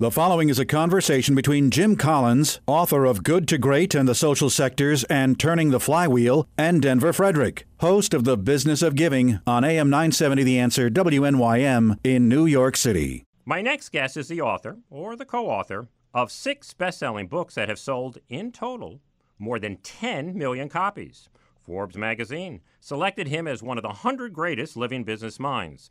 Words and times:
The 0.00 0.10
following 0.10 0.48
is 0.48 0.58
a 0.58 0.64
conversation 0.64 1.34
between 1.34 1.70
Jim 1.70 1.94
Collins, 1.94 2.58
author 2.66 3.04
of 3.04 3.22
Good 3.22 3.46
to 3.48 3.58
Great 3.58 3.94
and 3.94 4.08
the 4.08 4.14
Social 4.14 4.48
Sectors 4.48 5.04
and 5.04 5.38
Turning 5.38 5.72
the 5.72 5.78
Flywheel, 5.78 6.48
and 6.56 6.80
Denver 6.80 7.12
Frederick, 7.12 7.66
host 7.80 8.14
of 8.14 8.24
The 8.24 8.38
Business 8.38 8.80
of 8.80 8.94
Giving 8.94 9.40
on 9.46 9.62
AM 9.62 9.90
970 9.90 10.42
The 10.42 10.58
Answer 10.58 10.88
WNYM 10.88 11.98
in 12.02 12.30
New 12.30 12.46
York 12.46 12.78
City. 12.78 13.24
My 13.44 13.60
next 13.60 13.90
guest 13.90 14.16
is 14.16 14.28
the 14.28 14.40
author, 14.40 14.78
or 14.88 15.16
the 15.16 15.26
co 15.26 15.50
author, 15.50 15.88
of 16.14 16.32
six 16.32 16.72
best 16.72 16.98
selling 16.98 17.26
books 17.26 17.56
that 17.56 17.68
have 17.68 17.78
sold 17.78 18.20
in 18.30 18.52
total 18.52 19.02
more 19.38 19.58
than 19.58 19.76
10 19.76 20.34
million 20.34 20.70
copies. 20.70 21.28
Forbes 21.60 21.98
magazine 21.98 22.62
selected 22.80 23.28
him 23.28 23.46
as 23.46 23.62
one 23.62 23.76
of 23.76 23.82
the 23.82 23.88
100 23.88 24.32
greatest 24.32 24.78
living 24.78 25.04
business 25.04 25.38
minds. 25.38 25.90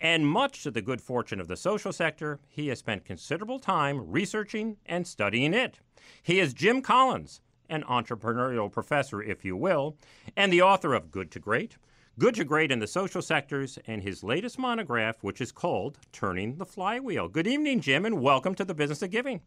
And 0.00 0.26
much 0.26 0.62
to 0.62 0.70
the 0.70 0.80
good 0.80 1.00
fortune 1.00 1.40
of 1.40 1.48
the 1.48 1.56
social 1.56 1.92
sector, 1.92 2.38
he 2.48 2.68
has 2.68 2.78
spent 2.78 3.04
considerable 3.04 3.58
time 3.58 4.10
researching 4.10 4.76
and 4.86 5.06
studying 5.06 5.54
it. 5.54 5.80
He 6.22 6.38
is 6.38 6.54
Jim 6.54 6.82
Collins, 6.82 7.40
an 7.68 7.82
entrepreneurial 7.82 8.70
professor, 8.70 9.20
if 9.20 9.44
you 9.44 9.56
will, 9.56 9.96
and 10.36 10.52
the 10.52 10.62
author 10.62 10.94
of 10.94 11.10
Good 11.10 11.32
to 11.32 11.40
Great, 11.40 11.78
Good 12.16 12.36
to 12.36 12.44
Great 12.44 12.70
in 12.70 12.78
the 12.78 12.86
Social 12.86 13.22
Sectors, 13.22 13.78
and 13.86 14.02
his 14.02 14.22
latest 14.22 14.58
monograph, 14.58 15.22
which 15.22 15.40
is 15.40 15.50
called 15.50 15.98
Turning 16.12 16.56
the 16.56 16.64
Flywheel. 16.64 17.28
Good 17.28 17.46
evening, 17.46 17.80
Jim, 17.80 18.06
and 18.06 18.20
welcome 18.20 18.54
to 18.54 18.64
the 18.64 18.74
Business 18.74 19.02
of 19.02 19.10
Giving. 19.10 19.40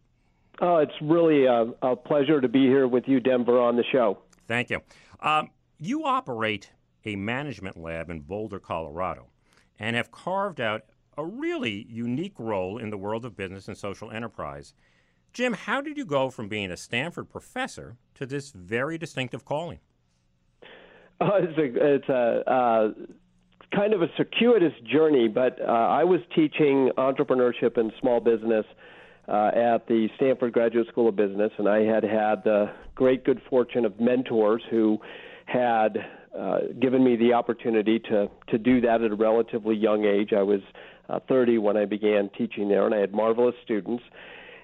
Oh, 0.59 0.77
it's 0.77 0.93
really 1.01 1.45
a, 1.45 1.67
a 1.81 1.95
pleasure 1.95 2.41
to 2.41 2.47
be 2.49 2.65
here 2.65 2.87
with 2.87 3.07
you, 3.07 3.21
Denver, 3.21 3.59
on 3.59 3.77
the 3.77 3.85
show. 3.89 4.19
Thank 4.47 4.69
you. 4.69 4.81
Um, 5.21 5.49
you 5.79 6.03
operate 6.05 6.71
a 7.05 7.15
management 7.15 7.77
lab 7.77 8.09
in 8.09 8.19
Boulder, 8.19 8.59
Colorado 8.59 9.30
and 9.81 9.95
have 9.95 10.11
carved 10.11 10.61
out 10.61 10.83
a 11.17 11.25
really 11.25 11.87
unique 11.89 12.35
role 12.37 12.77
in 12.77 12.91
the 12.91 12.97
world 12.97 13.25
of 13.25 13.35
business 13.35 13.67
and 13.67 13.75
social 13.75 14.11
enterprise. 14.11 14.73
Jim, 15.33 15.53
how 15.53 15.81
did 15.81 15.97
you 15.97 16.05
go 16.05 16.29
from 16.29 16.47
being 16.47 16.71
a 16.71 16.77
Stanford 16.77 17.29
professor 17.29 17.97
to 18.15 18.25
this 18.25 18.51
very 18.51 18.97
distinctive 18.97 19.43
calling? 19.43 19.79
Uh, 21.19 21.29
it's 21.41 21.57
a, 21.57 21.95
it's 21.95 22.09
a 22.09 22.51
uh, 22.51 22.89
kind 23.75 23.93
of 23.93 24.03
a 24.03 24.07
circuitous 24.15 24.73
journey, 24.91 25.27
but 25.27 25.59
uh, 25.59 25.65
I 25.65 26.03
was 26.03 26.19
teaching 26.35 26.91
entrepreneurship 26.97 27.77
and 27.77 27.91
small 27.99 28.19
business 28.19 28.65
uh, 29.27 29.51
at 29.55 29.87
the 29.87 30.09
Stanford 30.17 30.53
Graduate 30.53 30.87
School 30.89 31.09
of 31.09 31.15
Business, 31.15 31.51
and 31.57 31.67
I 31.67 31.79
had 31.79 32.03
had 32.03 32.43
the 32.43 32.71
great 32.93 33.23
good 33.23 33.41
fortune 33.49 33.85
of 33.85 33.99
mentors 33.99 34.61
who 34.69 34.99
had 35.45 35.97
uh, 36.37 36.59
given 36.79 37.03
me 37.03 37.15
the 37.15 37.33
opportunity 37.33 37.99
to 37.99 38.29
to 38.49 38.57
do 38.57 38.81
that 38.81 39.01
at 39.01 39.11
a 39.11 39.15
relatively 39.15 39.75
young 39.75 40.05
age. 40.05 40.31
I 40.33 40.43
was 40.43 40.61
uh, 41.09 41.19
30 41.27 41.57
when 41.57 41.77
I 41.77 41.85
began 41.85 42.29
teaching 42.37 42.69
there, 42.69 42.85
and 42.85 42.95
I 42.95 42.99
had 42.99 43.13
marvelous 43.13 43.55
students. 43.63 44.03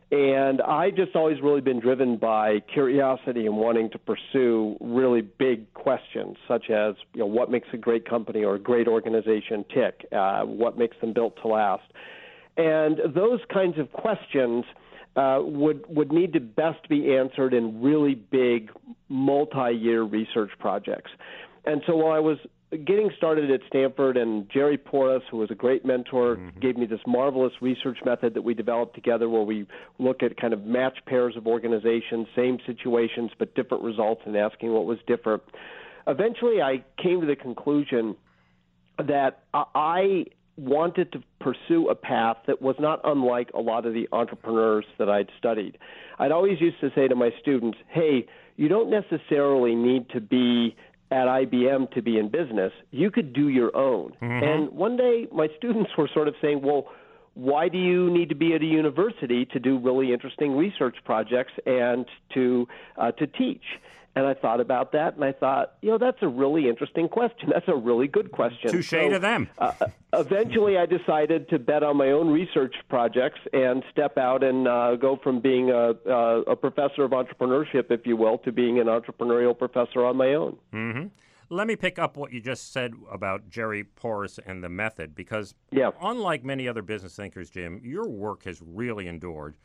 And 0.09 0.61
I 0.61 0.89
just 0.89 1.17
always 1.17 1.41
really 1.41 1.59
been 1.59 1.81
driven 1.81 2.15
by 2.15 2.61
curiosity 2.73 3.45
and 3.45 3.57
wanting 3.57 3.89
to 3.89 3.99
pursue 3.99 4.77
really 4.79 5.19
big 5.19 5.73
questions, 5.73 6.37
such 6.47 6.69
as 6.69 6.95
you 7.13 7.19
know 7.19 7.25
what 7.25 7.51
makes 7.51 7.67
a 7.73 7.77
great 7.77 8.07
company 8.07 8.45
or 8.45 8.55
a 8.55 8.59
great 8.59 8.87
organization 8.87 9.65
tick, 9.73 10.07
uh, 10.13 10.43
what 10.43 10.77
makes 10.77 10.95
them 11.01 11.11
built 11.11 11.35
to 11.41 11.49
last, 11.49 11.83
and 12.55 12.99
those 13.13 13.41
kinds 13.51 13.77
of 13.77 13.91
questions 13.91 14.63
uh, 15.17 15.39
would 15.41 15.83
would 15.89 16.13
need 16.13 16.31
to 16.33 16.39
best 16.39 16.87
be 16.87 17.13
answered 17.13 17.53
in 17.53 17.81
really 17.81 18.15
big 18.15 18.71
multi-year 19.09 20.03
research 20.03 20.51
projects. 20.59 21.11
And 21.67 21.81
so 21.85 21.97
while 21.97 22.13
I 22.13 22.19
was 22.19 22.37
getting 22.71 23.11
started 23.17 23.51
at 23.51 23.59
Stanford, 23.67 24.15
and 24.17 24.49
Jerry 24.49 24.77
Porras, 24.77 25.21
who 25.29 25.37
was 25.37 25.51
a 25.51 25.55
great 25.55 25.85
mentor, 25.85 26.37
mm-hmm. 26.37 26.59
gave 26.59 26.77
me 26.77 26.85
this 26.85 27.01
marvelous 27.05 27.53
research 27.61 27.97
method 28.05 28.33
that 28.33 28.41
we 28.41 28.53
developed 28.53 28.95
together 28.95 29.29
where 29.29 29.43
we 29.43 29.67
look 29.99 30.23
at 30.23 30.37
kind 30.37 30.53
of 30.53 30.63
match 30.63 30.97
pairs 31.05 31.35
of 31.35 31.45
organizations, 31.45 32.27
same 32.35 32.57
situations, 32.65 33.31
but 33.37 33.53
different 33.53 33.83
results, 33.83 34.21
and 34.25 34.35
asking 34.35 34.71
what 34.71 34.85
was 34.85 34.97
different. 35.07 35.43
Eventually, 36.07 36.61
I 36.61 36.83
came 37.01 37.19
to 37.19 37.27
the 37.27 37.35
conclusion 37.35 38.15
that 38.97 39.43
I 39.53 40.25
wanted 40.55 41.11
to 41.11 41.23
pursue 41.39 41.89
a 41.89 41.95
path 41.95 42.37
that 42.47 42.61
was 42.61 42.75
not 42.79 42.99
unlike 43.03 43.51
a 43.53 43.59
lot 43.59 43.85
of 43.85 43.93
the 43.93 44.07
entrepreneurs 44.11 44.85
that 44.97 45.09
I'd 45.09 45.29
studied. 45.37 45.77
I'd 46.17 46.31
always 46.31 46.59
used 46.59 46.79
to 46.79 46.89
say 46.95 47.07
to 47.07 47.15
my 47.15 47.29
students, 47.41 47.77
hey, 47.89 48.25
you 48.55 48.67
don't 48.67 48.89
necessarily 48.89 49.75
need 49.75 50.09
to 50.09 50.19
be 50.19 50.75
at 51.11 51.27
IBM 51.27 51.91
to 51.91 52.01
be 52.01 52.17
in 52.17 52.29
business. 52.29 52.71
You 52.91 53.11
could 53.11 53.33
do 53.33 53.47
your 53.47 53.75
own. 53.75 54.13
Mm-hmm. 54.21 54.43
And 54.43 54.71
one 54.71 54.97
day 54.97 55.27
my 55.31 55.47
students 55.57 55.91
were 55.97 56.09
sort 56.13 56.27
of 56.27 56.35
saying, 56.41 56.61
well, 56.61 56.87
why 57.33 57.69
do 57.69 57.77
you 57.77 58.09
need 58.09 58.29
to 58.29 58.35
be 58.35 58.53
at 58.55 58.61
a 58.61 58.65
university 58.65 59.45
to 59.45 59.59
do 59.59 59.77
really 59.77 60.11
interesting 60.11 60.57
research 60.57 60.97
projects 61.05 61.53
and 61.65 62.05
to 62.33 62.67
uh, 62.97 63.11
to 63.11 63.27
teach? 63.27 63.63
And 64.17 64.25
I 64.25 64.33
thought 64.33 64.59
about 64.59 64.93
that, 64.93 65.13
and 65.13 65.23
I 65.23 65.31
thought, 65.31 65.73
you 65.81 65.91
know, 65.91 65.99
that's 65.99 66.17
a 66.23 66.27
really 66.27 66.67
interesting 66.67 67.07
question. 67.07 67.49
That's 67.53 67.67
a 67.67 67.75
really 67.75 68.07
good 68.07 68.31
question. 68.31 68.71
Touche 68.71 68.89
so, 68.89 69.09
to 69.09 69.19
them. 69.19 69.47
uh, 69.59 69.73
eventually, 70.13 70.75
I 70.75 70.87
decided 70.87 71.49
to 71.49 71.59
bet 71.59 71.83
on 71.83 71.97
my 71.97 72.09
own 72.09 72.29
research 72.29 72.75
projects 72.89 73.39
and 73.53 73.83
step 73.91 74.17
out 74.17 74.43
and 74.43 74.67
uh, 74.67 74.95
go 74.95 75.19
from 75.21 75.39
being 75.39 75.69
a, 75.69 75.91
a, 76.09 76.41
a, 76.41 76.55
professor 76.55 77.03
of 77.03 77.11
entrepreneurship, 77.11 77.91
if 77.91 78.07
you 78.07 78.17
will, 78.17 78.39
to 78.39 78.51
being 78.51 78.79
an 78.79 78.87
entrepreneurial 78.87 79.55
professor 79.55 80.03
on 80.03 80.17
my 80.17 80.33
own. 80.33 80.57
Mm-hmm. 80.73 81.07
Let 81.49 81.67
me 81.67 81.75
pick 81.75 81.99
up 81.99 82.17
what 82.17 82.33
you 82.33 82.41
just 82.41 82.73
said 82.73 82.93
about 83.11 83.49
Jerry 83.49 83.83
Porras 83.83 84.39
and 84.45 84.63
the 84.63 84.69
method, 84.69 85.13
because 85.13 85.53
yeah. 85.71 85.91
unlike 86.01 86.43
many 86.43 86.67
other 86.67 86.81
business 86.81 87.15
thinkers, 87.15 87.51
Jim, 87.51 87.79
your 87.83 88.07
work 88.07 88.43
has 88.43 88.61
really 88.65 89.07
endured. 89.07 89.57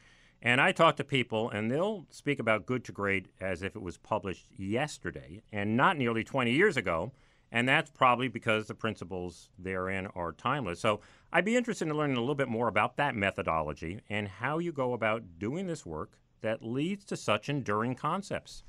And 0.44 0.60
I 0.60 0.72
talk 0.72 0.96
to 0.96 1.04
people, 1.04 1.48
and 1.50 1.70
they'll 1.70 2.04
speak 2.10 2.40
about 2.40 2.66
Good 2.66 2.84
to 2.86 2.92
Great 2.92 3.28
as 3.40 3.62
if 3.62 3.76
it 3.76 3.82
was 3.82 3.96
published 3.96 4.46
yesterday 4.56 5.40
and 5.52 5.76
not 5.76 5.96
nearly 5.96 6.24
20 6.24 6.50
years 6.50 6.76
ago. 6.76 7.12
And 7.52 7.68
that's 7.68 7.90
probably 7.90 8.28
because 8.28 8.66
the 8.66 8.74
principles 8.74 9.50
therein 9.58 10.08
are 10.16 10.32
timeless. 10.32 10.80
So 10.80 11.00
I'd 11.32 11.44
be 11.44 11.54
interested 11.54 11.86
in 11.86 11.96
learning 11.96 12.16
a 12.16 12.20
little 12.20 12.34
bit 12.34 12.48
more 12.48 12.66
about 12.66 12.96
that 12.96 13.14
methodology 13.14 14.00
and 14.10 14.26
how 14.26 14.58
you 14.58 14.72
go 14.72 14.94
about 14.94 15.38
doing 15.38 15.66
this 15.66 15.86
work 15.86 16.18
that 16.40 16.64
leads 16.64 17.04
to 17.04 17.16
such 17.16 17.48
enduring 17.48 17.94
concepts. 17.94 18.64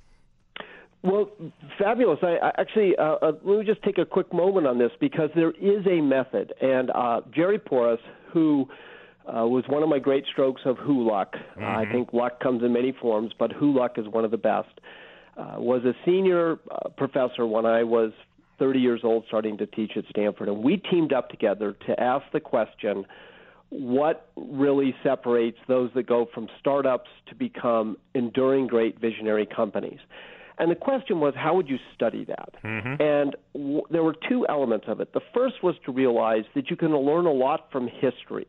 Well, 1.02 1.32
fabulous. 1.80 2.20
I, 2.22 2.38
I 2.38 2.52
actually 2.58 2.96
uh, 2.98 3.16
uh, 3.22 3.32
let 3.44 3.60
me 3.60 3.66
just 3.66 3.82
take 3.84 3.98
a 3.98 4.06
quick 4.06 4.32
moment 4.32 4.68
on 4.68 4.78
this 4.78 4.92
because 5.00 5.30
there 5.36 5.52
is 5.52 5.86
a 5.86 6.00
method, 6.00 6.54
and 6.62 6.92
uh, 6.92 7.22
Jerry 7.36 7.60
Porras, 7.60 8.00
who 8.32 8.70
uh, 9.28 9.46
was 9.48 9.64
one 9.68 9.84
of 9.84 9.90
my 9.90 10.00
great 10.00 10.26
strokes 10.32 10.62
of 10.66 10.78
who 10.78 11.08
luck. 11.08 11.34
Mm-hmm. 11.34 11.64
Uh, 11.64 11.66
I 11.66 11.84
mm-hmm. 11.84 11.92
think 11.92 12.14
luck 12.14 12.40
comes 12.40 12.64
in 12.64 12.74
many 12.74 12.92
forms, 12.92 13.32
but 13.38 13.52
who 13.52 13.78
luck 13.78 13.98
is 13.98 14.08
one 14.08 14.26
of 14.26 14.32
the 14.32 14.38
best. 14.38 14.80
Uh, 15.38 15.56
was 15.58 15.84
a 15.84 15.94
senior 16.06 16.60
uh, 16.70 16.90
professor 16.90 17.48
when 17.48 17.66
I 17.66 17.84
was 17.84 18.12
30 18.60 18.80
years 18.80 19.02
old, 19.04 19.24
starting 19.28 19.58
to 19.58 19.66
teach 19.66 19.94
at 19.96 20.04
Stanford, 20.10 20.48
and 20.48 20.64
we 20.64 20.78
teamed 20.78 21.12
up 21.12 21.30
together 21.30 21.76
to 21.88 22.00
ask 22.00 22.24
the 22.32 22.40
question: 22.40 23.06
What 23.70 24.30
really 24.36 24.94
separates 25.02 25.58
those 25.68 25.90
that 25.96 26.06
go 26.06 26.28
from 26.34 26.48
startups 26.60 27.10
to 27.30 27.36
become 27.36 27.98
enduring, 28.14 28.68
great 28.68 29.00
visionary 29.00 29.48
companies? 29.48 30.00
And 30.58 30.70
the 30.70 30.76
question 30.76 31.20
was, 31.20 31.34
how 31.36 31.56
would 31.56 31.68
you 31.68 31.78
study 31.94 32.26
that? 32.26 32.54
Mm-hmm. 32.64 33.02
And 33.02 33.36
w- 33.54 33.82
there 33.90 34.04
were 34.04 34.16
two 34.30 34.46
elements 34.48 34.86
of 34.88 35.00
it. 35.00 35.14
The 35.14 35.22
first 35.34 35.64
was 35.64 35.76
to 35.86 35.92
realize 35.92 36.44
that 36.56 36.70
you 36.70 36.76
can 36.76 36.96
learn 36.96 37.26
a 37.26 37.32
lot 37.32 37.72
from 37.72 37.88
history, 37.88 38.48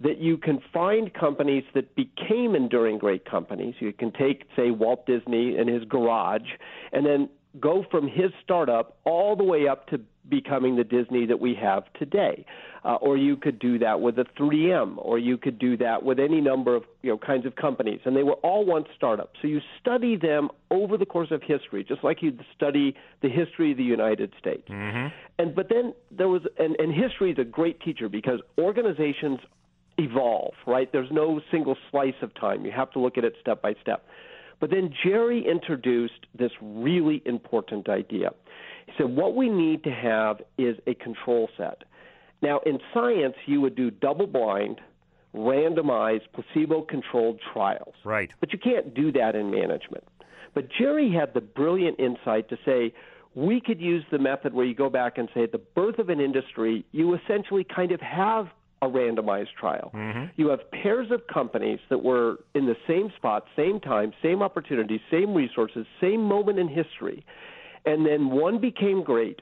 that 0.00 0.18
you 0.18 0.36
can 0.36 0.60
find 0.72 1.12
companies 1.14 1.64
that 1.74 1.94
became 1.96 2.54
enduring 2.54 2.98
great 2.98 3.24
companies. 3.24 3.74
You 3.80 3.92
can 3.92 4.12
take, 4.12 4.44
say, 4.54 4.70
Walt 4.70 5.06
Disney 5.06 5.56
and 5.56 5.68
his 5.68 5.84
garage, 5.84 6.48
and 6.92 7.06
then 7.06 7.28
go 7.58 7.84
from 7.90 8.06
his 8.06 8.30
startup 8.42 8.98
all 9.04 9.34
the 9.36 9.44
way 9.44 9.66
up 9.66 9.86
to 9.88 10.00
becoming 10.28 10.76
the 10.76 10.84
Disney 10.84 11.26
that 11.26 11.40
we 11.40 11.54
have 11.54 11.84
today. 11.94 12.44
Uh, 12.84 12.94
or 12.96 13.16
you 13.16 13.36
could 13.36 13.58
do 13.58 13.80
that 13.80 14.00
with 14.00 14.16
a 14.18 14.24
3M, 14.38 14.94
or 14.98 15.18
you 15.18 15.36
could 15.36 15.58
do 15.58 15.76
that 15.76 16.04
with 16.04 16.20
any 16.20 16.40
number 16.40 16.76
of 16.76 16.84
you 17.02 17.10
know 17.10 17.18
kinds 17.18 17.44
of 17.44 17.56
companies, 17.56 17.98
and 18.04 18.16
they 18.16 18.22
were 18.22 18.34
all 18.44 18.64
once 18.64 18.86
startups. 18.96 19.38
So 19.42 19.48
you 19.48 19.60
study 19.80 20.16
them 20.16 20.50
over 20.70 20.96
the 20.96 21.06
course 21.06 21.32
of 21.32 21.42
history, 21.42 21.82
just 21.82 22.04
like 22.04 22.22
you'd 22.22 22.44
study 22.54 22.94
the 23.22 23.28
history 23.28 23.72
of 23.72 23.76
the 23.76 23.82
United 23.84 24.32
States. 24.38 24.68
Mm-hmm. 24.68 25.08
And 25.38 25.54
but 25.54 25.68
then 25.68 25.94
there 26.16 26.28
was, 26.28 26.42
and, 26.58 26.76
and 26.78 26.94
history 26.94 27.32
is 27.32 27.38
a 27.38 27.44
great 27.44 27.80
teacher 27.80 28.08
because 28.08 28.40
organizations 28.56 29.40
evolve, 29.98 30.54
right? 30.66 30.90
There's 30.92 31.10
no 31.10 31.40
single 31.50 31.76
slice 31.90 32.14
of 32.22 32.34
time. 32.34 32.64
You 32.64 32.72
have 32.72 32.92
to 32.92 33.00
look 33.00 33.18
at 33.18 33.24
it 33.24 33.34
step 33.40 33.62
by 33.62 33.74
step. 33.80 34.06
But 34.60 34.70
then 34.70 34.92
Jerry 35.04 35.44
introduced 35.46 36.26
this 36.38 36.50
really 36.60 37.22
important 37.26 37.88
idea. 37.88 38.30
He 38.86 38.92
said, 38.96 39.14
What 39.14 39.34
we 39.34 39.48
need 39.48 39.84
to 39.84 39.90
have 39.90 40.40
is 40.58 40.76
a 40.86 40.94
control 40.94 41.48
set. 41.56 41.82
Now, 42.42 42.60
in 42.66 42.78
science, 42.92 43.34
you 43.46 43.60
would 43.60 43.74
do 43.74 43.90
double 43.90 44.26
blind, 44.26 44.80
randomized, 45.34 46.22
placebo 46.32 46.82
controlled 46.82 47.40
trials. 47.52 47.94
Right. 48.04 48.30
But 48.40 48.52
you 48.52 48.58
can't 48.58 48.94
do 48.94 49.12
that 49.12 49.34
in 49.34 49.50
management. 49.50 50.04
But 50.54 50.68
Jerry 50.78 51.12
had 51.12 51.34
the 51.34 51.40
brilliant 51.40 52.00
insight 52.00 52.48
to 52.48 52.56
say, 52.64 52.94
we 53.34 53.60
could 53.60 53.80
use 53.80 54.02
the 54.10 54.18
method 54.18 54.54
where 54.54 54.64
you 54.64 54.74
go 54.74 54.88
back 54.88 55.18
and 55.18 55.28
say 55.34 55.42
at 55.42 55.52
the 55.52 55.58
birth 55.58 55.98
of 55.98 56.08
an 56.08 56.20
industry, 56.20 56.86
you 56.92 57.14
essentially 57.14 57.64
kind 57.64 57.92
of 57.92 58.00
have 58.00 58.48
a 58.80 58.86
randomized 58.86 59.52
trial. 59.58 59.90
Mm-hmm. 59.94 60.24
You 60.36 60.48
have 60.48 60.70
pairs 60.70 61.10
of 61.10 61.26
companies 61.26 61.80
that 61.90 62.02
were 62.02 62.38
in 62.54 62.66
the 62.66 62.76
same 62.86 63.12
spot, 63.16 63.44
same 63.54 63.80
time, 63.80 64.12
same 64.22 64.42
opportunity, 64.42 65.00
same 65.10 65.34
resources, 65.34 65.86
same 66.00 66.22
moment 66.22 66.58
in 66.58 66.68
history. 66.68 67.24
And 67.86 68.04
then 68.04 68.30
one 68.30 68.60
became 68.60 69.02
great 69.02 69.40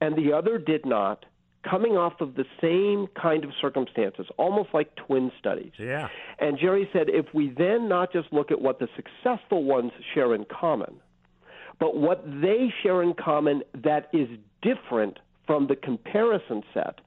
and 0.00 0.16
the 0.16 0.32
other 0.32 0.58
did 0.58 0.86
not, 0.86 1.24
coming 1.68 1.96
off 1.96 2.20
of 2.20 2.34
the 2.34 2.44
same 2.60 3.08
kind 3.20 3.44
of 3.44 3.50
circumstances, 3.60 4.26
almost 4.36 4.68
like 4.72 4.94
twin 4.94 5.32
studies. 5.38 5.72
Yeah. 5.78 6.08
And 6.38 6.58
Jerry 6.58 6.88
said 6.92 7.08
if 7.08 7.26
we 7.34 7.52
then 7.56 7.88
not 7.88 8.12
just 8.12 8.32
look 8.32 8.50
at 8.50 8.60
what 8.60 8.78
the 8.78 8.88
successful 8.94 9.64
ones 9.64 9.92
share 10.14 10.34
in 10.34 10.44
common, 10.44 10.94
but 11.80 11.96
what 11.96 12.24
they 12.24 12.72
share 12.82 13.02
in 13.02 13.14
common 13.14 13.62
that 13.82 14.08
is 14.12 14.28
different 14.62 15.18
from 15.46 15.66
the 15.66 15.76
comparison 15.76 16.62
set 16.72 17.00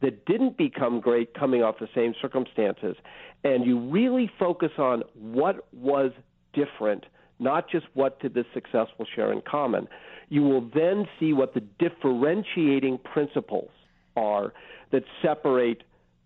that 0.00 0.26
didn't 0.26 0.56
become 0.56 1.00
great 1.00 1.32
coming 1.34 1.62
off 1.62 1.78
the 1.78 1.88
same 1.94 2.14
circumstances, 2.20 2.96
and 3.44 3.64
you 3.64 3.78
really 3.78 4.30
focus 4.38 4.72
on 4.78 5.02
what 5.14 5.66
was 5.72 6.12
different, 6.52 7.06
not 7.42 7.68
just 7.68 7.86
what 7.94 8.20
did 8.20 8.34
the 8.34 8.44
successful 8.54 9.06
share 9.14 9.32
in 9.32 9.42
common, 9.42 9.88
you 10.28 10.42
will 10.42 10.70
then 10.74 11.06
see 11.18 11.32
what 11.32 11.54
the 11.54 11.62
differentiating 11.78 12.98
principles 12.98 13.70
are 14.16 14.52
that 14.90 15.02
separate 15.20 15.82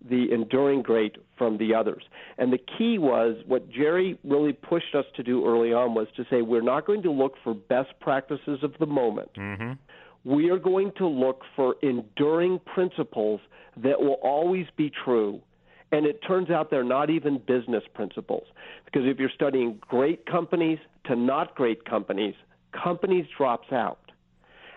the 0.09 0.33
enduring 0.33 0.83
great 0.83 1.17
from 1.37 1.59
the 1.59 1.75
others. 1.75 2.05
And 2.39 2.53
the 2.53 2.59
key 2.59 2.99
was 2.99 3.37
what 3.47 3.71
Jerry 3.71 4.19
really 4.25 4.53
pushed 4.53 4.95
us 4.95 5.05
to 5.17 5.23
do 5.23 5.47
early 5.47 5.73
on 5.73 5.95
was 5.95 6.07
to 6.17 6.25
say 6.31 6.43
we're 6.43 6.63
not 6.63 6.87
going 6.87 7.03
to 7.03 7.11
look 7.11 7.35
for 7.43 7.55
best 7.55 7.99
practices 8.01 8.61
of 8.63 8.75
the 8.79 8.87
moment. 8.87 9.31
Mm-hmm. 9.35 9.73
We 10.25 10.51
are 10.51 10.59
going 10.59 10.93
to 10.99 11.07
look 11.07 11.43
for 11.55 11.77
enduring 11.83 12.61
principles 12.75 13.41
that 13.77 14.01
will 14.01 14.19
always 14.23 14.67
be 14.77 14.91
true. 15.05 15.41
And 15.93 16.05
it 16.05 16.21
turns 16.27 16.51
out 16.51 16.71
they're 16.71 16.85
not 16.85 17.11
even 17.11 17.39
business 17.39 17.85
principles. 17.95 18.45
Because 18.85 19.03
if 19.05 19.19
you're 19.19 19.31
studying 19.31 19.79
great 19.81 20.27
companies 20.27 20.79
to 21.07 21.15
not 21.15 21.55
great 21.55 21.85
companies, 21.85 22.35
companies 22.73 23.27
drops 23.37 23.73
out. 23.73 23.99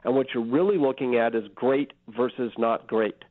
And 0.04 0.16
what 0.16 0.28
you're 0.34 0.46
really 0.46 0.78
looking 0.78 1.16
at 1.16 1.36
is 1.36 1.44
great 1.54 1.94
versus 2.16 2.52
not 2.58 2.88
great. 2.88 3.26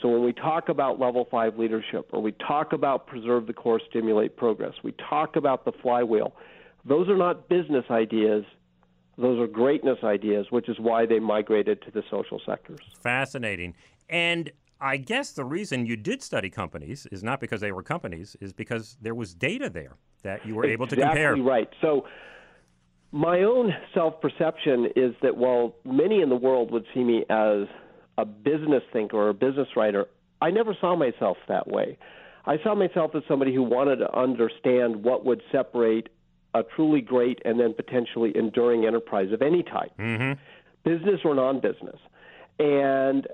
So 0.00 0.08
when 0.08 0.24
we 0.24 0.32
talk 0.32 0.68
about 0.68 0.98
level 0.98 1.26
five 1.30 1.58
leadership, 1.58 2.08
or 2.12 2.20
we 2.20 2.32
talk 2.32 2.72
about 2.72 3.06
preserve 3.06 3.46
the 3.46 3.52
core, 3.52 3.80
stimulate 3.88 4.36
progress, 4.36 4.74
we 4.82 4.92
talk 4.92 5.36
about 5.36 5.64
the 5.64 5.72
flywheel, 5.72 6.34
those 6.84 7.08
are 7.08 7.16
not 7.16 7.48
business 7.48 7.84
ideas. 7.90 8.44
Those 9.16 9.38
are 9.40 9.46
greatness 9.46 9.98
ideas, 10.02 10.46
which 10.50 10.68
is 10.68 10.78
why 10.78 11.06
they 11.06 11.20
migrated 11.20 11.82
to 11.82 11.90
the 11.90 12.02
social 12.10 12.40
sectors. 12.44 12.80
Fascinating. 13.00 13.74
And 14.08 14.50
I 14.80 14.96
guess 14.96 15.32
the 15.32 15.44
reason 15.44 15.86
you 15.86 15.96
did 15.96 16.22
study 16.22 16.50
companies 16.50 17.06
is 17.10 17.22
not 17.22 17.40
because 17.40 17.60
they 17.60 17.72
were 17.72 17.82
companies, 17.82 18.36
is 18.40 18.52
because 18.52 18.96
there 19.00 19.14
was 19.14 19.34
data 19.34 19.70
there 19.70 19.96
that 20.22 20.44
you 20.46 20.54
were 20.54 20.66
able 20.66 20.86
to 20.88 20.96
compare. 20.96 21.32
Exactly 21.32 21.42
right. 21.42 21.68
So 21.80 22.06
my 23.12 23.42
own 23.42 23.72
self 23.94 24.20
perception 24.20 24.88
is 24.96 25.14
that 25.22 25.36
while 25.36 25.76
many 25.84 26.20
in 26.20 26.28
the 26.28 26.36
world 26.36 26.72
would 26.72 26.84
see 26.92 27.04
me 27.04 27.24
as 27.30 27.68
a 28.18 28.24
business 28.24 28.82
thinker 28.92 29.16
or 29.16 29.28
a 29.28 29.34
business 29.34 29.68
writer, 29.76 30.06
I 30.42 30.50
never 30.50 30.76
saw 30.80 30.96
myself 30.96 31.36
that 31.48 31.68
way. 31.68 31.96
I 32.46 32.58
saw 32.62 32.74
myself 32.74 33.14
as 33.14 33.22
somebody 33.26 33.54
who 33.54 33.62
wanted 33.62 33.96
to 33.96 34.18
understand 34.18 35.02
what 35.02 35.24
would 35.24 35.42
separate 35.50 36.08
a 36.54 36.62
truly 36.62 37.00
great 37.00 37.40
and 37.44 37.58
then 37.58 37.72
potentially 37.72 38.32
enduring 38.36 38.84
enterprise 38.84 39.32
of 39.32 39.42
any 39.42 39.62
type, 39.62 39.92
mm-hmm. 39.98 40.32
business 40.84 41.20
or 41.24 41.34
non 41.34 41.60
business. 41.60 41.98
And 42.58 43.26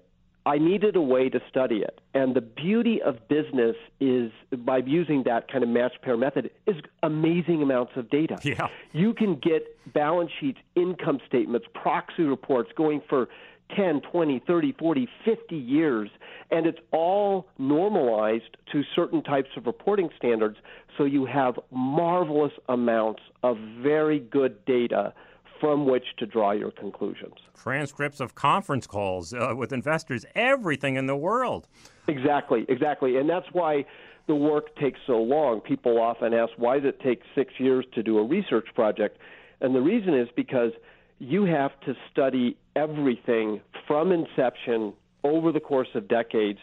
I 0.47 0.59
needed 0.59 0.97
a 0.97 1.01
way 1.01 1.29
to 1.29 1.41
study 1.49 1.77
it. 1.77 2.01
And 2.15 2.35
the 2.35 2.41
beauty 2.41 3.01
of 3.03 3.29
business 3.29 3.77
is 4.01 4.33
by 4.65 4.79
using 4.79 5.25
that 5.25 5.51
kind 5.51 5.63
of 5.63 5.71
match 5.71 5.93
pair 6.03 6.17
method 6.17 6.51
is 6.67 6.77
amazing 7.03 7.63
amounts 7.63 7.93
of 7.97 8.11
data. 8.11 8.39
Yeah. 8.51 8.67
You 8.93 9.15
can 9.15 9.37
get 9.37 9.63
balance 9.93 10.31
sheets, 10.41 10.59
income 10.75 11.21
statements, 11.29 11.67
proxy 11.73 12.25
reports 12.25 12.71
going 12.75 13.01
for 13.09 13.29
10, 13.77 14.01
20, 14.11 14.43
30, 14.45 14.73
40, 14.73 15.09
50 15.25 15.57
years, 15.57 16.11
and 16.51 16.67
it's 16.67 16.79
all 16.91 17.47
normalized 17.59 18.57
to 18.73 18.83
certain 18.97 19.23
types 19.23 19.51
of 19.57 19.67
reporting 19.67 20.09
standards. 20.17 20.57
So 20.99 21.05
you 21.05 21.27
have 21.27 21.61
marvelous 21.71 22.53
amounts 22.69 23.21
of 23.45 23.57
very 23.81 24.19
good 24.19 24.65
data 24.65 25.15
from 25.61 25.87
which 25.87 26.05
to 26.19 26.27
draw 26.27 26.53
your 26.53 26.71
conclusions. 26.71 27.35
Transcripts 27.55 28.21
of 28.21 28.35
conference 28.35 28.87
calls 28.87 29.35
uh, 29.35 29.55
with 29.57 29.73
investors, 29.73 30.25
everything 30.35 30.97
in 30.97 31.07
the 31.07 31.17
world. 31.17 31.69
Exactly, 32.09 32.65
exactly. 32.69 33.17
And 33.19 33.29
that's 33.29 33.47
why 33.53 33.85
the 34.27 34.35
work 34.35 34.75
takes 34.77 34.99
so 35.07 35.19
long. 35.19 35.61
People 35.61 36.01
often 36.01 36.33
ask, 36.33 36.53
why 36.57 36.79
does 36.79 36.89
it 36.89 37.01
take 37.01 37.21
six 37.35 37.53
years 37.59 37.85
to 37.95 38.03
do 38.03 38.19
a 38.19 38.25
research 38.25 38.69
project? 38.75 39.19
And 39.61 39.75
the 39.75 39.81
reason 39.81 40.15
is 40.15 40.29
because 40.35 40.73
you 41.19 41.45
have 41.45 41.79
to 41.81 41.95
study 42.11 42.57
everything 42.75 43.61
from 43.87 44.11
inception 44.11 44.95
over 45.23 45.53
the 45.53 45.61
course 45.61 45.89
of 45.95 46.09
decades, 46.09 46.59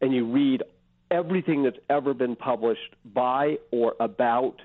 and 0.00 0.14
you 0.14 0.24
read 0.30 0.62
everything 1.10 1.64
that's 1.64 1.78
ever 1.90 2.14
been 2.14 2.36
published 2.36 2.94
by 3.04 3.58
or 3.72 3.94
about 3.98 4.56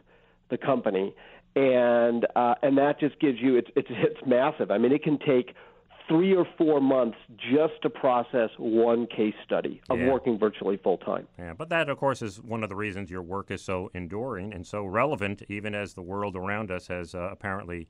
the 0.49 0.57
company 0.57 1.15
and 1.55 2.25
uh, 2.35 2.55
and 2.61 2.77
that 2.77 2.99
just 2.99 3.19
gives 3.19 3.39
you 3.39 3.57
it's 3.57 3.69
it's 3.75 3.89
it's 3.89 4.25
massive. 4.25 4.71
I 4.71 4.77
mean, 4.77 4.91
it 4.91 5.03
can 5.03 5.19
take 5.19 5.53
three 6.07 6.35
or 6.35 6.45
four 6.57 6.81
months 6.81 7.17
just 7.37 7.73
to 7.81 7.89
process 7.89 8.49
one 8.57 9.07
case 9.07 9.35
study 9.45 9.81
of 9.89 9.99
yeah. 9.99 10.11
working 10.11 10.37
virtually 10.37 10.77
full 10.77 10.97
time. 10.97 11.27
Yeah, 11.37 11.53
but 11.53 11.69
that, 11.69 11.89
of 11.89 11.97
course, 11.97 12.21
is 12.21 12.41
one 12.41 12.63
of 12.63 12.69
the 12.69 12.75
reasons 12.75 13.09
your 13.09 13.21
work 13.21 13.49
is 13.49 13.61
so 13.61 13.89
enduring 13.93 14.53
and 14.53 14.65
so 14.65 14.83
relevant, 14.83 15.43
even 15.47 15.73
as 15.73 15.93
the 15.93 16.01
world 16.01 16.35
around 16.35 16.69
us 16.71 16.87
has 16.87 17.15
uh, 17.15 17.29
apparently 17.31 17.87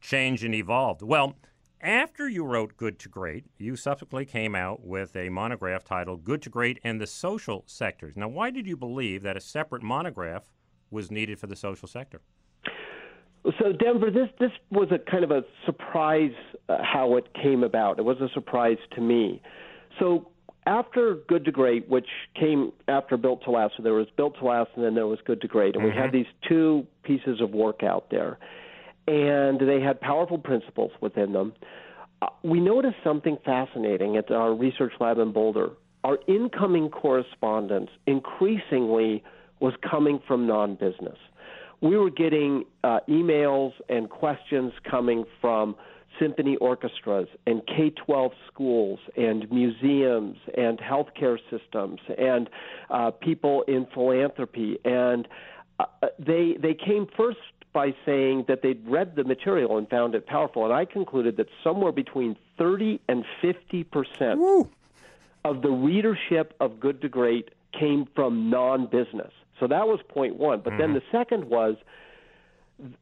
changed 0.00 0.44
and 0.44 0.54
evolved. 0.54 1.02
Well. 1.02 1.36
After 1.82 2.28
you 2.28 2.44
wrote 2.44 2.76
Good 2.76 2.98
to 2.98 3.08
Great, 3.08 3.46
you 3.56 3.74
subsequently 3.74 4.26
came 4.26 4.54
out 4.54 4.84
with 4.84 5.16
a 5.16 5.30
monograph 5.30 5.82
titled 5.82 6.24
Good 6.24 6.42
to 6.42 6.50
Great 6.50 6.78
and 6.84 7.00
the 7.00 7.06
Social 7.06 7.64
Sectors. 7.66 8.18
Now, 8.18 8.28
why 8.28 8.50
did 8.50 8.66
you 8.66 8.76
believe 8.76 9.22
that 9.22 9.38
a 9.38 9.40
separate 9.40 9.82
monograph 9.82 10.50
was 10.90 11.10
needed 11.10 11.38
for 11.38 11.46
the 11.46 11.56
social 11.56 11.88
sector? 11.88 12.20
So 13.44 13.72
Denver, 13.72 14.10
this 14.10 14.28
this 14.38 14.50
was 14.70 14.88
a 14.90 14.98
kind 14.98 15.24
of 15.24 15.30
a 15.30 15.42
surprise 15.64 16.32
uh, 16.68 16.78
how 16.82 17.16
it 17.16 17.32
came 17.34 17.62
about. 17.62 17.98
It 17.98 18.04
was 18.04 18.20
a 18.20 18.28
surprise 18.34 18.76
to 18.94 19.00
me. 19.00 19.40
So 19.98 20.28
after 20.66 21.16
Good 21.26 21.46
to 21.46 21.52
Great, 21.52 21.88
which 21.88 22.06
came 22.38 22.72
after 22.86 23.16
Built 23.16 23.42
to 23.44 23.50
Last, 23.50 23.74
so 23.76 23.82
there 23.82 23.94
was 23.94 24.08
Built 24.16 24.36
to 24.38 24.44
Last, 24.44 24.70
and 24.76 24.84
then 24.84 24.94
there 24.94 25.06
was 25.06 25.18
Good 25.24 25.40
to 25.40 25.48
Great, 25.48 25.74
and 25.74 25.84
mm-hmm. 25.84 25.96
we 25.96 26.00
had 26.00 26.10
mm-hmm. 26.10 26.18
these 26.18 26.48
two 26.48 26.86
pieces 27.02 27.40
of 27.40 27.50
work 27.50 27.82
out 27.82 28.10
there, 28.10 28.38
and 29.08 29.58
they 29.58 29.80
had 29.80 30.00
powerful 30.00 30.38
principles 30.38 30.92
within 31.00 31.32
them. 31.32 31.54
Uh, 32.20 32.26
we 32.42 32.60
noticed 32.60 32.96
something 33.02 33.38
fascinating 33.44 34.16
at 34.16 34.30
our 34.30 34.54
research 34.54 34.92
lab 35.00 35.18
in 35.18 35.32
Boulder. 35.32 35.70
Our 36.04 36.18
incoming 36.28 36.90
correspondence 36.90 37.90
increasingly 38.06 39.24
was 39.60 39.72
coming 39.90 40.20
from 40.26 40.46
non-business 40.46 41.18
we 41.80 41.96
were 41.96 42.10
getting 42.10 42.64
uh, 42.84 43.00
emails 43.08 43.72
and 43.88 44.08
questions 44.10 44.72
coming 44.88 45.24
from 45.40 45.76
symphony 46.18 46.56
orchestras 46.56 47.28
and 47.46 47.62
K 47.66 47.90
12 47.90 48.32
schools 48.52 48.98
and 49.16 49.50
museums 49.50 50.36
and 50.56 50.78
healthcare 50.78 51.38
systems 51.50 52.00
and 52.18 52.50
uh, 52.90 53.10
people 53.10 53.62
in 53.62 53.86
philanthropy. 53.94 54.78
And 54.84 55.26
uh, 55.78 55.86
they, 56.18 56.56
they 56.60 56.74
came 56.74 57.06
first 57.16 57.38
by 57.72 57.94
saying 58.04 58.44
that 58.48 58.62
they'd 58.62 58.86
read 58.86 59.14
the 59.16 59.24
material 59.24 59.78
and 59.78 59.88
found 59.88 60.14
it 60.14 60.26
powerful. 60.26 60.64
And 60.64 60.74
I 60.74 60.84
concluded 60.84 61.36
that 61.36 61.46
somewhere 61.62 61.92
between 61.92 62.36
30 62.58 63.00
and 63.08 63.24
50 63.40 63.84
percent 63.84 64.40
of 65.44 65.62
the 65.62 65.70
readership 65.70 66.54
of 66.60 66.80
Good 66.80 67.00
to 67.02 67.08
Great 67.08 67.50
came 67.78 68.06
from 68.14 68.50
non 68.50 68.86
business. 68.86 69.32
So 69.60 69.66
that 69.68 69.86
was 69.86 70.00
point 70.08 70.36
one. 70.36 70.62
But 70.64 70.72
mm-hmm. 70.72 70.80
then 70.80 70.94
the 70.94 71.02
second 71.12 71.44
was 71.44 71.76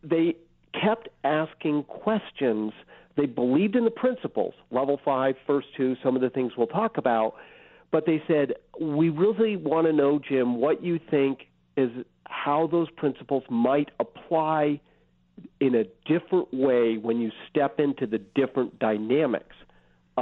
they 0.03 0.37
kept 0.75 1.09
asking 1.25 1.85
questions. 1.85 2.73
They 3.17 3.27
believed 3.27 3.77
in 3.77 3.85
the 3.85 3.91
principles, 3.91 4.55
level 4.71 5.01
five, 5.05 5.37
first 5.47 5.69
who, 5.77 5.97
some 6.03 6.17
of 6.17 6.23
the 6.23 6.31
things 6.31 6.53
we'll 6.57 6.67
talk 6.67 6.99
about. 6.99 7.35
But 7.91 8.05
they 8.05 8.23
said, 8.29 8.55
we 8.81 9.09
really 9.09 9.57
want 9.57 9.87
to 9.87 9.93
know, 9.93 10.19
Jim, 10.19 10.57
what 10.57 10.85
you 10.85 11.01
think 11.11 11.47
is 11.77 11.91
how 12.27 12.67
those 12.67 12.91
principles 12.91 13.45
might 13.49 13.91
apply 13.99 14.81
in 15.61 15.75
a 15.75 15.85
different 16.07 16.53
way 16.53 16.99
when 16.99 17.21
you 17.21 17.31
step 17.49 17.81
into 17.81 18.07
the 18.07 18.19
different 18.19 18.79
dynamics 18.79 19.57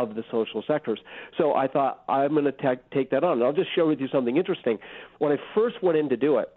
of 0.02 0.14
the 0.14 0.24
social 0.30 0.62
sectors. 0.66 1.00
So 1.38 1.54
I 1.54 1.68
thought 1.68 2.04
I'm 2.08 2.32
going 2.32 2.44
to 2.44 2.78
take 2.92 3.10
that 3.10 3.24
on. 3.24 3.38
And 3.38 3.44
I'll 3.44 3.52
just 3.52 3.74
share 3.74 3.86
with 3.86 4.00
you 4.00 4.08
something 4.08 4.36
interesting. 4.36 4.78
When 5.18 5.32
I 5.32 5.36
first 5.54 5.82
went 5.82 5.96
in 5.98 6.08
to 6.10 6.16
do 6.16 6.38
it, 6.38 6.48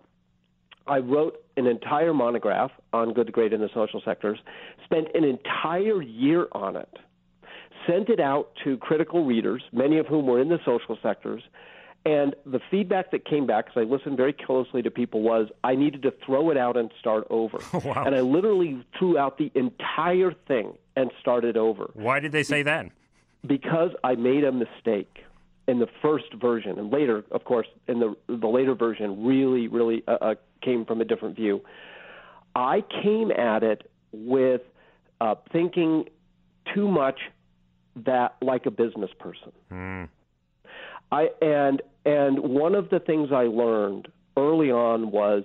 I 0.87 0.99
wrote 0.99 1.37
an 1.55 1.67
entire 1.67 2.13
monograph 2.13 2.71
on 2.93 3.13
good, 3.13 3.31
great, 3.31 3.53
in 3.53 3.61
the 3.61 3.69
social 3.73 4.01
sectors, 4.03 4.39
spent 4.83 5.07
an 5.13 5.23
entire 5.23 6.01
year 6.01 6.47
on 6.51 6.75
it, 6.75 6.89
sent 7.87 8.09
it 8.09 8.19
out 8.19 8.49
to 8.63 8.77
critical 8.77 9.23
readers, 9.25 9.61
many 9.71 9.99
of 9.99 10.07
whom 10.07 10.25
were 10.25 10.41
in 10.41 10.49
the 10.49 10.59
social 10.65 10.97
sectors, 11.01 11.43
And 12.05 12.33
the 12.45 12.61
feedback 12.71 13.11
that 13.11 13.25
came 13.25 13.45
back, 13.45 13.65
because 13.65 13.81
I 13.81 13.83
listened 13.83 14.15
very 14.15 14.31
closely 14.31 14.81
to 14.81 14.89
people, 14.89 15.21
was 15.21 15.49
I 15.63 15.75
needed 15.75 16.01
to 16.03 16.13
throw 16.25 16.49
it 16.49 16.57
out 16.57 16.77
and 16.77 16.89
start 16.99 17.27
over. 17.29 17.59
wow. 17.73 18.03
And 18.05 18.15
I 18.15 18.21
literally 18.21 18.83
threw 18.97 19.17
out 19.17 19.37
the 19.37 19.51
entire 19.53 20.31
thing 20.47 20.77
and 20.95 21.11
started 21.19 21.57
over. 21.57 21.91
Why 21.93 22.19
did 22.19 22.31
they 22.31 22.43
say 22.43 22.63
that? 22.63 22.89
Because 23.45 23.91
I 24.03 24.15
made 24.15 24.43
a 24.43 24.51
mistake 24.51 25.23
in 25.67 25.79
the 25.79 25.87
first 26.01 26.33
version, 26.33 26.77
and 26.79 26.91
later, 26.91 27.23
of 27.31 27.45
course, 27.45 27.67
in 27.87 27.99
the 27.99 28.15
the 28.27 28.47
later 28.47 28.75
version, 28.75 29.25
really, 29.25 29.67
really 29.67 30.03
uh, 30.07 30.17
uh, 30.21 30.35
came 30.61 30.85
from 30.85 30.99
a 30.99 31.05
different 31.05 31.35
view. 31.35 31.61
I 32.55 32.83
came 33.03 33.31
at 33.31 33.63
it 33.63 33.89
with 34.11 34.61
uh, 35.21 35.35
thinking 35.51 36.05
too 36.73 36.87
much 36.87 37.19
that 38.05 38.35
like 38.41 38.65
a 38.65 38.71
business 38.71 39.11
person. 39.19 39.51
Mm. 39.71 40.09
I 41.11 41.29
and 41.41 41.81
and 42.05 42.39
one 42.39 42.75
of 42.75 42.89
the 42.89 42.99
things 42.99 43.29
I 43.31 43.43
learned 43.43 44.07
early 44.37 44.71
on 44.71 45.11
was 45.11 45.43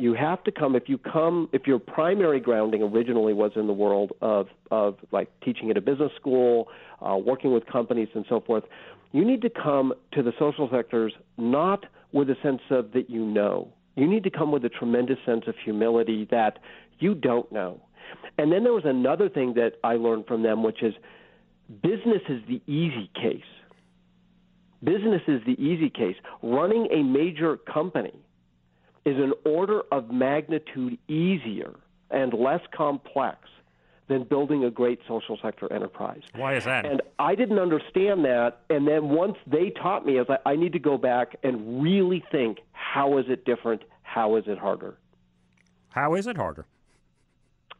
you 0.00 0.14
have 0.14 0.42
to 0.44 0.50
come 0.50 0.74
if 0.74 0.84
you 0.88 0.96
come 0.96 1.48
if 1.52 1.66
your 1.66 1.78
primary 1.78 2.40
grounding 2.40 2.82
originally 2.82 3.34
was 3.34 3.52
in 3.54 3.66
the 3.66 3.72
world 3.72 4.12
of 4.22 4.46
of 4.70 4.96
like 5.12 5.28
teaching 5.44 5.70
at 5.70 5.76
a 5.76 5.80
business 5.80 6.10
school, 6.18 6.68
uh, 7.02 7.16
working 7.16 7.52
with 7.52 7.66
companies 7.66 8.08
and 8.14 8.24
so 8.28 8.40
forth. 8.40 8.64
You 9.12 9.24
need 9.24 9.42
to 9.42 9.50
come 9.50 9.92
to 10.12 10.22
the 10.22 10.32
social 10.38 10.68
sectors 10.72 11.12
not 11.36 11.84
with 12.12 12.30
a 12.30 12.36
sense 12.42 12.62
of 12.70 12.92
that 12.92 13.10
you 13.10 13.24
know. 13.24 13.72
You 13.96 14.06
need 14.06 14.24
to 14.24 14.30
come 14.30 14.52
with 14.52 14.64
a 14.64 14.68
tremendous 14.68 15.18
sense 15.26 15.44
of 15.46 15.54
humility 15.62 16.26
that 16.30 16.58
you 16.98 17.14
don't 17.14 17.50
know. 17.52 17.80
And 18.38 18.50
then 18.50 18.64
there 18.64 18.72
was 18.72 18.84
another 18.86 19.28
thing 19.28 19.54
that 19.54 19.72
I 19.84 19.94
learned 19.94 20.26
from 20.26 20.42
them, 20.42 20.62
which 20.62 20.82
is 20.82 20.94
business 21.82 22.22
is 22.28 22.40
the 22.48 22.62
easy 22.66 23.10
case. 23.14 23.42
Business 24.82 25.20
is 25.28 25.42
the 25.44 25.60
easy 25.62 25.90
case. 25.90 26.16
Running 26.42 26.88
a 26.90 27.02
major 27.02 27.58
company 27.58 28.14
is 29.10 29.16
an 29.16 29.32
order 29.44 29.82
of 29.90 30.10
magnitude 30.10 30.98
easier 31.08 31.74
and 32.10 32.32
less 32.32 32.60
complex 32.74 33.38
than 34.08 34.24
building 34.24 34.64
a 34.64 34.70
great 34.70 34.98
social 35.06 35.38
sector 35.40 35.72
enterprise. 35.72 36.22
Why 36.34 36.54
is 36.54 36.64
that? 36.64 36.84
And 36.84 37.00
I 37.18 37.34
didn't 37.34 37.58
understand 37.58 38.24
that. 38.24 38.62
And 38.68 38.86
then 38.86 39.08
once 39.10 39.36
they 39.46 39.70
taught 39.70 40.04
me, 40.04 40.16
I 40.16 40.20
was 40.20 40.28
like, 40.28 40.40
I 40.44 40.56
need 40.56 40.72
to 40.72 40.78
go 40.80 40.98
back 40.98 41.36
and 41.42 41.82
really 41.82 42.22
think 42.30 42.58
how 42.72 43.18
is 43.18 43.26
it 43.28 43.44
different? 43.44 43.82
How 44.02 44.36
is 44.36 44.44
it 44.46 44.58
harder? 44.58 44.96
How 45.90 46.14
is 46.14 46.26
it 46.26 46.36
harder? 46.36 46.66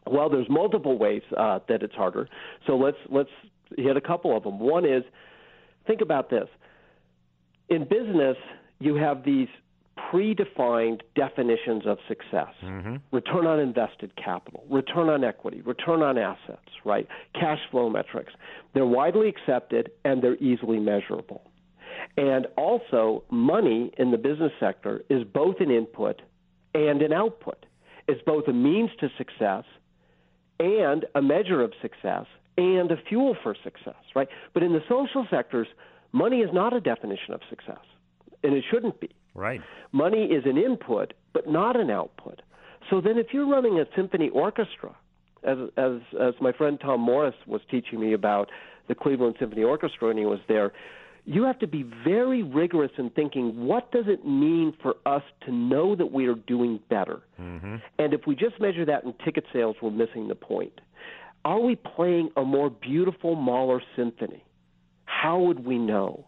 Well, 0.06 0.30
there's 0.30 0.48
multiple 0.48 0.98
ways 0.98 1.22
uh, 1.36 1.60
that 1.68 1.82
it's 1.82 1.94
harder. 1.94 2.28
So 2.66 2.76
let's 2.76 2.96
let's 3.08 3.30
hit 3.76 3.96
a 3.96 4.00
couple 4.00 4.36
of 4.36 4.44
them. 4.44 4.58
One 4.58 4.84
is 4.84 5.02
think 5.86 6.00
about 6.00 6.30
this. 6.30 6.48
In 7.68 7.84
business, 7.84 8.36
you 8.78 8.94
have 8.96 9.24
these 9.24 9.48
predefined 10.10 11.00
definitions 11.14 11.82
of 11.86 11.98
success 12.08 12.54
mm-hmm. 12.62 12.96
return 13.12 13.46
on 13.46 13.60
invested 13.60 14.12
capital, 14.16 14.64
return 14.68 15.08
on 15.08 15.24
equity, 15.24 15.60
return 15.62 16.02
on 16.02 16.18
assets, 16.18 16.68
right? 16.84 17.06
Cash 17.34 17.60
flow 17.70 17.88
metrics. 17.88 18.32
They're 18.74 18.86
widely 18.86 19.28
accepted 19.28 19.90
and 20.04 20.22
they're 20.22 20.36
easily 20.36 20.78
measurable. 20.78 21.42
And 22.16 22.46
also, 22.56 23.24
money 23.30 23.92
in 23.98 24.10
the 24.10 24.18
business 24.18 24.52
sector 24.58 25.02
is 25.08 25.22
both 25.24 25.56
an 25.60 25.70
input 25.70 26.22
and 26.74 27.02
an 27.02 27.12
output. 27.12 27.66
It's 28.08 28.22
both 28.24 28.48
a 28.48 28.52
means 28.52 28.90
to 29.00 29.08
success 29.16 29.64
and 30.58 31.06
a 31.14 31.22
measure 31.22 31.62
of 31.62 31.72
success 31.80 32.26
and 32.56 32.90
a 32.90 32.96
fuel 33.08 33.36
for 33.42 33.54
success, 33.62 34.02
right? 34.14 34.28
But 34.54 34.62
in 34.62 34.72
the 34.72 34.82
social 34.88 35.26
sectors, 35.30 35.68
money 36.12 36.38
is 36.38 36.50
not 36.52 36.74
a 36.74 36.80
definition 36.80 37.32
of 37.34 37.40
success, 37.48 37.84
and 38.42 38.54
it 38.54 38.64
shouldn't 38.70 39.00
be. 39.00 39.10
Right. 39.34 39.60
Money 39.92 40.24
is 40.24 40.44
an 40.46 40.56
input, 40.56 41.14
but 41.32 41.48
not 41.48 41.78
an 41.78 41.90
output. 41.90 42.42
So 42.88 43.00
then, 43.00 43.18
if 43.18 43.28
you're 43.32 43.48
running 43.48 43.78
a 43.78 43.84
symphony 43.94 44.30
orchestra, 44.30 44.96
as 45.44 45.58
as 45.76 46.00
as 46.20 46.34
my 46.40 46.52
friend 46.52 46.78
Tom 46.80 47.00
Morris 47.00 47.34
was 47.46 47.60
teaching 47.70 48.00
me 48.00 48.12
about 48.12 48.50
the 48.88 48.94
Cleveland 48.94 49.36
Symphony 49.38 49.62
Orchestra 49.62 50.08
when 50.08 50.16
he 50.16 50.26
was 50.26 50.40
there, 50.48 50.72
you 51.24 51.44
have 51.44 51.58
to 51.60 51.66
be 51.66 51.84
very 52.04 52.42
rigorous 52.42 52.90
in 52.98 53.10
thinking 53.10 53.66
what 53.66 53.92
does 53.92 54.06
it 54.08 54.26
mean 54.26 54.74
for 54.82 54.96
us 55.06 55.22
to 55.46 55.52
know 55.52 55.94
that 55.94 56.12
we 56.12 56.26
are 56.26 56.34
doing 56.34 56.80
better. 56.88 57.20
Mm-hmm. 57.40 57.76
And 57.98 58.14
if 58.14 58.22
we 58.26 58.34
just 58.34 58.60
measure 58.60 58.84
that 58.86 59.04
in 59.04 59.14
ticket 59.24 59.44
sales, 59.52 59.76
we're 59.80 59.90
missing 59.90 60.28
the 60.28 60.34
point. 60.34 60.80
Are 61.44 61.60
we 61.60 61.76
playing 61.76 62.30
a 62.36 62.42
more 62.42 62.68
beautiful 62.68 63.34
Mahler 63.34 63.82
symphony? 63.96 64.44
How 65.04 65.38
would 65.38 65.64
we 65.64 65.78
know? 65.78 66.26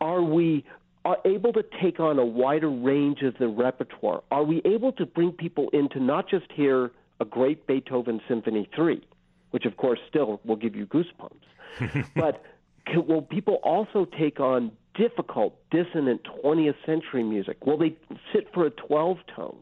Are 0.00 0.22
we 0.22 0.64
are 1.04 1.18
able 1.24 1.52
to 1.52 1.64
take 1.82 2.00
on 2.00 2.18
a 2.18 2.24
wider 2.24 2.70
range 2.70 3.22
of 3.22 3.36
the 3.38 3.48
repertoire? 3.48 4.22
Are 4.30 4.44
we 4.44 4.62
able 4.64 4.92
to 4.92 5.06
bring 5.06 5.32
people 5.32 5.68
in 5.72 5.88
to 5.90 6.00
not 6.00 6.28
just 6.28 6.46
hear 6.52 6.90
a 7.20 7.24
great 7.24 7.66
Beethoven 7.66 8.20
Symphony 8.28 8.68
3, 8.74 9.04
which 9.50 9.64
of 9.64 9.76
course 9.76 9.98
still 10.08 10.40
will 10.44 10.56
give 10.56 10.76
you 10.76 10.86
goosebumps, 10.86 12.06
but 12.16 12.42
can, 12.86 13.06
will 13.06 13.22
people 13.22 13.54
also 13.62 14.06
take 14.18 14.40
on 14.40 14.72
difficult, 14.94 15.56
dissonant 15.70 16.20
20th 16.44 16.74
century 16.84 17.22
music? 17.22 17.64
Will 17.66 17.78
they 17.78 17.96
sit 18.32 18.52
for 18.52 18.66
a 18.66 18.70
12 18.70 19.18
tone? 19.34 19.56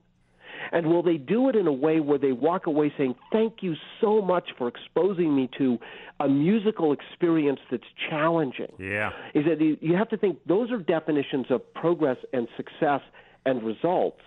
And 0.73 0.87
will 0.87 1.02
they 1.02 1.17
do 1.17 1.49
it 1.49 1.57
in 1.57 1.67
a 1.67 1.73
way 1.73 2.00
where 2.00 2.19
they 2.19 2.33
walk 2.33 2.67
away 2.67 2.93
saying, 2.97 3.14
Thank 3.33 3.62
you 3.62 3.75
so 4.00 4.23
much 4.23 4.50
for 4.57 4.69
exposing 4.69 5.35
me 5.35 5.49
to 5.59 5.79
a 6.19 6.29
musical 6.29 6.93
experience 6.93 7.61
that's 7.71 7.83
challenging? 8.09 8.73
Yeah. 8.79 9.11
Is 9.35 9.45
that 9.47 9.61
you 9.61 9.97
have 9.97 10.09
to 10.11 10.17
think 10.17 10.38
those 10.47 10.71
are 10.71 10.79
definitions 10.79 11.47
of 11.50 11.62
progress 11.75 12.19
and 12.33 12.49
success 12.57 13.00
and 13.47 13.62
results. 13.62 14.21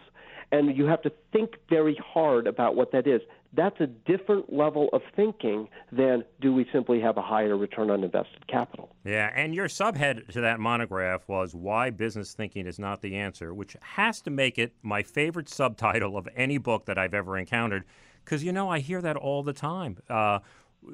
And 0.51 0.75
you 0.77 0.85
have 0.85 1.01
to 1.03 1.11
think 1.31 1.55
very 1.69 1.99
hard 2.13 2.45
about 2.45 2.75
what 2.75 2.91
that 2.91 3.07
is. 3.07 3.21
That's 3.55 3.79
a 3.79 3.87
different 3.87 4.51
level 4.51 4.89
of 4.93 5.01
thinking 5.15 5.69
than 5.91 6.23
do 6.41 6.53
we 6.53 6.67
simply 6.73 6.99
have 7.01 7.17
a 7.17 7.21
higher 7.21 7.55
return 7.55 7.91
on 7.91 8.03
invested 8.03 8.47
capital. 8.47 8.95
Yeah, 9.05 9.31
and 9.35 9.53
your 9.53 9.67
subhead 9.67 10.27
to 10.29 10.41
that 10.41 10.59
monograph 10.59 11.27
was 11.27 11.53
Why 11.53 11.91
Business 11.91 12.33
Thinking 12.33 12.65
is 12.65 12.79
Not 12.79 13.01
the 13.01 13.15
Answer, 13.15 13.53
which 13.53 13.77
has 13.81 14.21
to 14.21 14.31
make 14.31 14.57
it 14.57 14.73
my 14.81 15.03
favorite 15.03 15.49
subtitle 15.49 16.17
of 16.17 16.27
any 16.35 16.57
book 16.57 16.85
that 16.85 16.97
I've 16.97 17.13
ever 17.13 17.37
encountered. 17.37 17.83
Because, 18.25 18.43
you 18.43 18.51
know, 18.51 18.69
I 18.69 18.79
hear 18.79 19.01
that 19.01 19.17
all 19.17 19.43
the 19.43 19.53
time. 19.53 19.97
Uh, 20.09 20.39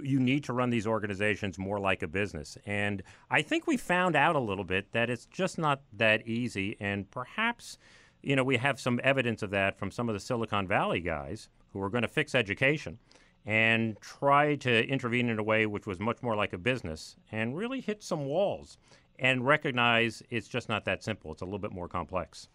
you 0.03 0.19
need 0.19 0.43
to 0.43 0.53
run 0.53 0.69
these 0.69 0.85
organizations 0.85 1.57
more 1.57 1.79
like 1.79 2.03
a 2.03 2.07
business. 2.07 2.57
And 2.65 3.03
I 3.29 3.41
think 3.41 3.67
we 3.67 3.77
found 3.77 4.15
out 4.15 4.35
a 4.35 4.39
little 4.39 4.63
bit 4.63 4.91
that 4.91 5.09
it's 5.09 5.25
just 5.25 5.57
not 5.57 5.81
that 5.93 6.27
easy. 6.27 6.75
And 6.79 7.09
perhaps, 7.09 7.77
you 8.21 8.35
know, 8.35 8.43
we 8.43 8.57
have 8.57 8.79
some 8.79 8.99
evidence 9.03 9.43
of 9.43 9.49
that 9.51 9.79
from 9.79 9.91
some 9.91 10.09
of 10.09 10.13
the 10.13 10.19
Silicon 10.19 10.67
Valley 10.67 10.99
guys 10.99 11.49
who 11.73 11.79
were 11.79 11.89
going 11.89 12.01
to 12.01 12.07
fix 12.07 12.35
education 12.35 12.97
and 13.45 13.99
try 14.01 14.55
to 14.55 14.87
intervene 14.87 15.29
in 15.29 15.39
a 15.39 15.43
way 15.43 15.65
which 15.65 15.87
was 15.87 15.99
much 15.99 16.21
more 16.21 16.35
like 16.35 16.53
a 16.53 16.57
business 16.57 17.15
and 17.31 17.55
really 17.55 17.81
hit 17.81 18.03
some 18.03 18.25
walls 18.25 18.77
and 19.17 19.45
recognize 19.45 20.23
it's 20.29 20.47
just 20.47 20.69
not 20.69 20.85
that 20.85 21.03
simple. 21.03 21.31
It's 21.31 21.41
a 21.41 21.45
little 21.45 21.59
bit 21.59 21.71
more 21.71 21.87
complex. 21.87 22.47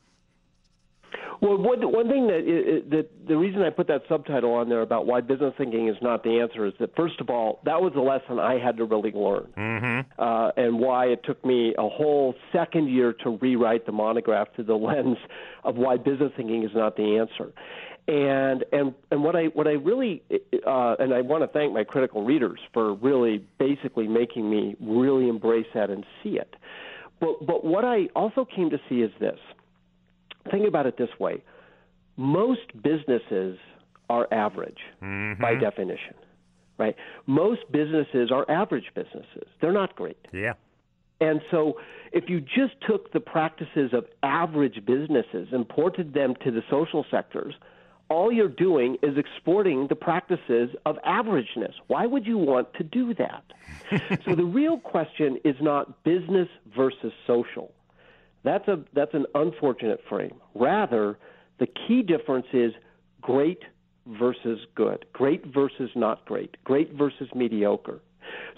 Well, 1.40 1.58
one, 1.58 1.80
one 1.92 2.08
thing 2.08 2.26
that, 2.28 2.84
that 2.90 3.08
the 3.28 3.36
reason 3.36 3.62
I 3.62 3.70
put 3.70 3.86
that 3.88 4.02
subtitle 4.08 4.52
on 4.54 4.68
there 4.68 4.82
about 4.82 5.06
why 5.06 5.20
business 5.20 5.52
thinking 5.58 5.88
is 5.88 5.96
not 6.00 6.22
the 6.22 6.40
answer 6.40 6.66
is 6.66 6.72
that 6.80 6.94
first 6.96 7.20
of 7.20 7.28
all, 7.28 7.60
that 7.64 7.80
was 7.80 7.92
a 7.96 8.00
lesson 8.00 8.38
I 8.38 8.58
had 8.58 8.76
to 8.78 8.84
really 8.84 9.12
learn, 9.12 9.52
mm-hmm. 9.56 10.20
uh, 10.20 10.50
and 10.56 10.80
why 10.80 11.06
it 11.06 11.20
took 11.24 11.44
me 11.44 11.74
a 11.76 11.88
whole 11.88 12.34
second 12.52 12.88
year 12.88 13.12
to 13.24 13.30
rewrite 13.30 13.86
the 13.86 13.92
monograph 13.92 14.48
through 14.54 14.64
the 14.64 14.74
lens 14.76 15.18
of 15.64 15.76
why 15.76 15.96
business 15.96 16.32
thinking 16.36 16.64
is 16.64 16.70
not 16.74 16.96
the 16.96 17.18
answer 17.18 17.52
and 18.06 18.64
and 18.72 18.94
and 19.10 19.22
what 19.22 19.34
I 19.34 19.44
what 19.46 19.66
I 19.66 19.72
really 19.72 20.22
uh, 20.66 20.96
and 20.98 21.14
I 21.14 21.22
want 21.22 21.42
to 21.42 21.48
thank 21.48 21.72
my 21.72 21.84
critical 21.84 22.24
readers 22.24 22.60
for 22.72 22.94
really 22.94 23.44
basically 23.58 24.06
making 24.06 24.48
me 24.48 24.76
really 24.80 25.28
embrace 25.28 25.66
that 25.74 25.90
and 25.90 26.04
see 26.22 26.38
it. 26.38 26.54
But 27.20 27.46
but 27.46 27.64
what 27.64 27.84
I 27.84 28.08
also 28.14 28.44
came 28.44 28.70
to 28.70 28.80
see 28.88 29.00
is 29.00 29.10
this. 29.20 29.38
Think 30.50 30.68
about 30.68 30.86
it 30.86 30.98
this 30.98 31.08
way: 31.18 31.42
most 32.16 32.82
businesses 32.82 33.58
are 34.10 34.28
average 34.30 34.80
mm-hmm. 35.02 35.40
by 35.40 35.54
definition, 35.54 36.14
right? 36.78 36.96
Most 37.26 37.60
businesses 37.70 38.30
are 38.30 38.44
average 38.50 38.90
businesses. 38.94 39.48
They're 39.62 39.72
not 39.72 39.96
great. 39.96 40.18
Yeah. 40.30 40.54
And 41.20 41.40
so, 41.50 41.78
if 42.12 42.28
you 42.28 42.40
just 42.40 42.74
took 42.86 43.12
the 43.12 43.20
practices 43.20 43.94
of 43.94 44.04
average 44.22 44.84
businesses 44.84 45.48
and 45.52 45.66
ported 45.66 46.12
them 46.12 46.34
to 46.44 46.50
the 46.50 46.62
social 46.68 47.06
sectors, 47.10 47.54
all 48.14 48.30
you're 48.30 48.48
doing 48.48 48.96
is 49.02 49.18
exporting 49.18 49.88
the 49.88 49.96
practices 49.96 50.70
of 50.86 50.96
averageness. 51.04 51.72
Why 51.88 52.06
would 52.06 52.24
you 52.26 52.38
want 52.38 52.72
to 52.74 52.84
do 52.84 53.12
that? 53.14 53.42
so 54.24 54.36
the 54.36 54.44
real 54.44 54.78
question 54.78 55.38
is 55.44 55.56
not 55.60 56.04
business 56.04 56.48
versus 56.76 57.12
social. 57.26 57.72
That's 58.44 58.68
a 58.68 58.84
that's 58.92 59.14
an 59.14 59.26
unfortunate 59.34 60.00
frame. 60.08 60.36
Rather, 60.54 61.18
the 61.58 61.66
key 61.66 62.02
difference 62.02 62.46
is 62.52 62.72
great 63.20 63.62
versus 64.06 64.60
good, 64.76 65.06
great 65.12 65.44
versus 65.52 65.90
not 65.96 66.24
great, 66.24 66.56
great 66.62 66.92
versus 66.92 67.28
mediocre. 67.34 68.00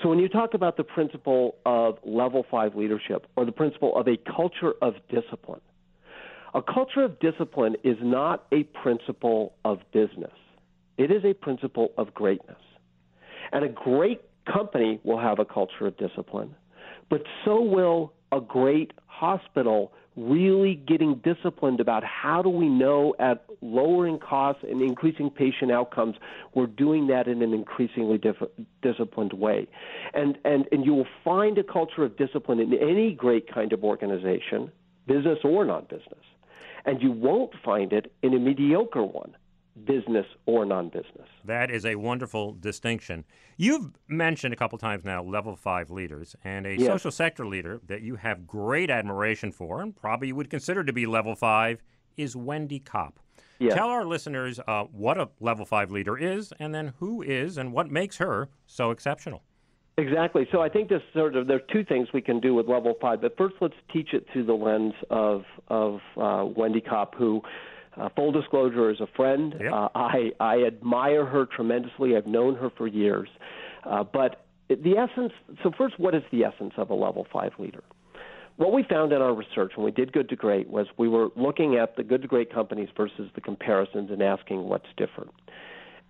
So 0.03 0.11
when 0.11 0.19
you 0.19 0.29
talk 0.29 0.53
about 0.53 0.77
the 0.77 0.85
principle 0.85 1.57
of 1.65 1.99
level 2.05 2.45
five 2.51 2.75
leadership 2.75 3.27
or 3.37 3.47
the 3.47 3.53
principle 3.53 3.97
of 3.97 4.07
a 4.07 4.19
culture 4.19 4.75
of 4.83 4.97
discipline, 5.09 5.63
a 6.57 6.63
culture 6.63 7.05
of 7.05 7.21
discipline 7.21 7.77
is 7.85 7.99
not 8.01 8.47
a 8.51 8.63
principle 8.63 9.53
of 9.67 9.79
business. 9.93 10.33
It 10.97 11.11
is 11.11 11.23
a 11.23 11.35
principle 11.35 11.93
of 11.99 12.15
greatness. 12.15 12.57
And 13.53 13.63
a 13.63 13.69
great 13.69 14.23
company 14.51 14.99
will 15.05 15.21
have 15.21 15.39
a 15.39 15.45
culture 15.45 15.87
of 15.87 15.99
discipline, 15.99 16.55
but 17.11 17.23
so 17.45 17.61
will 17.61 18.15
a 18.33 18.41
great 18.41 18.93
hospital 19.07 19.93
really 20.17 20.75
getting 20.75 21.17
disciplined 21.17 21.79
about 21.79 22.03
how 22.03 22.41
do 22.41 22.49
we 22.49 22.71
know 22.71 23.15
at 23.19 23.45
lowering 23.61 24.19
costs 24.19 24.65
and 24.67 24.81
increasing 24.81 25.29
patient 25.29 25.71
outcomes 25.71 26.17
we're 26.55 26.67
doing 26.67 27.07
that 27.07 27.29
in 27.29 27.43
an 27.43 27.53
increasingly 27.53 28.17
diff- 28.17 28.49
disciplined 28.81 29.35
way 29.35 29.67
and 30.15 30.39
and 30.47 30.65
and 30.73 30.87
you 30.87 30.95
will 30.95 31.07
find 31.23 31.59
a 31.59 31.63
culture 31.63 32.03
of 32.03 32.17
discipline 32.17 32.59
in 32.61 32.73
any 32.73 33.13
great 33.13 33.53
kind 33.53 33.75
of 33.75 33.85
organization 33.85 34.73
business 35.07 35.39
or 35.45 35.67
non-business 35.67 36.25
and 36.87 37.03
you 37.03 37.11
won't 37.11 37.53
find 37.65 37.93
it 37.93 38.13
in 38.23 38.33
a 38.35 38.39
mediocre 38.39 39.03
one 39.03 39.37
business 39.85 40.27
or 40.47 40.65
non 40.65 40.89
business. 40.89 41.29
That 41.45 41.71
is 41.71 41.85
a 41.85 41.97
wonderful 41.97 42.55
distinction. 42.55 43.25
You've 43.57 43.91
mentioned 44.09 44.55
a 44.55 44.57
couple 44.57 44.79
times 44.79 45.05
now 45.05 45.23
level 45.23 45.55
five 45.55 45.91
leaders 45.91 46.35
and 46.45 46.67
a 46.67 46.79
yes. 46.79 46.87
social 46.87 47.11
sector 47.11 47.47
leader 47.47 47.81
that 47.87 48.03
you 48.03 48.17
have 48.17 48.47
great 48.47 48.91
admiration 48.91 49.53
for 49.53 49.83
and 49.83 49.95
probably 49.95 50.33
would 50.33 50.49
consider 50.49 50.83
to 50.85 50.93
be 50.93 51.05
level 51.05 51.35
five 51.35 51.83
is 52.17 52.35
Wendy 52.35 52.79
Kopp. 52.79 53.21
Yes. 53.59 53.75
Tell 53.75 53.89
our 53.89 54.05
listeners 54.05 54.61
uh, 54.67 54.85
what 54.85 55.19
a 55.19 55.29
level 55.41 55.65
five 55.65 55.91
leader 55.91 56.17
is 56.17 56.53
and 56.59 56.75
then 56.75 56.95
who 56.99 57.23
is 57.23 57.59
and 57.59 57.73
what 57.73 57.91
makes 57.91 58.17
her 58.19 58.49
so 58.67 58.91
exceptional. 58.91 59.43
Exactly. 59.99 60.47
So 60.53 60.61
I 60.61 60.69
think 60.69 60.91
this 60.91 61.01
sort 61.15 61.37
of 61.37 61.47
there 61.47 61.57
are 61.57 61.73
two 61.73 61.85
things 61.85 62.09
we 62.13 62.21
can 62.21 62.39
do 62.39 62.55
with 62.55 62.69
level 62.69 62.95
five, 63.01 63.23
but 63.23 63.37
first 63.37 63.55
let's 63.61 63.75
teach 63.93 64.13
it 64.13 64.27
through 64.33 64.45
the 64.45 64.53
lens 64.53 64.93
of 65.11 65.45
of 65.69 66.01
uh, 66.21 66.45
Wendy 66.45 66.83
Kopp, 66.83 67.15
who 67.15 67.41
uh, 67.97 68.11
full 68.15 68.31
disclosure, 68.31 68.91
is 68.91 69.01
a 69.01 69.07
friend. 69.17 69.55
Yep. 69.59 69.73
Uh, 69.73 69.89
I 69.95 70.33
I 70.39 70.65
admire 70.65 71.25
her 71.25 71.47
tremendously. 71.47 72.15
I've 72.15 72.27
known 72.27 72.57
her 72.57 72.69
for 72.77 72.87
years. 72.87 73.29
Uh, 73.85 74.05
but 74.05 74.45
the 74.69 74.99
essence. 74.99 75.33
So 75.63 75.71
first, 75.79 75.99
what 75.99 76.15
is 76.15 76.23
the 76.31 76.45
essence 76.45 76.75
of 76.77 76.91
a 76.91 76.95
level 76.95 77.27
five 77.33 77.53
leader? 77.59 77.83
What 78.57 78.73
we 78.73 78.83
found 78.83 79.13
in 79.13 79.21
our 79.21 79.35
research 79.35 79.73
when 79.77 79.85
we 79.85 79.91
did 79.93 80.13
good 80.13 80.29
to 80.31 80.37
great 80.37 80.69
was 80.69 80.87
we 80.99 81.09
were 81.09 81.29
looking 81.37 81.77
at 81.77 81.97
the 81.97 82.03
good 82.03 82.23
to 82.23 82.29
great 82.29 82.53
companies 82.53 82.89
versus 82.97 83.31
the 83.35 83.41
comparisons 83.41 84.11
and 84.11 84.23
asking 84.23 84.65
what's 84.65 84.89
different. 84.97 85.31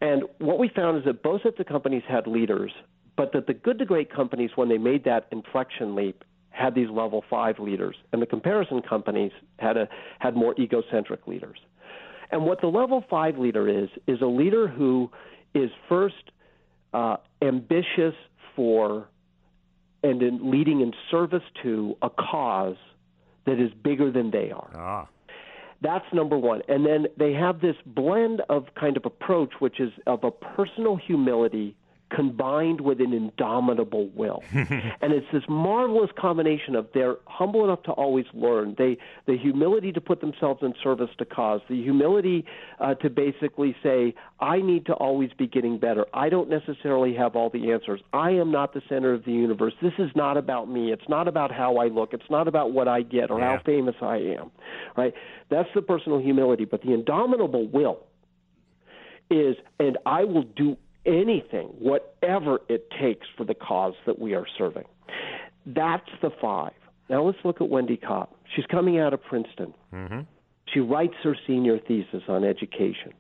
And 0.00 0.24
what 0.38 0.58
we 0.58 0.68
found 0.68 0.98
is 0.98 1.04
that 1.06 1.22
both 1.22 1.42
sets 1.42 1.58
of 1.58 1.66
companies 1.66 2.02
had 2.06 2.26
leaders, 2.26 2.72
but 3.16 3.32
that 3.32 3.46
the 3.46 3.54
good 3.54 3.78
to 3.78 3.84
great 3.84 4.12
companies, 4.12 4.50
when 4.54 4.68
they 4.68 4.78
made 4.78 5.04
that 5.04 5.26
inflection 5.32 5.94
leap, 5.94 6.24
had 6.50 6.74
these 6.74 6.88
level 6.88 7.22
five 7.28 7.58
leaders, 7.58 7.96
and 8.12 8.22
the 8.22 8.26
comparison 8.26 8.80
companies 8.82 9.32
had 9.58 9.76
a 9.76 9.88
had 10.18 10.34
more 10.34 10.54
egocentric 10.58 11.26
leaders. 11.26 11.58
And 12.30 12.44
what 12.44 12.60
the 12.60 12.66
level 12.66 13.04
five 13.08 13.38
leader 13.38 13.68
is, 13.68 13.88
is 14.06 14.20
a 14.20 14.26
leader 14.26 14.66
who 14.66 15.10
is 15.54 15.70
first 15.88 16.32
uh, 16.92 17.16
ambitious 17.42 18.14
for 18.54 19.08
and 20.02 20.22
in 20.22 20.50
leading 20.50 20.80
in 20.80 20.92
service 21.10 21.42
to 21.62 21.96
a 22.02 22.10
cause 22.10 22.76
that 23.44 23.60
is 23.60 23.70
bigger 23.82 24.10
than 24.10 24.30
they 24.30 24.50
are. 24.50 24.70
Ah. 24.74 25.08
That's 25.82 26.06
number 26.12 26.38
one. 26.38 26.62
And 26.68 26.86
then 26.86 27.06
they 27.18 27.32
have 27.34 27.60
this 27.60 27.76
blend 27.84 28.42
of 28.48 28.66
kind 28.78 28.96
of 28.96 29.04
approach, 29.04 29.52
which 29.58 29.78
is 29.78 29.92
of 30.06 30.24
a 30.24 30.30
personal 30.30 30.96
humility 30.96 31.76
combined 32.14 32.80
with 32.80 33.00
an 33.00 33.12
indomitable 33.12 34.08
will. 34.14 34.42
and 34.52 35.12
it's 35.12 35.26
this 35.32 35.42
marvelous 35.48 36.10
combination 36.16 36.76
of 36.76 36.86
they're 36.94 37.16
humble 37.26 37.64
enough 37.64 37.82
to 37.84 37.92
always 37.92 38.26
learn, 38.32 38.76
they 38.78 38.96
the 39.26 39.36
humility 39.36 39.90
to 39.92 40.00
put 40.00 40.20
themselves 40.20 40.62
in 40.62 40.72
service 40.82 41.10
to 41.18 41.24
cause, 41.24 41.60
the 41.68 41.82
humility 41.82 42.44
uh, 42.78 42.94
to 42.94 43.10
basically 43.10 43.74
say, 43.82 44.14
I 44.38 44.58
need 44.58 44.86
to 44.86 44.92
always 44.92 45.30
be 45.36 45.48
getting 45.48 45.78
better. 45.78 46.06
I 46.14 46.28
don't 46.28 46.48
necessarily 46.48 47.14
have 47.14 47.34
all 47.34 47.50
the 47.50 47.72
answers. 47.72 48.00
I 48.12 48.30
am 48.30 48.52
not 48.52 48.72
the 48.72 48.82
center 48.88 49.12
of 49.12 49.24
the 49.24 49.32
universe. 49.32 49.74
This 49.82 49.94
is 49.98 50.10
not 50.14 50.36
about 50.36 50.68
me. 50.70 50.92
It's 50.92 51.08
not 51.08 51.26
about 51.26 51.50
how 51.50 51.78
I 51.78 51.88
look. 51.88 52.12
It's 52.12 52.30
not 52.30 52.46
about 52.46 52.72
what 52.72 52.86
I 52.86 53.02
get 53.02 53.30
or 53.30 53.40
yeah. 53.40 53.56
how 53.56 53.62
famous 53.64 53.96
I 54.00 54.16
am. 54.16 54.52
Right? 54.96 55.12
That's 55.50 55.68
the 55.74 55.82
personal 55.82 56.20
humility, 56.20 56.66
but 56.66 56.82
the 56.82 56.92
indomitable 56.92 57.66
will 57.66 58.06
is 59.28 59.56
and 59.80 59.98
I 60.06 60.24
will 60.24 60.44
do 60.44 60.76
anything, 61.06 61.68
whatever 61.78 62.60
it 62.68 62.90
takes 63.00 63.26
for 63.36 63.44
the 63.44 63.54
cause 63.54 63.94
that 64.06 64.18
we 64.18 64.34
are 64.34 64.46
serving. 64.58 64.84
That's 65.64 66.08
the 66.22 66.30
five. 66.40 66.72
Now 67.08 67.22
let's 67.22 67.38
look 67.44 67.60
at 67.60 67.68
Wendy 67.68 67.96
Kopp. 67.96 68.34
She's 68.54 68.66
coming 68.66 68.98
out 68.98 69.14
of 69.14 69.22
Princeton. 69.22 69.74
Mm-hmm. 69.92 70.20
She 70.72 70.80
writes 70.80 71.14
her 71.22 71.36
senior 71.46 71.78
thesis 71.78 72.22
on 72.28 72.44
education. 72.44 73.12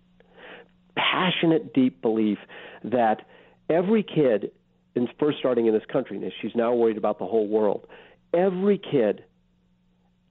Passionate, 0.96 1.72
deep 1.72 2.02
belief 2.02 2.38
that 2.84 3.22
every 3.70 4.02
kid, 4.02 4.50
in 4.94 5.08
first 5.18 5.38
starting 5.38 5.66
in 5.66 5.74
this 5.74 5.84
country, 5.92 6.16
and 6.16 6.32
she's 6.40 6.54
now 6.54 6.74
worried 6.74 6.96
about 6.96 7.18
the 7.18 7.26
whole 7.26 7.46
world, 7.46 7.86
every 8.34 8.78
kid 8.78 9.24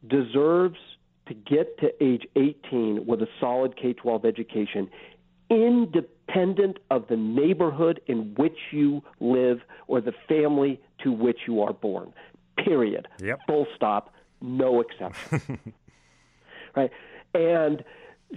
deserves 0.08 0.78
to 1.28 1.34
get 1.34 1.78
to 1.80 1.92
age 2.04 2.24
18 2.36 3.06
with 3.06 3.22
a 3.22 3.28
solid 3.40 3.76
K 3.78 3.94
12 3.94 4.26
education 4.26 4.90
independent 5.50 6.78
of 6.90 7.08
the 7.08 7.16
neighborhood 7.16 8.02
in 8.08 8.34
which 8.38 8.58
you 8.72 9.02
live 9.20 9.60
or 9.88 10.02
the 10.02 10.14
family 10.28 10.80
to 11.04 11.12
which 11.12 11.40
you 11.48 11.62
are 11.62 11.74
born. 11.74 12.14
Period. 12.58 13.08
Yep. 13.22 13.40
Full 13.48 13.68
stop. 13.76 14.14
No 14.42 14.82
exception. 14.82 15.60
right? 16.76 16.92
And 17.34 17.84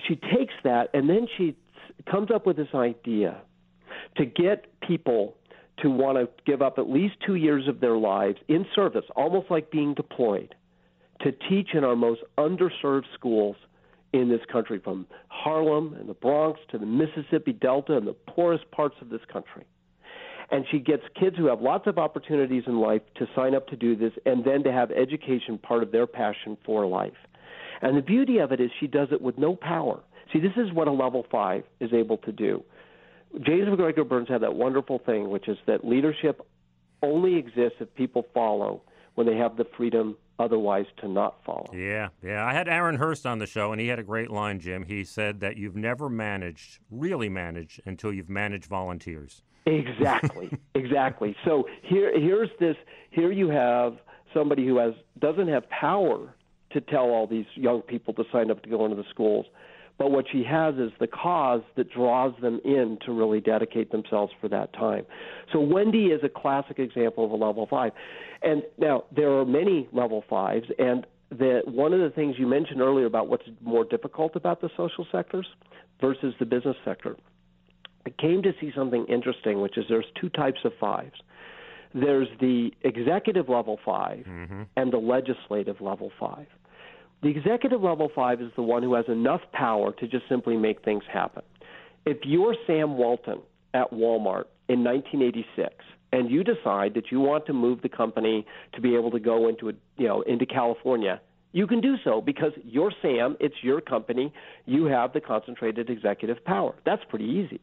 she 0.07 0.17
takes 0.17 0.55
that 0.65 0.91
and 0.95 1.09
then 1.09 1.27
she 1.37 1.57
comes 2.11 2.31
up 2.31 2.47
with 2.47 2.57
this 2.57 2.75
idea 2.75 3.41
to 4.17 4.25
get 4.25 4.67
people 4.81 5.35
to 5.83 5.91
want 5.91 6.19
to 6.19 6.29
give 6.45 6.61
up 6.61 6.79
at 6.79 6.91
least 6.91 7.15
two 7.25 7.37
years 7.37 7.69
of 7.69 7.81
their 7.81 7.97
lives 7.97 8.39
in 8.49 8.67
service, 8.75 9.05
almost 9.15 9.51
like 9.51 9.71
being 9.71 9.95
deployed, 9.95 10.55
to 11.21 11.33
teach 11.33 11.69
in 11.75 11.85
our 11.85 11.97
most 11.97 12.23
underserved 12.37 13.05
schools 13.15 13.57
in 14.13 14.29
this 14.29 14.41
country, 14.51 14.81
from 14.83 15.07
Harlem 15.29 15.95
and 15.95 16.09
the 16.09 16.15
Bronx 16.15 16.61
to 16.71 16.79
the 16.79 16.87
Mississippi 16.87 17.53
Delta 17.53 17.97
and 17.97 18.07
the 18.07 18.15
poorest 18.15 18.71
parts 18.71 18.97
of 19.01 19.11
this 19.11 19.21
country. 19.31 19.65
And 20.51 20.65
she 20.71 20.79
gets 20.79 21.03
kids 21.19 21.37
who 21.37 21.47
have 21.47 21.61
lots 21.61 21.87
of 21.87 21.99
opportunities 21.99 22.63
in 22.67 22.81
life 22.81 23.03
to 23.17 23.27
sign 23.37 23.55
up 23.55 23.67
to 23.69 23.77
do 23.77 23.95
this 23.95 24.13
and 24.25 24.45
then 24.45 24.63
to 24.65 24.73
have 24.73 24.91
education 24.91 25.59
part 25.59 25.83
of 25.83 25.93
their 25.93 26.07
passion 26.07 26.57
for 26.65 26.87
life. 26.87 27.13
And 27.83 27.97
the 27.97 28.03
beauty 28.03 28.39
of 28.39 28.51
it 28.51 28.61
is 28.61 28.71
she 28.81 28.87
does 28.87 29.09
it 29.13 29.21
with 29.21 29.37
no 29.37 29.55
power. 29.55 30.01
See, 30.33 30.41
this 30.41 30.53
is 30.57 30.73
what 30.73 30.89
a 30.89 30.93
level 30.93 31.27
five 31.31 31.65
is 31.81 31.93
able 31.93 32.17
to 32.19 32.33
do. 32.33 32.65
James 33.45 33.69
MacGregor 33.69 34.05
Burns 34.05 34.29
had 34.29 34.41
that 34.43 34.55
wonderful 34.55 35.01
thing, 35.05 35.29
which 35.29 35.49
is 35.49 35.59
that 35.67 35.85
leadership 35.85 36.47
only 37.03 37.37
exists 37.37 37.77
if 37.81 37.95
people 37.95 38.25
follow 38.33 38.83
when 39.15 39.27
they 39.27 39.37
have 39.37 39.57
the 39.57 39.67
freedom 39.77 40.17
otherwise 40.39 40.87
to 40.99 41.09
not 41.09 41.45
follow. 41.45 41.69
Yeah, 41.73 42.09
yeah. 42.23 42.45
I 42.45 42.53
had 42.53 42.69
Aaron 42.69 42.97
Hurst 42.97 43.27
on 43.27 43.39
the 43.39 43.47
show, 43.47 43.73
and 43.73 43.81
he 43.81 43.89
had 43.89 43.99
a 43.99 44.03
great 44.03 44.31
line, 44.31 44.61
Jim. 44.61 44.85
He 44.85 45.05
said 45.05 45.41
that 45.41 45.57
you've 45.57 45.77
never 45.77 46.09
managed, 46.09 46.79
really 46.91 47.29
managed, 47.29 47.81
until 47.85 48.13
you've 48.13 48.29
managed 48.29 48.67
volunteers. 48.67 49.43
Exactly, 49.67 50.51
exactly. 50.75 51.37
So 51.45 51.65
here, 51.83 52.19
here's 52.19 52.51
this. 52.59 52.77
Here 53.11 53.33
you 53.33 53.49
have 53.51 53.99
somebody 54.35 54.67
who 54.67 54.79
has 54.79 54.95
doesn't 55.19 55.49
have 55.49 55.69
power 55.71 56.35
to 56.71 56.81
tell 56.81 57.05
all 57.05 57.27
these 57.27 57.47
young 57.55 57.83
people 57.83 58.15
to 58.15 58.25
sign 58.33 58.51
up 58.51 58.63
to 58.63 58.69
go 58.69 58.85
into 58.85 58.97
the 58.97 59.09
schools, 59.11 59.47
but 59.99 60.13
what 60.13 60.27
she 60.31 60.45
has 60.45 60.77
is 60.77 60.93
the 61.01 61.09
cause 61.09 61.63
that 61.77 61.91
draws 61.91 62.33
them 62.41 62.61
in 62.65 62.99
to 63.05 63.13
really 63.13 63.41
dedicate 63.41 63.91
themselves 63.91 64.33
for 64.41 64.49
that 64.49 64.73
time. 64.73 65.05
So 65.53 65.61
Wendy 65.61 66.07
is 66.07 66.21
a 66.23 66.29
classic 66.29 66.79
example 66.79 67.25
of 67.25 67.33
a 67.33 67.37
level 67.37 67.67
five. 67.69 67.93
And 68.43 68.63
now 68.79 69.05
there 69.15 69.33
are 69.33 69.45
many 69.45 69.89
level 69.93 70.25
fives, 70.31 70.67
and 70.79 71.05
that 71.31 71.63
one 71.67 71.93
of 71.93 72.01
the 72.01 72.11
things 72.11 72.37
you 72.39 72.47
mentioned 72.47 72.81
earlier 72.81 73.07
about 73.07 73.29
what's 73.29 73.45
more 73.61 73.85
difficult 73.85 74.37
about 74.37 74.61
the 74.61 74.71
social 74.77 75.07
sectors 75.11 75.47
versus 76.01 76.33
the 76.39 76.47
business 76.47 76.77
sector. 76.85 77.17
I 78.07 78.11
came 78.11 78.43
to 78.43 78.53
see 78.61 78.73
something 78.75 79.05
interesting, 79.07 79.61
which 79.61 79.77
is 79.77 79.85
there's 79.89 80.07
two 80.19 80.29
types 80.31 80.61
of 80.65 80.73
fives. 80.81 81.21
There's 81.95 82.29
the 82.41 82.71
executive 82.83 83.49
level 83.49 83.79
5 83.85 84.19
mm-hmm. 84.19 84.63
and 84.77 84.93
the 84.93 84.99
legislative 84.99 85.81
level 85.81 86.11
five. 86.19 86.47
The 87.23 87.29
executive 87.29 87.83
level 87.83 88.11
five 88.15 88.41
is 88.41 88.51
the 88.55 88.63
one 88.63 88.83
who 88.83 88.95
has 88.95 89.07
enough 89.09 89.41
power 89.53 89.93
to 89.93 90.07
just 90.07 90.29
simply 90.29 90.57
make 90.57 90.85
things 90.85 91.03
happen. 91.13 91.43
If 92.07 92.19
you're 92.23 92.55
Sam 92.67 92.97
Walton 92.97 93.41
at 93.75 93.91
Walmart 93.93 94.45
in 94.69 94.85
1986 94.85 95.75
and 96.13 96.31
you 96.31 96.45
decide 96.45 96.95
that 96.95 97.11
you 97.11 97.21
want 97.21 97.47
to 97.47 97.53
move 97.53 97.83
the 97.83 97.89
company 97.89 98.47
to 98.75 98.81
be 98.81 98.95
able 98.95 99.11
to 99.11 99.19
go 99.19 99.49
into 99.49 99.69
a, 99.69 99.73
you 99.97 100.07
know 100.07 100.23
into 100.23 100.47
California, 100.47 101.21
you 101.53 101.67
can 101.67 101.81
do 101.81 101.97
so 102.05 102.21
because 102.21 102.53
you're 102.65 102.93
Sam, 103.03 103.37
it's 103.41 103.57
your 103.63 103.81
company, 103.81 104.33
you 104.65 104.85
have 104.85 105.13
the 105.13 105.21
concentrated 105.21 105.91
executive 105.91 106.45
power. 106.45 106.75
That's 106.87 107.03
pretty 107.09 107.25
easy. 107.25 107.61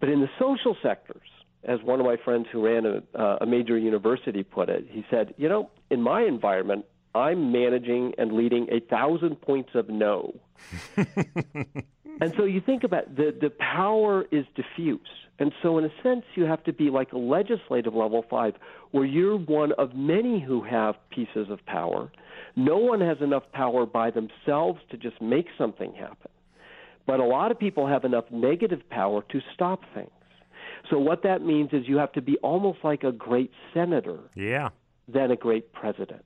But 0.00 0.08
in 0.08 0.20
the 0.20 0.30
social 0.38 0.76
sectors, 0.82 1.28
as 1.64 1.82
one 1.82 2.00
of 2.00 2.06
my 2.06 2.16
friends 2.16 2.46
who 2.50 2.64
ran 2.64 2.86
a, 2.86 3.02
uh, 3.18 3.38
a 3.40 3.46
major 3.46 3.76
university 3.76 4.42
put 4.42 4.68
it. 4.68 4.86
He 4.88 5.04
said, 5.10 5.34
"You 5.36 5.48
know, 5.48 5.70
in 5.90 6.02
my 6.02 6.22
environment, 6.22 6.86
I'm 7.14 7.52
managing 7.52 8.14
and 8.18 8.32
leading 8.32 8.68
a 8.70 8.80
thousand 8.80 9.40
points 9.40 9.70
of 9.74 9.88
no." 9.88 10.34
and 10.96 12.34
so 12.36 12.44
you 12.44 12.60
think 12.60 12.84
about 12.84 13.14
the 13.16 13.34
the 13.38 13.50
power 13.50 14.26
is 14.30 14.44
diffuse, 14.54 15.00
and 15.38 15.52
so 15.62 15.78
in 15.78 15.84
a 15.84 16.02
sense, 16.02 16.24
you 16.34 16.44
have 16.44 16.64
to 16.64 16.72
be 16.72 16.90
like 16.90 17.12
a 17.12 17.18
legislative 17.18 17.94
level 17.94 18.24
five, 18.28 18.54
where 18.90 19.04
you're 19.04 19.38
one 19.38 19.72
of 19.72 19.94
many 19.94 20.40
who 20.40 20.62
have 20.62 20.96
pieces 21.10 21.50
of 21.50 21.64
power. 21.66 22.10
No 22.56 22.78
one 22.78 23.00
has 23.00 23.18
enough 23.20 23.44
power 23.52 23.86
by 23.86 24.10
themselves 24.10 24.80
to 24.90 24.96
just 24.96 25.20
make 25.20 25.46
something 25.56 25.92
happen. 25.92 26.30
But 27.06 27.20
a 27.20 27.24
lot 27.24 27.50
of 27.50 27.58
people 27.58 27.86
have 27.86 28.04
enough 28.04 28.24
negative 28.30 28.88
power 28.90 29.22
to 29.30 29.40
stop 29.54 29.82
things. 29.94 30.10
So 30.88 30.98
what 30.98 31.22
that 31.22 31.42
means 31.42 31.70
is 31.72 31.86
you 31.86 31.98
have 31.98 32.12
to 32.12 32.22
be 32.22 32.36
almost 32.38 32.78
like 32.82 33.04
a 33.04 33.12
great 33.12 33.50
senator. 33.74 34.18
Yeah. 34.34 34.70
Than 35.08 35.30
a 35.30 35.36
great 35.36 35.72
president. 35.72 36.24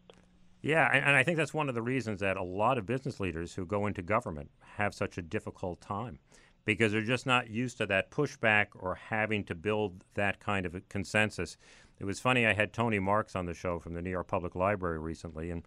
Yeah, 0.62 0.88
and, 0.93 1.05
and 1.05 1.17
I 1.17 1.23
think 1.23 1.37
that's 1.37 1.53
one 1.53 1.69
of 1.69 1.75
the 1.75 1.83
reasons 1.83 2.21
that 2.21 2.37
a 2.37 2.43
lot 2.43 2.79
of 2.79 2.87
business 2.87 3.21
leaders 3.21 3.55
who 3.55 3.67
go 3.67 3.87
into 3.87 4.01
government 4.01 4.51
have 4.77 4.95
such 4.95 5.19
a 5.19 5.23
difficult 5.23 5.81
time 5.81 6.19
because 6.64 6.93
they're 6.93 7.03
just 7.03 7.27
not 7.27 7.51
used 7.51 7.77
to 7.79 7.87
that 7.87 8.11
pushback 8.11 8.69
or 8.75 8.95
having 8.95 9.45
to 9.45 9.55
build 9.55 10.03
that 10.14 10.40
kind 10.40 10.64
of 10.64 10.75
a 10.75 10.81
consensus. 10.88 11.57
It 12.01 12.05
was 12.05 12.21
funny, 12.21 12.47
I 12.47 12.55
had 12.55 12.73
Tony 12.73 12.99
Marx 12.99 13.37
on 13.37 13.47
the 13.47 13.55
show 13.55 13.79
from 13.79 13.95
the 13.95 14.03
New 14.03 14.11
York 14.11 14.29
Public 14.29 14.55
Library 14.55 14.99
recently, 14.99 15.51
and 15.51 15.67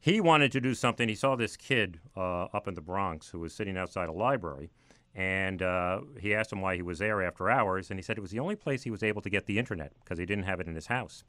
he 0.00 0.20
wanted 0.20 0.50
to 0.52 0.60
do 0.60 0.74
something. 0.74 1.08
He 1.08 1.14
saw 1.14 1.36
this 1.36 1.56
kid 1.56 2.00
uh, 2.16 2.46
up 2.46 2.66
in 2.66 2.74
the 2.74 2.80
Bronx 2.80 3.28
who 3.28 3.38
was 3.38 3.54
sitting 3.54 3.76
outside 3.76 4.08
a 4.08 4.12
library, 4.12 4.70
and 5.14 5.60
uh, 5.60 6.00
he 6.20 6.34
asked 6.34 6.52
him 6.52 6.60
why 6.60 6.76
he 6.76 6.82
was 6.82 6.98
there 6.98 7.22
after 7.22 7.50
hours, 7.50 7.90
and 7.90 7.98
he 7.98 8.02
said 8.02 8.16
it 8.16 8.22
was 8.22 8.30
the 8.30 8.38
only 8.38 8.56
place 8.56 8.82
he 8.82 8.90
was 8.90 9.02
able 9.02 9.20
to 9.22 9.30
get 9.30 9.46
the 9.46 9.58
internet 9.58 9.92
because 10.00 10.18
he 10.18 10.26
didn't 10.26 10.44
have 10.44 10.60
it 10.60 10.66
in 10.66 10.74
his 10.74 10.86
house. 10.86 11.24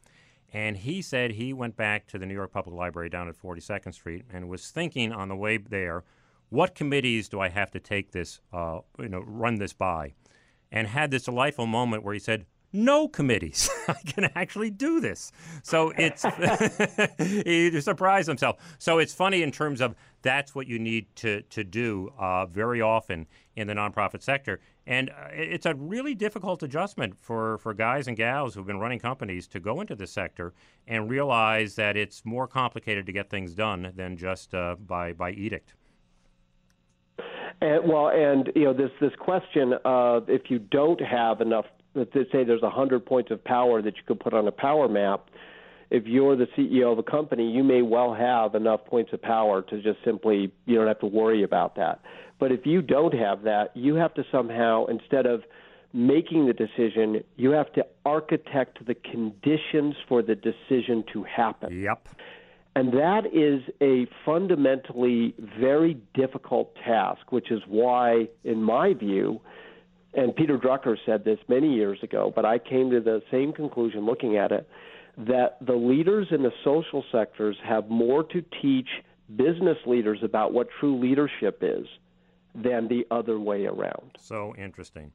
And 0.53 0.77
he 0.77 1.01
said 1.01 1.31
he 1.31 1.51
went 1.51 1.75
back 1.75 2.07
to 2.07 2.19
the 2.19 2.25
New 2.25 2.33
York 2.35 2.51
Public 2.53 2.75
Library 2.75 3.09
down 3.09 3.27
at 3.27 3.35
42nd 3.35 3.93
Street 3.93 4.23
and 4.31 4.47
was 4.47 4.69
thinking 4.69 5.11
on 5.11 5.27
the 5.27 5.35
way 5.35 5.57
there, 5.57 6.03
what 6.49 6.75
committees 6.75 7.27
do 7.27 7.39
I 7.39 7.49
have 7.49 7.71
to 7.71 7.79
take 7.79 8.11
this, 8.11 8.39
uh, 8.53 8.79
you 8.99 9.09
know, 9.09 9.23
run 9.25 9.55
this 9.55 9.73
by? 9.73 10.13
And 10.71 10.87
had 10.87 11.11
this 11.11 11.23
delightful 11.23 11.65
moment 11.65 12.03
where 12.03 12.13
he 12.13 12.19
said, 12.19 12.45
no 12.73 13.07
committees. 13.07 13.69
I 13.87 13.93
can 14.05 14.29
actually 14.35 14.71
do 14.71 14.99
this. 14.99 15.31
So 15.61 15.93
it's 15.95 16.25
he 17.17 17.79
surprised 17.79 18.27
himself. 18.27 18.75
So 18.79 18.97
it's 18.97 19.13
funny 19.13 19.43
in 19.43 19.51
terms 19.51 19.79
of 19.79 19.95
that's 20.23 20.55
what 20.55 20.67
you 20.67 20.79
need 20.79 21.05
to 21.17 21.41
to 21.43 21.63
do 21.63 22.11
uh, 22.17 22.47
very 22.47 22.81
often 22.81 23.27
in 23.55 23.67
the 23.67 23.73
nonprofit 23.73 24.23
sector, 24.23 24.59
and 24.87 25.11
uh, 25.11 25.27
it's 25.31 25.67
a 25.67 25.75
really 25.75 26.15
difficult 26.15 26.63
adjustment 26.63 27.15
for 27.15 27.59
for 27.59 27.73
guys 27.73 28.07
and 28.07 28.17
gals 28.17 28.55
who've 28.55 28.65
been 28.65 28.79
running 28.79 28.99
companies 28.99 29.47
to 29.47 29.59
go 29.59 29.79
into 29.79 29.95
the 29.95 30.07
sector 30.07 30.53
and 30.87 31.09
realize 31.09 31.75
that 31.75 31.95
it's 31.95 32.25
more 32.25 32.47
complicated 32.47 33.05
to 33.05 33.11
get 33.11 33.29
things 33.29 33.53
done 33.53 33.93
than 33.95 34.17
just 34.17 34.55
uh, 34.55 34.75
by 34.87 35.13
by 35.13 35.31
edict. 35.31 35.75
And, 37.61 37.87
well, 37.87 38.09
and 38.09 38.51
you 38.55 38.63
know 38.63 38.73
this 38.73 38.91
this 38.99 39.13
question 39.19 39.73
of 39.85 40.29
if 40.29 40.49
you 40.49 40.59
don't 40.59 41.01
have 41.01 41.39
enough 41.39 41.65
let's 41.95 42.11
say 42.13 42.43
there's 42.43 42.61
100 42.61 43.05
points 43.05 43.31
of 43.31 43.43
power 43.43 43.81
that 43.81 43.95
you 43.97 44.03
could 44.05 44.19
put 44.19 44.33
on 44.33 44.47
a 44.47 44.51
power 44.51 44.87
map. 44.87 45.29
If 45.89 46.07
you're 46.07 46.35
the 46.35 46.47
CEO 46.57 46.91
of 46.91 46.97
a 46.97 47.03
company, 47.03 47.51
you 47.51 47.63
may 47.63 47.81
well 47.81 48.13
have 48.13 48.55
enough 48.55 48.85
points 48.85 49.13
of 49.13 49.21
power 49.21 49.61
to 49.61 49.81
just 49.81 49.99
simply, 50.03 50.51
you 50.65 50.75
don't 50.75 50.87
have 50.87 50.99
to 50.99 51.05
worry 51.05 51.43
about 51.43 51.75
that. 51.75 52.01
But 52.39 52.51
if 52.51 52.65
you 52.65 52.81
don't 52.81 53.13
have 53.13 53.43
that, 53.43 53.75
you 53.75 53.95
have 53.95 54.13
to 54.15 54.23
somehow, 54.31 54.85
instead 54.87 55.25
of 55.25 55.43
making 55.93 56.47
the 56.47 56.53
decision, 56.53 57.23
you 57.35 57.51
have 57.51 57.71
to 57.73 57.85
architect 58.05 58.83
the 58.85 58.95
conditions 58.95 59.95
for 60.09 60.23
the 60.23 60.35
decision 60.35 61.03
to 61.13 61.23
happen. 61.23 61.79
Yep. 61.79 62.09
And 62.75 62.91
that 62.93 63.27
is 63.31 63.61
a 63.79 64.07
fundamentally 64.25 65.35
very 65.59 65.95
difficult 66.15 66.75
task, 66.83 67.31
which 67.31 67.51
is 67.51 67.61
why, 67.67 68.29
in 68.43 68.63
my 68.63 68.93
view, 68.93 69.39
and 70.13 70.35
Peter 70.35 70.57
Drucker 70.57 70.97
said 71.05 71.23
this 71.23 71.39
many 71.47 71.73
years 71.73 71.99
ago, 72.03 72.31
but 72.35 72.45
I 72.45 72.59
came 72.59 72.91
to 72.91 72.99
the 72.99 73.21
same 73.31 73.53
conclusion 73.53 74.05
looking 74.05 74.37
at 74.37 74.51
it 74.51 74.67
that 75.17 75.57
the 75.61 75.73
leaders 75.73 76.27
in 76.31 76.41
the 76.43 76.51
social 76.63 77.03
sectors 77.11 77.55
have 77.63 77.89
more 77.89 78.23
to 78.23 78.43
teach 78.61 78.87
business 79.35 79.77
leaders 79.85 80.19
about 80.23 80.53
what 80.53 80.67
true 80.79 80.99
leadership 80.99 81.59
is 81.61 81.85
than 82.55 82.87
the 82.87 83.05
other 83.11 83.39
way 83.39 83.65
around. 83.65 84.11
So 84.19 84.55
interesting. 84.57 85.11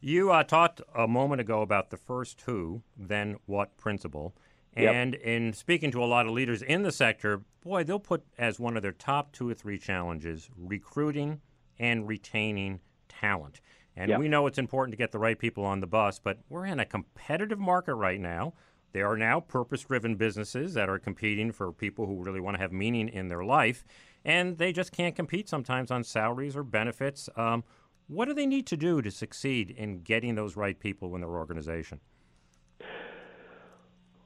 You 0.00 0.32
uh, 0.32 0.42
talked 0.42 0.80
a 0.94 1.06
moment 1.06 1.40
ago 1.40 1.62
about 1.62 1.90
the 1.90 1.96
first 1.96 2.40
who, 2.42 2.82
then 2.96 3.36
what 3.46 3.76
principle. 3.76 4.34
And 4.74 5.12
yep. 5.12 5.22
in 5.22 5.52
speaking 5.52 5.90
to 5.92 6.02
a 6.02 6.06
lot 6.06 6.26
of 6.26 6.32
leaders 6.32 6.62
in 6.62 6.82
the 6.82 6.92
sector, 6.92 7.42
boy, 7.62 7.84
they'll 7.84 8.00
put 8.00 8.24
as 8.38 8.58
one 8.58 8.76
of 8.76 8.82
their 8.82 8.92
top 8.92 9.32
two 9.32 9.48
or 9.48 9.54
three 9.54 9.78
challenges 9.78 10.48
recruiting 10.56 11.40
and 11.78 12.08
retaining 12.08 12.80
talent. 13.08 13.60
And 13.96 14.08
yep. 14.08 14.18
we 14.20 14.28
know 14.28 14.46
it's 14.46 14.58
important 14.58 14.92
to 14.92 14.96
get 14.96 15.12
the 15.12 15.18
right 15.18 15.38
people 15.38 15.64
on 15.64 15.80
the 15.80 15.86
bus, 15.86 16.18
but 16.18 16.38
we're 16.48 16.64
in 16.64 16.80
a 16.80 16.86
competitive 16.86 17.58
market 17.58 17.94
right 17.94 18.20
now. 18.20 18.54
There 18.92 19.10
are 19.10 19.16
now 19.16 19.40
purpose 19.40 19.82
driven 19.84 20.16
businesses 20.16 20.74
that 20.74 20.88
are 20.88 20.98
competing 20.98 21.52
for 21.52 21.72
people 21.72 22.06
who 22.06 22.22
really 22.22 22.40
want 22.40 22.56
to 22.56 22.60
have 22.60 22.72
meaning 22.72 23.08
in 23.08 23.28
their 23.28 23.44
life, 23.44 23.84
and 24.24 24.58
they 24.58 24.72
just 24.72 24.92
can't 24.92 25.16
compete 25.16 25.48
sometimes 25.48 25.90
on 25.90 26.04
salaries 26.04 26.56
or 26.56 26.62
benefits. 26.62 27.28
Um, 27.36 27.64
what 28.08 28.26
do 28.26 28.34
they 28.34 28.46
need 28.46 28.66
to 28.66 28.76
do 28.76 29.00
to 29.00 29.10
succeed 29.10 29.70
in 29.70 30.00
getting 30.00 30.34
those 30.34 30.56
right 30.56 30.78
people 30.78 31.14
in 31.14 31.20
their 31.22 31.30
organization? 31.30 32.00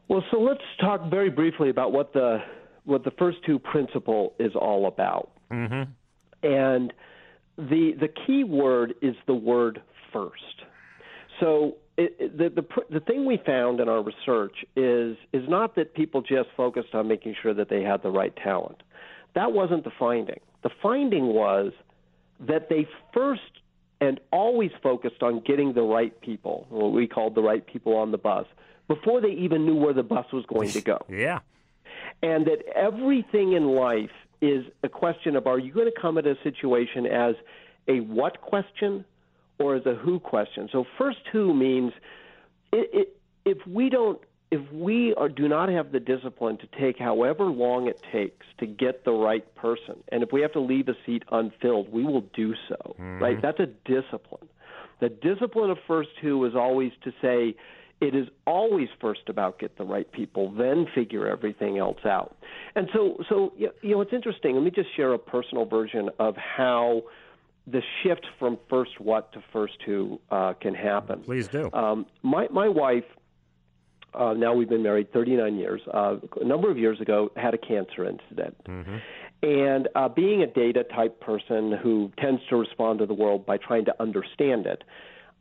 Well, 0.09 0.25
so 0.31 0.39
let's 0.39 0.63
talk 0.81 1.11
very 1.11 1.31
briefly 1.31 1.71
about 1.71 1.93
what 1.93 2.13
the 2.13 2.39
what 2.85 3.03
the 3.03 3.11
first 3.19 3.39
who 3.47 3.59
principle 3.59 4.35
is 4.39 4.53
all 4.55 4.87
about. 4.87 5.33
Mm-hmm. 5.51 5.91
And 6.49 6.93
the 7.57 7.92
the 7.99 8.09
key 8.09 8.45
word 8.45 8.95
is 9.03 9.14
the 9.27 9.35
word 9.35 9.83
first. 10.12 10.62
So 11.40 11.77
it, 11.97 12.16
it, 12.19 12.38
the, 12.38 12.62
the 12.62 12.66
the 12.90 13.01
thing 13.01 13.25
we 13.25 13.40
found 13.45 13.81
in 13.81 13.88
our 13.88 14.03
research 14.03 14.64
is 14.75 15.16
is 15.33 15.49
not 15.49 15.77
that 15.77 15.95
people 15.95 16.23
just 16.23 16.49
focused 16.57 16.95
on 16.95 17.09
making 17.09 17.35
sure 17.42 17.55
that 17.55 17.69
they 17.69 17.83
had 17.83 18.03
the 18.03 18.11
right 18.11 18.35
talent. 18.37 18.83
That 19.35 19.53
wasn't 19.53 19.85
the 19.85 19.92
finding. 19.99 20.40
The 20.62 20.71
finding 20.83 21.27
was 21.29 21.73
that 22.40 22.69
they 22.69 22.87
first 23.12 23.42
and 24.01 24.21
always 24.31 24.71
focused 24.83 25.23
on 25.23 25.40
getting 25.40 25.73
the 25.73 25.83
right 25.83 26.19
people, 26.21 26.66
what 26.69 26.92
we 26.92 27.07
called 27.07 27.35
the 27.35 27.42
right 27.42 27.66
people 27.66 27.97
on 27.97 28.11
the 28.11 28.19
bus, 28.19 28.47
before 28.88 29.21
they 29.21 29.31
even 29.31 29.64
knew 29.64 29.75
where 29.75 29.95
the 29.95 30.03
bus 30.03 30.27
was 30.33 30.45
going 30.47 30.71
to 30.71 30.81
go. 30.81 30.99
yeah. 31.09 31.40
And 32.23 32.47
that 32.47 32.62
everything 32.75 33.53
in 33.53 33.69
life 33.69 34.11
is 34.40 34.64
a 34.83 34.88
question 34.88 35.37
of 35.37 35.46
are 35.46 35.59
you 35.59 35.72
going 35.72 35.90
to 35.92 36.01
come 36.01 36.18
at 36.18 36.27
a 36.27 36.37
situation 36.42 37.07
as 37.07 37.35
a 37.88 38.01
what 38.01 38.40
question 38.40 39.05
or 39.59 39.77
as 39.77 39.87
a 39.87 39.94
who 39.94 40.20
question? 40.20 40.68
So 40.70 40.85
first 40.99 41.20
who 41.33 41.55
means 41.55 41.92
it, 42.72 42.90
it, 42.92 43.16
if 43.44 43.66
we 43.66 43.88
don't 43.88 44.20
if 44.51 44.61
we 44.72 45.12
are, 45.14 45.29
do 45.29 45.49
not 45.49 45.68
have 45.68 45.90
the 45.90 45.99
discipline 45.99 46.57
to 46.59 46.68
take 46.81 46.99
however 46.99 47.44
long 47.44 47.88
it 47.88 48.01
takes 48.12 48.46
to 48.59 48.66
get 48.66 49.05
the 49.05 49.12
right 49.12 49.55
person, 49.57 49.96
and 50.12 50.22
if 50.22 50.33
we 50.33 50.40
have 50.42 50.53
to 50.53 50.61
leave 50.61 50.88
a 50.88 50.94
seat 51.05 51.25
unfilled, 51.33 51.92
we 51.92 52.05
will 52.05 52.25
do 52.33 52.55
so. 52.68 52.77
Mm-hmm. 52.77 53.22
Right? 53.22 53.42
That's 53.42 53.59
a 53.59 53.66
discipline. 53.66 54.49
The 55.01 55.09
discipline 55.09 55.70
of 55.70 55.79
first 55.87 56.11
who 56.22 56.44
is 56.44 56.55
always 56.55 56.92
to 57.03 57.12
say, 57.20 57.57
it 58.01 58.15
is 58.15 58.29
always 58.47 58.89
first 59.01 59.29
about 59.29 59.59
get 59.59 59.79
the 59.79 59.85
right 59.85 60.11
people, 60.13 60.51
then 60.51 60.87
figure 60.95 61.27
everything 61.27 61.79
else 61.79 62.05
out. 62.05 62.37
And 62.75 62.89
so, 62.93 63.17
so 63.29 63.53
you 63.57 63.71
know, 63.83 64.01
it's 64.03 64.13
interesting. 64.13 64.55
Let 64.55 64.65
me 64.65 64.71
just 64.71 64.95
share 64.95 65.13
a 65.15 65.19
personal 65.19 65.65
version 65.65 66.11
of 66.19 66.37
how 66.37 67.05
the 67.67 67.83
shift 68.03 68.27
from 68.39 68.59
first 68.69 69.01
what 69.01 69.33
to 69.33 69.43
first 69.53 69.75
who 69.85 70.21
uh, 70.31 70.53
can 70.61 70.75
happen. 70.75 71.23
Please 71.23 71.49
do. 71.49 71.71
Um, 71.73 72.07
my 72.23 72.49
my 72.51 72.69
wife. 72.69 73.05
Uh, 74.15 74.33
now 74.33 74.55
we've 74.55 74.69
been 74.69 74.83
married 74.83 75.13
39 75.13 75.57
years. 75.57 75.83
Uh, 75.93 76.17
a 76.41 76.45
number 76.45 76.71
of 76.71 76.79
years 76.79 77.03
ago, 77.03 77.31
had 77.37 77.53
a 77.53 77.59
cancer 77.59 78.07
incident, 78.07 78.57
mm-hmm. 78.65 78.97
and 79.43 79.89
uh, 79.95 80.09
being 80.09 80.43
a 80.43 80.47
data 80.47 80.85
type 80.85 81.21
person 81.21 81.73
who 81.73 82.11
tends 82.19 82.41
to 82.49 82.57
respond 82.57 83.01
to 83.01 83.07
the 83.07 83.13
world 83.13 83.45
by 83.45 83.59
trying 83.59 83.85
to 83.85 83.95
understand 84.01 84.65
it, 84.65 84.85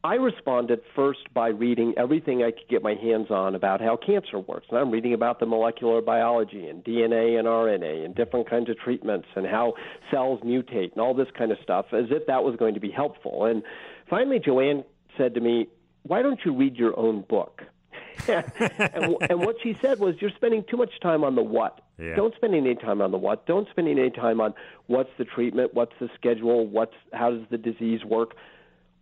I 0.06 0.15
responded 0.15 0.82
first 0.96 1.34
by 1.34 1.48
reading 1.48 1.96
everything 1.98 2.44
I 2.44 2.52
could 2.52 2.68
get 2.70 2.84
my 2.84 2.94
hands 2.94 3.32
on 3.32 3.56
about 3.56 3.82
how 3.82 3.98
cancer 3.98 4.38
works. 4.38 4.68
And 4.70 4.78
I'm 4.78 4.91
reading 4.91 5.15
about 5.15 5.39
the 5.39 5.48
molecular 5.48 6.00
biology 6.00 6.68
and 6.68 6.84
DNA 6.84 7.39
and 7.39 7.48
RNA 7.48 8.06
and 8.06 8.13
different 8.13 8.48
kinds 8.48 8.70
of 8.70 8.78
treatments 8.78 9.28
and 9.36 9.48
how 9.48 9.74
cells 10.12 10.41
mutate 10.41 10.91
and 10.91 11.02
all 11.02 11.15
this 11.15 11.30
kind 11.36 11.52
of 11.52 11.58
stuff 11.63 11.88
as 11.91 12.06
if 12.12 12.28
that 12.28 12.44
was 12.44 12.56
going 12.56 12.76
to 12.76 12.80
be 12.80 12.91
helpful. 12.91 13.46
And 13.46 13.63
finally, 14.08 14.38
Joanne 14.38 14.84
said 15.18 15.34
to 15.34 15.39
me, 15.39 15.70
Why 16.04 16.22
don't 16.22 16.39
you 16.46 16.56
read 16.56 16.76
your 16.76 16.96
own 17.00 17.22
book? 17.22 17.63
and, 18.28 19.15
and 19.22 19.39
what 19.39 19.56
she 19.63 19.76
said 19.82 19.98
was, 19.98 20.13
You're 20.20 20.30
spending 20.36 20.65
too 20.70 20.78
much 20.78 21.00
time 21.02 21.24
on 21.24 21.34
the 21.34 21.41
what. 21.41 21.82
Yeah. 21.98 22.15
Don't 22.15 22.36
spend 22.36 22.54
any 22.54 22.76
time 22.76 23.02
on 23.02 23.10
the 23.10 23.18
what. 23.18 23.48
Don't 23.48 23.68
spend 23.72 23.88
any 23.88 24.12
time 24.12 24.39
on 24.39 24.54
what's 24.86 25.10
the 25.18 25.26
treatment, 25.26 25.74
what's 25.74 25.94
the 26.00 26.10
schedule, 26.13 26.68
what's 26.68 26.94
how 27.12 27.32
does 27.32 27.48
the 27.50 27.58
disease 27.58 28.06
work 28.06 28.36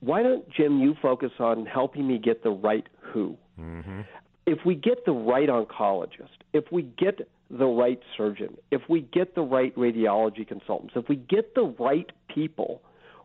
why 0.04 0.22
don't 0.22 0.50
Jim 0.50 0.80
you 0.80 0.96
focus 1.02 1.32
on 1.40 1.66
helping 1.66 2.08
me 2.08 2.18
get 2.18 2.44
the 2.44 2.50
right 2.50 2.86
who? 3.00 3.38
Mm-hmm. 3.60 4.02
If 4.46 4.60
we 4.66 4.76
get 4.76 5.06
the 5.06 5.14
right 5.14 5.48
oncologist, 5.48 6.44
if 6.52 6.66
we 6.72 6.84
get 6.84 7.28
the 7.50 7.66
right 7.66 8.00
surgeon, 8.18 8.58
if 8.72 8.82
we 8.90 9.02
get 9.02 9.36
the 9.36 9.42
right 9.42 9.74
radiology 9.78 10.46
consultants, 10.46 10.94
if 10.98 11.08
we 11.08 11.16
get 11.16 11.56
the 11.56 11.74
right 11.80 12.12
people, 12.34 12.82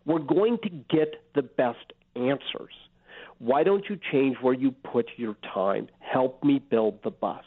we're 0.07 0.21
going 0.21 0.59
to 0.63 0.69
get 0.69 1.15
the 1.35 1.43
best 1.43 1.93
answers. 2.15 2.73
Why 3.41 3.65
don't 3.65 3.85
you 3.89 3.99
change 4.13 4.37
where 4.41 4.55
you 4.55 4.71
put 4.71 5.07
your 5.17 5.37
time? 5.53 5.89
Help 5.99 6.45
me 6.45 6.61
build 6.61 7.03
the 7.03 7.11
bus. 7.11 7.45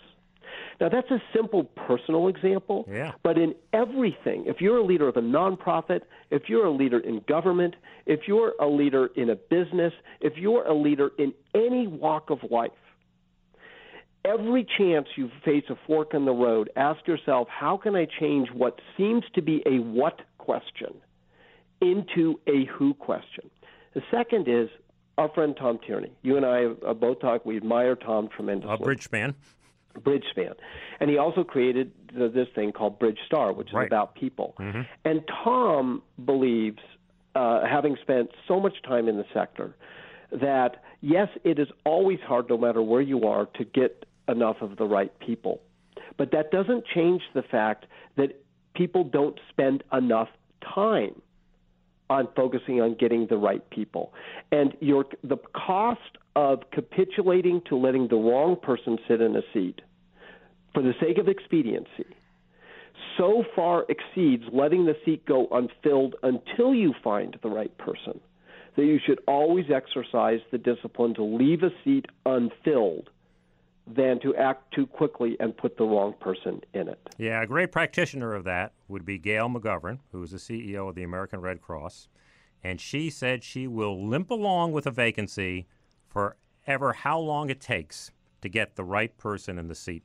Now, 0.81 0.89
that's 0.89 1.11
a 1.11 1.21
simple 1.31 1.65
personal 1.65 2.27
example, 2.27 2.89
yeah. 2.91 3.11
but 3.21 3.37
in 3.37 3.53
everything, 3.71 4.45
if 4.47 4.61
you're 4.61 4.77
a 4.77 4.83
leader 4.83 5.07
of 5.07 5.15
a 5.15 5.21
nonprofit, 5.21 6.01
if 6.31 6.49
you're 6.49 6.65
a 6.65 6.71
leader 6.71 6.99
in 6.99 7.21
government, 7.27 7.75
if 8.07 8.21
you're 8.27 8.55
a 8.59 8.65
leader 8.67 9.11
in 9.15 9.29
a 9.29 9.35
business, 9.35 9.93
if 10.21 10.37
you're 10.37 10.65
a 10.65 10.73
leader 10.73 11.11
in 11.19 11.33
any 11.53 11.85
walk 11.85 12.31
of 12.31 12.39
life, 12.49 12.71
every 14.25 14.65
chance 14.75 15.07
you 15.15 15.29
face 15.45 15.65
a 15.69 15.75
fork 15.85 16.15
in 16.15 16.25
the 16.25 16.33
road, 16.33 16.71
ask 16.75 17.07
yourself, 17.07 17.47
how 17.47 17.77
can 17.77 17.95
I 17.95 18.07
change 18.19 18.49
what 18.51 18.79
seems 18.97 19.23
to 19.35 19.41
be 19.43 19.61
a 19.67 19.77
what 19.77 20.21
question 20.39 20.95
into 21.79 22.39
a 22.47 22.65
who 22.65 22.95
question? 22.95 23.51
The 23.93 24.01
second 24.09 24.47
is 24.47 24.67
our 25.19 25.29
friend 25.29 25.55
Tom 25.55 25.77
Tierney. 25.85 26.11
You 26.23 26.37
and 26.37 26.45
I 26.45 26.61
have 26.61 26.77
uh, 26.83 26.93
both 26.95 27.19
talked. 27.19 27.45
We 27.45 27.55
admire 27.57 27.95
Tom 27.95 28.29
tremendously. 28.35 28.73
A 28.73 28.77
Bridgespan. 28.77 29.35
Bridgespan. 29.99 30.53
And 30.99 31.09
he 31.09 31.17
also 31.17 31.43
created 31.43 31.91
the, 32.13 32.27
this 32.29 32.47
thing 32.55 32.71
called 32.71 32.99
Bridgestar, 32.99 33.55
which 33.55 33.69
is 33.69 33.73
right. 33.73 33.87
about 33.87 34.15
people. 34.15 34.55
Mm-hmm. 34.59 34.81
And 35.05 35.21
Tom 35.43 36.01
believes, 36.25 36.79
uh, 37.35 37.65
having 37.65 37.97
spent 38.01 38.29
so 38.47 38.59
much 38.59 38.81
time 38.83 39.07
in 39.07 39.17
the 39.17 39.25
sector, 39.33 39.75
that 40.31 40.83
yes, 41.01 41.27
it 41.43 41.59
is 41.59 41.67
always 41.85 42.19
hard, 42.25 42.49
no 42.49 42.57
matter 42.57 42.81
where 42.81 43.01
you 43.01 43.25
are, 43.25 43.47
to 43.57 43.65
get 43.65 44.05
enough 44.27 44.57
of 44.61 44.77
the 44.77 44.85
right 44.85 45.17
people. 45.19 45.61
But 46.17 46.31
that 46.31 46.51
doesn't 46.51 46.85
change 46.85 47.21
the 47.33 47.41
fact 47.41 47.85
that 48.15 48.43
people 48.75 49.03
don't 49.03 49.39
spend 49.49 49.83
enough 49.91 50.29
time 50.63 51.21
on 52.09 52.27
focusing 52.35 52.81
on 52.81 52.95
getting 52.99 53.27
the 53.27 53.37
right 53.37 53.67
people. 53.69 54.13
And 54.51 54.75
your 54.81 55.05
the 55.23 55.37
cost 55.53 56.17
of 56.35 56.59
capitulating 56.71 57.61
to 57.67 57.75
letting 57.75 58.07
the 58.07 58.15
wrong 58.15 58.55
person 58.55 58.97
sit 59.07 59.21
in 59.21 59.35
a 59.35 59.41
seat 59.53 59.81
for 60.73 60.81
the 60.81 60.93
sake 60.99 61.17
of 61.17 61.27
expediency 61.27 62.05
so 63.17 63.43
far 63.55 63.85
exceeds 63.89 64.43
letting 64.51 64.85
the 64.85 64.95
seat 65.03 65.25
go 65.25 65.47
unfilled 65.51 66.15
until 66.23 66.73
you 66.73 66.93
find 67.03 67.37
the 67.43 67.49
right 67.49 67.77
person 67.77 68.19
that 68.75 68.85
you 68.85 68.99
should 69.05 69.19
always 69.27 69.65
exercise 69.69 70.39
the 70.51 70.57
discipline 70.57 71.13
to 71.13 71.23
leave 71.23 71.63
a 71.63 71.71
seat 71.83 72.05
unfilled 72.25 73.09
than 73.87 74.19
to 74.21 74.35
act 74.35 74.73
too 74.73 74.85
quickly 74.85 75.35
and 75.39 75.57
put 75.57 75.77
the 75.77 75.83
wrong 75.83 76.13
person 76.21 76.61
in 76.73 76.87
it. 76.87 76.99
Yeah, 77.17 77.41
a 77.41 77.47
great 77.47 77.71
practitioner 77.71 78.33
of 78.33 78.43
that 78.45 78.71
would 78.87 79.05
be 79.05 79.17
Gail 79.17 79.49
McGovern, 79.49 79.99
who 80.11 80.23
is 80.23 80.31
the 80.31 80.37
CEO 80.37 80.87
of 80.87 80.95
the 80.95 81.03
American 81.03 81.41
Red 81.41 81.61
Cross. 81.61 82.07
And 82.63 82.79
she 82.79 83.09
said 83.09 83.43
she 83.43 83.67
will 83.67 84.07
limp 84.07 84.29
along 84.29 84.71
with 84.71 84.85
a 84.85 84.91
vacancy 84.91 85.67
for 86.11 86.35
ever 86.67 86.93
how 86.93 87.17
long 87.17 87.49
it 87.49 87.61
takes 87.61 88.11
to 88.41 88.49
get 88.49 88.75
the 88.75 88.83
right 88.83 89.17
person 89.17 89.57
in 89.57 89.67
the 89.67 89.75
seat. 89.75 90.03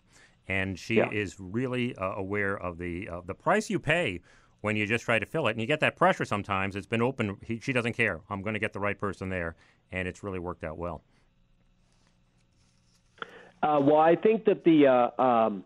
And 0.48 0.78
she 0.78 0.96
Yeah. 0.96 1.10
is 1.10 1.36
really 1.40 1.94
uh, 1.96 2.12
aware 2.14 2.56
of 2.56 2.78
the 2.78 3.08
uh, 3.08 3.20
the 3.26 3.34
price 3.34 3.68
you 3.68 3.80
pay 3.80 4.20
when 4.60 4.76
you 4.76 4.86
just 4.86 5.04
try 5.04 5.18
to 5.18 5.26
fill 5.26 5.48
it. 5.48 5.50
And 5.50 5.60
you 5.60 5.66
get 5.66 5.80
that 5.80 5.96
pressure 5.96 6.24
sometimes. 6.24 6.76
It's 6.76 6.86
been 6.86 7.02
open. 7.02 7.36
He, 7.42 7.58
she 7.58 7.72
doesn't 7.72 7.94
care. 7.94 8.20
I'm 8.30 8.42
going 8.42 8.54
to 8.54 8.60
get 8.60 8.72
the 8.72 8.80
right 8.80 8.98
person 8.98 9.28
there. 9.28 9.56
And 9.90 10.06
it's 10.06 10.22
really 10.22 10.38
worked 10.38 10.64
out 10.64 10.78
well. 10.78 11.02
Uh, 13.62 13.80
well, 13.82 13.98
I 13.98 14.14
think 14.14 14.44
that 14.44 14.64
the 14.64 14.86
uh, 14.86 15.22
um, 15.22 15.64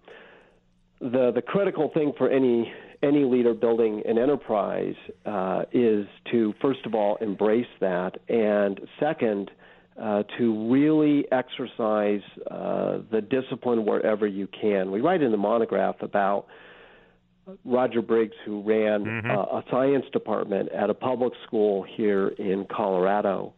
the 1.01 1.33
the 1.35 1.43
critical 1.43 1.91
thing 1.93 2.13
for 2.17 2.31
any 2.31 2.73
any 3.03 3.25
leader 3.25 3.53
building 3.55 4.03
an 4.07 4.17
enterprise 4.19 4.95
uh, 5.27 5.65
is 5.73 6.07
to 6.31 6.55
first 6.63 6.87
of 6.87 6.95
all 6.95 7.17
embrace 7.17 7.67
that, 7.81 8.19
and 8.29 8.81
second, 8.99 9.51
uh, 10.01 10.23
to 10.39 10.71
really 10.71 11.27
exercise 11.31 12.23
uh, 12.51 12.99
the 13.11 13.21
discipline 13.21 13.85
wherever 13.85 14.27
you 14.27 14.49
can. 14.49 14.91
We 14.91 15.01
write 15.01 15.23
in 15.23 15.31
the 15.31 15.37
monograph 15.37 15.97
about 16.01 16.47
Roger 17.65 18.01
Briggs, 18.01 18.37
who 18.45 18.63
ran 18.63 19.05
Mhm. 19.05 19.31
uh, 19.31 19.59
a 19.59 19.65
science 19.71 20.07
department 20.13 20.71
at 20.71 20.89
a 20.89 20.95
public 20.95 21.35
school 21.47 21.83
here 21.83 22.29
in 22.29 22.65
Colorado, 22.67 23.53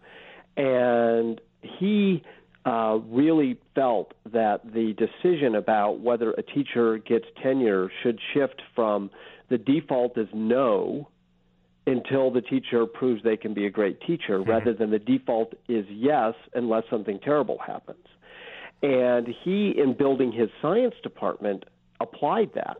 and 0.56 1.40
he 1.62 2.22
uh, 2.64 3.00
really 3.08 3.58
felt 3.74 4.14
that 4.30 4.60
the 4.72 4.92
decision 4.94 5.56
about 5.56 5.98
whether 5.98 6.30
a 6.32 6.42
teacher 6.42 6.98
gets 6.98 7.26
tenure 7.42 7.90
should 8.02 8.20
shift 8.32 8.62
from 8.74 9.10
the 9.48 9.58
default 9.58 10.16
is 10.16 10.28
no 10.32 11.08
until 11.86 12.30
the 12.30 12.40
teacher 12.40 12.86
proves 12.86 13.22
they 13.22 13.36
can 13.36 13.54
be 13.54 13.66
a 13.66 13.70
great 13.70 14.00
teacher, 14.00 14.38
mm-hmm. 14.38 14.50
rather 14.50 14.72
than 14.72 14.90
the 14.90 14.98
default 14.98 15.54
is 15.68 15.84
yes 15.90 16.34
unless 16.54 16.84
something 16.90 17.18
terrible 17.18 17.58
happens. 17.58 18.06
And 18.82 19.28
he, 19.44 19.74
in 19.76 19.94
building 19.96 20.32
his 20.32 20.48
science 20.60 20.94
department, 21.02 21.64
applied 22.00 22.50
that. 22.54 22.78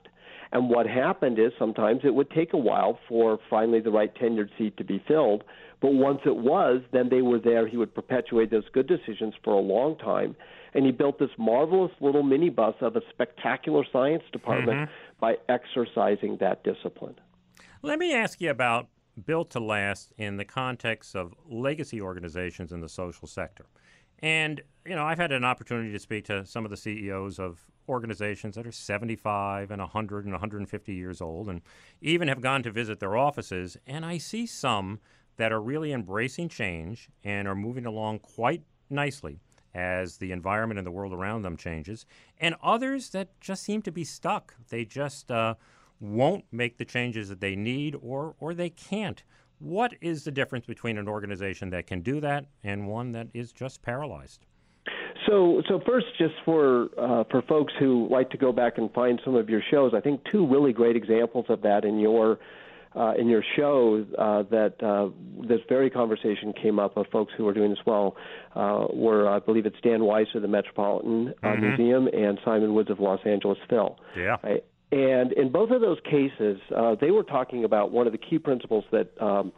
And 0.52 0.68
what 0.68 0.86
happened 0.86 1.38
is 1.38 1.52
sometimes 1.58 2.00
it 2.04 2.14
would 2.14 2.30
take 2.30 2.52
a 2.52 2.58
while 2.58 2.98
for 3.08 3.38
finally 3.48 3.80
the 3.80 3.90
right 3.90 4.14
tenured 4.14 4.50
seat 4.58 4.76
to 4.76 4.84
be 4.84 5.02
filled. 5.08 5.44
But 5.80 5.94
once 5.94 6.20
it 6.26 6.36
was, 6.36 6.82
then 6.92 7.08
they 7.08 7.22
were 7.22 7.38
there. 7.38 7.66
He 7.66 7.76
would 7.76 7.94
perpetuate 7.94 8.50
those 8.50 8.68
good 8.72 8.86
decisions 8.86 9.34
for 9.42 9.54
a 9.54 9.60
long 9.60 9.96
time. 9.96 10.36
And 10.74 10.84
he 10.84 10.92
built 10.92 11.18
this 11.18 11.30
marvelous 11.38 11.92
little 12.00 12.22
minibus 12.22 12.80
of 12.82 12.96
a 12.96 13.00
spectacular 13.10 13.84
science 13.92 14.22
department 14.32 14.78
mm-hmm. 14.78 14.92
by 15.20 15.36
exercising 15.48 16.36
that 16.40 16.64
discipline. 16.64 17.14
Let 17.84 17.98
me 17.98 18.14
ask 18.14 18.40
you 18.40 18.48
about 18.48 18.86
Built 19.26 19.50
to 19.50 19.60
Last 19.60 20.12
in 20.16 20.36
the 20.36 20.44
context 20.44 21.16
of 21.16 21.34
legacy 21.50 22.00
organizations 22.00 22.70
in 22.70 22.80
the 22.80 22.88
social 22.88 23.26
sector. 23.26 23.66
And, 24.20 24.60
you 24.86 24.94
know, 24.94 25.02
I've 25.02 25.18
had 25.18 25.32
an 25.32 25.42
opportunity 25.42 25.90
to 25.90 25.98
speak 25.98 26.26
to 26.26 26.46
some 26.46 26.64
of 26.64 26.70
the 26.70 26.76
CEOs 26.76 27.40
of 27.40 27.58
organizations 27.88 28.54
that 28.54 28.68
are 28.68 28.72
75 28.72 29.72
and 29.72 29.80
100 29.80 30.24
and 30.24 30.32
150 30.32 30.94
years 30.94 31.20
old, 31.20 31.48
and 31.48 31.60
even 32.00 32.28
have 32.28 32.40
gone 32.40 32.62
to 32.62 32.70
visit 32.70 33.00
their 33.00 33.16
offices. 33.16 33.76
And 33.84 34.06
I 34.06 34.16
see 34.18 34.46
some 34.46 35.00
that 35.36 35.50
are 35.50 35.60
really 35.60 35.92
embracing 35.92 36.50
change 36.50 37.08
and 37.24 37.48
are 37.48 37.56
moving 37.56 37.84
along 37.84 38.20
quite 38.20 38.62
nicely 38.90 39.40
as 39.74 40.18
the 40.18 40.30
environment 40.30 40.78
and 40.78 40.86
the 40.86 40.92
world 40.92 41.12
around 41.12 41.42
them 41.42 41.56
changes, 41.56 42.06
and 42.38 42.54
others 42.62 43.10
that 43.10 43.40
just 43.40 43.64
seem 43.64 43.82
to 43.82 43.90
be 43.90 44.04
stuck. 44.04 44.54
They 44.68 44.84
just 44.84 45.32
uh, 45.32 45.54
won't 46.02 46.44
make 46.50 46.76
the 46.76 46.84
changes 46.84 47.28
that 47.28 47.40
they 47.40 47.54
need 47.56 47.96
or, 48.02 48.34
or 48.40 48.52
they 48.52 48.68
can't. 48.68 49.22
What 49.60 49.94
is 50.00 50.24
the 50.24 50.32
difference 50.32 50.66
between 50.66 50.98
an 50.98 51.06
organization 51.08 51.70
that 51.70 51.86
can 51.86 52.00
do 52.02 52.20
that 52.20 52.46
and 52.64 52.88
one 52.88 53.12
that 53.12 53.28
is 53.32 53.52
just 53.52 53.80
paralyzed? 53.82 54.44
So, 55.28 55.62
so 55.68 55.80
first, 55.86 56.06
just 56.18 56.34
for 56.44 56.88
uh, 56.98 57.22
for 57.30 57.42
folks 57.42 57.72
who 57.78 58.08
like 58.10 58.30
to 58.30 58.36
go 58.36 58.50
back 58.52 58.76
and 58.78 58.92
find 58.92 59.20
some 59.24 59.36
of 59.36 59.48
your 59.48 59.62
shows, 59.70 59.92
I 59.94 60.00
think 60.00 60.20
two 60.32 60.44
really 60.44 60.72
great 60.72 60.96
examples 60.96 61.46
of 61.48 61.62
that 61.62 61.84
in 61.84 62.00
your 62.00 62.40
uh, 62.96 63.12
in 63.16 63.28
your 63.28 63.44
show 63.56 64.04
uh, 64.18 64.42
that 64.50 64.82
uh, 64.82 65.10
this 65.48 65.60
very 65.68 65.88
conversation 65.90 66.52
came 66.52 66.80
up 66.80 66.96
of 66.96 67.06
folks 67.12 67.32
who 67.36 67.46
are 67.46 67.54
doing 67.54 67.70
this 67.70 67.78
well 67.86 68.16
uh, 68.56 68.86
were 68.92 69.28
I 69.28 69.38
believe 69.38 69.64
it's 69.64 69.80
Dan 69.80 70.02
Weiss 70.02 70.26
of 70.34 70.42
the 70.42 70.48
Metropolitan 70.48 71.32
uh, 71.42 71.46
Mhm. 71.46 71.60
Museum 71.78 72.08
and 72.08 72.40
Simon 72.44 72.74
Woods 72.74 72.90
of 72.90 72.98
Los 72.98 73.20
Angeles 73.24 73.58
Phil. 73.70 73.96
Yeah. 74.16 74.38
Right? 74.42 74.64
And 74.92 75.32
in 75.32 75.50
both 75.50 75.70
of 75.70 75.80
those 75.80 75.98
cases, 76.04 76.60
uh, 76.76 76.96
they 77.00 77.10
were 77.10 77.22
talking 77.22 77.64
about 77.64 77.90
one 77.90 78.06
of 78.06 78.12
the 78.12 78.18
key 78.18 78.38
principles 78.38 78.84
that 78.92 79.10
um, 79.22 79.50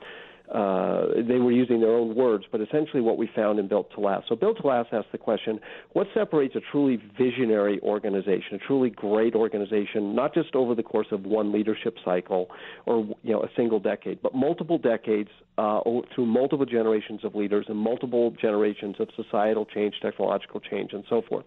uh, 0.52 1.06
they 1.26 1.38
were 1.38 1.50
using 1.50 1.80
their 1.80 1.90
own 1.90 2.14
words, 2.14 2.44
but 2.52 2.60
essentially 2.60 3.00
what 3.00 3.18
we 3.18 3.28
found 3.34 3.58
in 3.58 3.66
Built 3.66 3.90
to 3.94 4.00
Last. 4.00 4.28
So 4.28 4.36
Built 4.36 4.58
to 4.60 4.66
Last 4.68 4.90
asked 4.92 5.10
the 5.10 5.18
question: 5.18 5.58
What 5.92 6.06
separates 6.14 6.54
a 6.54 6.60
truly 6.70 7.02
visionary 7.18 7.80
organization, 7.80 8.54
a 8.54 8.58
truly 8.58 8.90
great 8.90 9.34
organization, 9.34 10.14
not 10.14 10.34
just 10.34 10.54
over 10.54 10.76
the 10.76 10.84
course 10.84 11.08
of 11.10 11.24
one 11.24 11.50
leadership 11.50 11.96
cycle 12.04 12.48
or 12.86 13.04
you 13.24 13.32
know 13.32 13.42
a 13.42 13.48
single 13.56 13.80
decade, 13.80 14.22
but 14.22 14.36
multiple 14.36 14.78
decades 14.78 15.30
uh, 15.58 15.80
through 16.14 16.26
multiple 16.26 16.66
generations 16.66 17.24
of 17.24 17.34
leaders 17.34 17.64
and 17.68 17.76
multiple 17.76 18.30
generations 18.40 18.96
of 19.00 19.08
societal 19.16 19.64
change, 19.64 19.94
technological 20.00 20.60
change, 20.60 20.92
and 20.92 21.02
so 21.08 21.22
forth. 21.28 21.46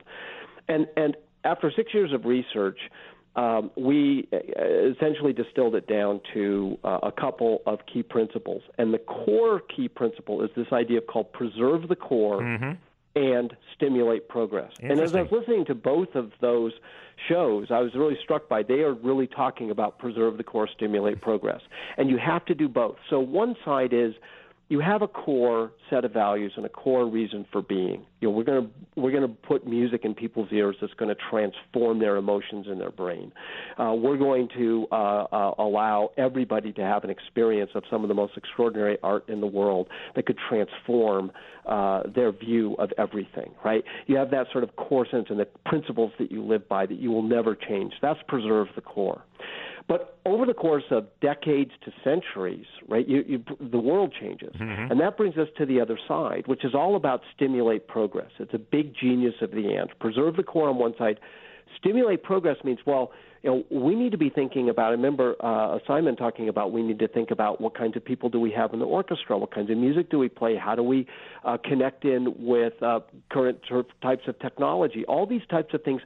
And 0.67 0.87
and 0.97 1.15
after 1.45 1.71
six 1.73 1.93
years 1.93 2.11
of 2.11 2.25
research, 2.25 2.79
um, 3.37 3.71
we 3.77 4.27
uh, 4.33 4.37
essentially 4.91 5.31
distilled 5.31 5.75
it 5.75 5.87
down 5.87 6.19
to 6.33 6.77
uh, 6.83 6.99
a 7.03 7.11
couple 7.11 7.61
of 7.67 7.79
key 7.91 8.01
principles. 8.01 8.63
And 8.79 8.93
the 8.93 8.97
core 8.97 9.61
key 9.61 9.87
principle 9.87 10.43
is 10.43 10.49
this 10.57 10.67
idea 10.73 11.01
called 11.01 11.31
preserve 11.31 11.87
the 11.87 11.95
core 11.95 12.41
Mhm. 12.41 12.77
and 13.15 13.55
stimulate 13.75 14.27
progress. 14.27 14.71
And 14.81 14.99
as 14.99 15.15
I 15.15 15.21
was 15.21 15.31
listening 15.31 15.65
to 15.65 15.75
both 15.75 16.15
of 16.15 16.31
those 16.41 16.73
shows, 17.27 17.71
I 17.71 17.79
was 17.79 17.93
really 17.95 18.17
struck 18.23 18.49
by 18.49 18.63
they 18.63 18.81
are 18.81 18.93
really 18.93 19.27
talking 19.27 19.71
about 19.71 19.99
preserve 19.99 20.37
the 20.37 20.43
core, 20.43 20.67
stimulate 20.67 21.21
progress. 21.21 21.61
And 21.97 22.09
you 22.09 22.17
have 22.17 22.43
to 22.45 22.55
do 22.55 22.67
both. 22.67 22.97
So 23.09 23.19
one 23.19 23.55
side 23.63 23.93
is 23.93 24.13
you 24.69 24.81
have 24.81 25.01
a 25.01 25.07
core 25.07 25.71
set 25.89 26.03
of 26.03 26.11
values 26.11 26.51
and 26.57 26.65
a 26.65 26.69
core 26.69 27.07
reason 27.07 27.45
for 27.51 27.61
being. 27.61 28.05
You 28.19 28.27
know, 28.27 28.31
we're 28.31 28.43
going 28.43 28.63
to 28.63 28.69
we're 28.99 29.11
going 29.11 29.23
to 29.23 29.33
put 29.47 29.65
music 29.65 30.01
in 30.03 30.13
people's 30.13 30.49
ears 30.51 30.75
that's 30.81 30.93
going 30.95 31.13
to 31.13 31.21
transform 31.29 31.99
their 31.99 32.17
emotions 32.17 32.65
in 32.69 32.77
their 32.77 32.91
brain. 32.91 33.31
Uh, 33.77 33.93
we're 33.93 34.17
going 34.17 34.49
to 34.57 34.87
uh, 34.91 34.95
uh, 34.95 35.53
allow 35.59 36.09
everybody 36.17 36.73
to 36.73 36.81
have 36.81 37.03
an 37.03 37.09
experience 37.09 37.71
of 37.75 37.83
some 37.89 38.03
of 38.03 38.09
the 38.09 38.13
most 38.13 38.35
extraordinary 38.35 38.97
art 39.03 39.27
in 39.29 39.39
the 39.39 39.47
world 39.47 39.87
that 40.15 40.25
could 40.25 40.37
transform 40.49 41.31
uh, 41.65 42.03
their 42.13 42.31
view 42.31 42.75
of 42.77 42.91
everything. 42.97 43.51
Right? 43.63 43.83
You 44.07 44.17
have 44.17 44.31
that 44.31 44.47
sort 44.51 44.65
of 44.65 44.75
core 44.75 45.07
sense 45.09 45.27
and 45.29 45.39
the 45.39 45.47
principles 45.65 46.11
that 46.19 46.29
you 46.31 46.43
live 46.43 46.67
by 46.67 46.85
that 46.85 46.99
you 46.99 47.11
will 47.11 47.23
never 47.23 47.55
change. 47.55 47.93
That's 48.01 48.19
preserve 48.27 48.67
the 48.75 48.81
core. 48.81 49.23
But 49.87 50.19
over 50.25 50.45
the 50.45 50.53
course 50.53 50.83
of 50.91 51.07
decades 51.21 51.71
to 51.85 51.91
centuries, 52.03 52.65
right, 52.89 53.07
you, 53.07 53.23
you, 53.25 53.43
the 53.59 53.79
world 53.79 54.13
changes. 54.19 54.53
Mm-hmm. 54.59 54.91
And 54.91 54.99
that 54.99 55.15
brings 55.15 55.37
us 55.37 55.47
to 55.57 55.65
the 55.65 55.79
other 55.79 55.97
side, 56.07 56.43
which 56.47 56.65
is 56.65 56.75
all 56.75 56.95
about 56.97 57.21
stimulate 57.33 57.87
progress. 57.87 58.31
It's 58.39 58.53
a 58.53 58.59
big 58.59 58.93
genius 58.99 59.35
of 59.41 59.51
the 59.51 59.75
and. 59.75 59.89
Preserve 59.99 60.35
the 60.35 60.43
core 60.43 60.69
on 60.69 60.77
one 60.77 60.93
side. 60.97 61.19
Stimulate 61.77 62.23
progress 62.23 62.57
means, 62.65 62.79
well, 62.85 63.11
you 63.43 63.49
know, 63.49 63.63
we 63.69 63.95
need 63.95 64.11
to 64.11 64.17
be 64.17 64.29
thinking 64.29 64.67
about. 64.67 64.87
I 64.87 64.91
remember 64.91 65.35
uh, 65.39 65.79
Simon 65.87 66.17
talking 66.17 66.49
about 66.49 66.71
we 66.73 66.81
need 66.81 66.99
to 66.99 67.07
think 67.07 67.31
about 67.31 67.61
what 67.61 67.77
kinds 67.77 67.95
of 67.95 68.03
people 68.03 68.29
do 68.29 68.39
we 68.39 68.51
have 68.51 68.73
in 68.73 68.79
the 68.79 68.85
orchestra, 68.85 69.37
what 69.37 69.53
kinds 69.53 69.69
of 69.69 69.77
music 69.77 70.09
do 70.09 70.17
we 70.17 70.27
play, 70.27 70.57
how 70.57 70.75
do 70.75 70.83
we 70.83 71.07
uh, 71.45 71.57
connect 71.63 72.03
in 72.03 72.33
with 72.39 72.73
uh, 72.81 72.99
current 73.31 73.59
types 74.01 74.23
of 74.27 74.37
technology, 74.39 75.05
all 75.07 75.25
these 75.25 75.45
types 75.49 75.73
of 75.73 75.83
things 75.83 76.01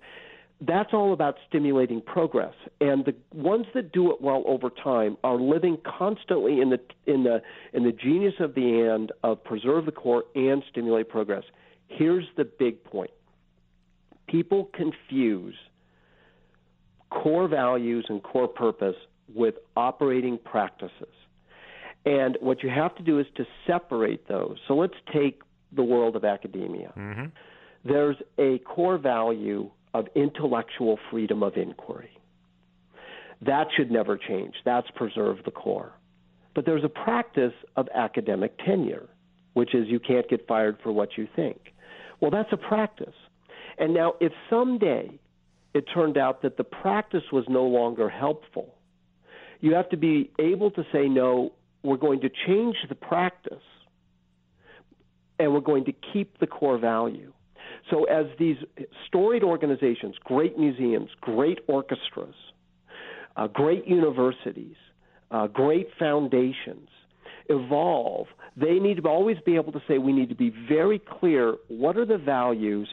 that's 0.61 0.93
all 0.93 1.11
about 1.11 1.37
stimulating 1.49 2.01
progress. 2.01 2.53
And 2.79 3.03
the 3.03 3.15
ones 3.33 3.65
that 3.73 3.91
do 3.91 4.11
it 4.11 4.21
well 4.21 4.43
over 4.45 4.69
time 4.69 5.17
are 5.23 5.35
living 5.35 5.77
constantly 5.85 6.61
in 6.61 6.69
the 6.69 6.79
in 7.07 7.23
the 7.23 7.41
in 7.73 7.83
the 7.83 7.91
genius 7.91 8.35
of 8.39 8.53
the 8.53 8.89
and 8.93 9.11
of 9.23 9.43
preserve 9.43 9.85
the 9.85 9.91
core 9.91 10.23
and 10.35 10.63
stimulate 10.69 11.09
progress. 11.09 11.43
Here's 11.87 12.25
the 12.37 12.45
big 12.45 12.83
point. 12.83 13.11
People 14.27 14.69
confuse 14.73 15.55
core 17.09 17.47
values 17.47 18.05
and 18.07 18.23
core 18.23 18.47
purpose 18.47 18.95
with 19.33 19.55
operating 19.75 20.37
practices. 20.37 21.13
And 22.05 22.37
what 22.39 22.63
you 22.63 22.69
have 22.69 22.95
to 22.95 23.03
do 23.03 23.19
is 23.19 23.25
to 23.35 23.45
separate 23.67 24.27
those. 24.27 24.57
So 24.67 24.75
let's 24.75 24.95
take 25.13 25.41
the 25.71 25.83
world 25.83 26.15
of 26.15 26.23
academia. 26.23 26.93
Mm-hmm. 26.97 27.25
There's 27.83 28.17
a 28.37 28.59
core 28.59 28.97
value 28.97 29.69
of 29.93 30.07
intellectual 30.15 30.97
freedom 31.09 31.43
of 31.43 31.57
inquiry. 31.57 32.11
That 33.41 33.67
should 33.75 33.91
never 33.91 34.17
change. 34.17 34.53
That's 34.65 34.87
preserve 34.95 35.37
the 35.45 35.51
core. 35.51 35.93
But 36.53 36.65
there's 36.65 36.83
a 36.83 36.89
practice 36.89 37.53
of 37.75 37.87
academic 37.93 38.57
tenure, 38.65 39.07
which 39.53 39.73
is 39.73 39.87
you 39.87 39.99
can't 39.99 40.29
get 40.29 40.47
fired 40.47 40.77
for 40.83 40.91
what 40.91 41.17
you 41.17 41.27
think. 41.35 41.73
Well, 42.19 42.31
that's 42.31 42.51
a 42.51 42.57
practice. 42.57 43.15
And 43.77 43.93
now, 43.93 44.13
if 44.19 44.31
someday 44.49 45.19
it 45.73 45.85
turned 45.93 46.17
out 46.17 46.41
that 46.43 46.57
the 46.57 46.63
practice 46.63 47.23
was 47.31 47.45
no 47.49 47.63
longer 47.63 48.09
helpful, 48.09 48.75
you 49.59 49.73
have 49.75 49.89
to 49.89 49.97
be 49.97 50.31
able 50.39 50.71
to 50.71 50.83
say, 50.91 51.07
no, 51.07 51.53
we're 51.83 51.97
going 51.97 52.21
to 52.21 52.29
change 52.47 52.75
the 52.89 52.95
practice 52.95 53.63
and 55.39 55.53
we're 55.53 55.59
going 55.59 55.85
to 55.85 55.93
keep 56.13 56.37
the 56.39 56.47
core 56.47 56.77
value. 56.77 57.33
So, 57.91 58.05
as 58.05 58.25
these 58.39 58.55
storied 59.05 59.43
organizations, 59.43 60.15
great 60.23 60.57
museums, 60.57 61.09
great 61.19 61.59
orchestras, 61.67 62.33
uh, 63.35 63.47
great 63.47 63.85
universities, 63.85 64.77
uh, 65.29 65.47
great 65.47 65.89
foundations 65.99 66.87
evolve, 67.49 68.27
they 68.55 68.79
need 68.79 68.97
to 68.97 69.09
always 69.09 69.37
be 69.45 69.55
able 69.55 69.73
to 69.73 69.81
say 69.87 69.97
we 69.97 70.13
need 70.13 70.29
to 70.29 70.35
be 70.35 70.53
very 70.69 70.99
clear 70.99 71.57
what 71.67 71.97
are 71.97 72.05
the 72.05 72.17
values 72.17 72.87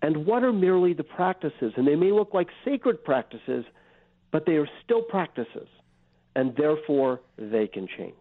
and 0.00 0.24
what 0.24 0.42
are 0.42 0.52
merely 0.52 0.94
the 0.94 1.04
practices. 1.04 1.74
And 1.76 1.86
they 1.86 1.96
may 1.96 2.10
look 2.10 2.32
like 2.32 2.48
sacred 2.64 3.04
practices, 3.04 3.66
but 4.30 4.46
they 4.46 4.52
are 4.52 4.68
still 4.82 5.02
practices, 5.02 5.68
and 6.36 6.56
therefore 6.56 7.20
they 7.36 7.66
can 7.66 7.86
change. 7.86 8.14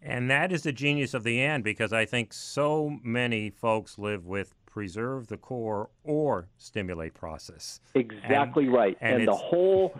And 0.00 0.30
that 0.30 0.50
is 0.50 0.62
the 0.62 0.72
genius 0.72 1.12
of 1.12 1.24
the 1.24 1.40
and 1.40 1.62
because 1.62 1.92
I 1.92 2.06
think 2.06 2.32
so 2.32 2.98
many 3.02 3.50
folks 3.50 3.98
live 3.98 4.26
with 4.26 4.54
preserve 4.74 5.28
the 5.28 5.36
core 5.36 5.88
or 6.02 6.48
stimulate 6.58 7.14
process. 7.14 7.80
Exactly 7.94 8.64
and, 8.64 8.74
right. 8.74 8.98
And, 9.00 9.18
and 9.18 9.28
the 9.28 9.36
whole 9.36 9.96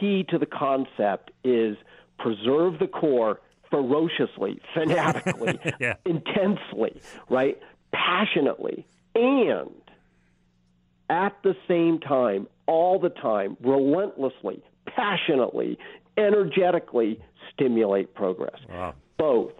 key 0.00 0.24
to 0.30 0.38
the 0.38 0.46
concept 0.46 1.32
is 1.44 1.76
preserve 2.18 2.78
the 2.78 2.86
core 2.86 3.40
ferociously, 3.70 4.58
fanatically, 4.74 5.60
yeah. 5.78 5.96
intensely, 6.06 6.98
right? 7.28 7.60
Passionately, 7.92 8.86
and 9.14 9.70
at 11.10 11.36
the 11.42 11.54
same 11.68 12.00
time, 12.00 12.48
all 12.66 12.98
the 12.98 13.10
time, 13.10 13.58
relentlessly, 13.60 14.62
passionately, 14.86 15.78
energetically 16.16 17.20
stimulate 17.52 18.14
progress. 18.14 18.58
Wow. 18.68 18.94
Both, 19.18 19.52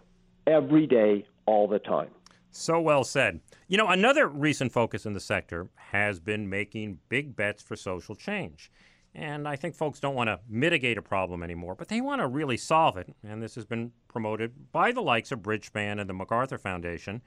every 0.47 0.87
day, 0.87 1.27
all 1.45 1.69
the 1.69 1.79
time. 1.79 2.09
So 2.57 2.81
well 2.81 3.05
said. 3.05 3.41
You 3.69 3.77
know, 3.77 3.89
another 3.89 4.27
recent 4.27 4.73
focus 4.73 5.05
in 5.05 5.13
the 5.13 5.21
sector 5.21 5.69
has 5.77 6.19
been 6.19 6.49
making 6.49 6.99
big 7.11 7.37
bets 7.37 7.63
for 7.63 7.77
social 7.77 8.15
change. 8.15 8.73
And 9.15 9.47
I 9.47 9.57
think 9.57 9.75
folks 9.75 10.01
don't 10.01 10.15
want 10.15 10.29
to 10.29 10.41
mitigate 10.49 10.97
a 10.97 11.03
problem 11.03 11.43
anymore, 11.43 11.75
but 11.75 11.89
they 11.89 12.01
want 12.01 12.23
to 12.23 12.27
really 12.27 12.57
solve 12.57 12.97
it. 12.97 13.15
And 13.23 13.43
this 13.43 13.55
has 13.57 13.67
been 13.67 13.93
promoted 14.09 14.73
by 14.73 14.91
the 14.91 15.03
likes 15.03 15.33
of 15.33 15.41
Bridgespan 15.41 16.01
and 16.01 16.09
the 16.09 16.15
MacArthur 16.15 16.59
Foundation. 16.59 17.21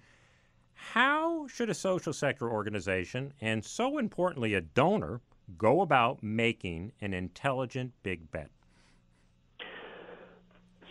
How 0.73 1.47
should 1.47 1.69
a 1.69 1.75
social 1.75 2.13
sector 2.13 2.49
organization, 2.49 3.33
and 3.39 3.63
so 3.63 3.97
importantly, 3.97 4.55
a 4.55 4.61
donor, 4.61 5.21
go 5.57 5.81
about 5.81 6.23
making 6.23 6.91
an 7.01 7.13
intelligent 7.13 7.93
big 8.01 8.31
bet? 8.31 8.49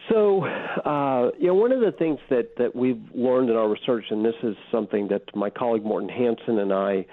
So, 0.09 0.45
uh, 0.45 1.31
you 1.39 1.49
know, 1.49 1.55
one 1.55 1.73
of 1.73 1.81
the 1.81 1.93
things 1.93 2.19
that, 2.31 2.57
that 2.57 2.75
we've 2.75 3.03
learned 3.15 3.51
in 3.51 3.57
our 3.57 3.69
research, 3.69 4.07
and 4.11 4.25
this 4.25 4.35
is 4.43 4.57
something 4.73 5.09
that 5.09 5.23
my 5.35 5.51
colleague 5.51 5.85
Morten 5.85 6.09
Hansen 6.09 6.59
and 6.59 6.73
I 6.73 7.05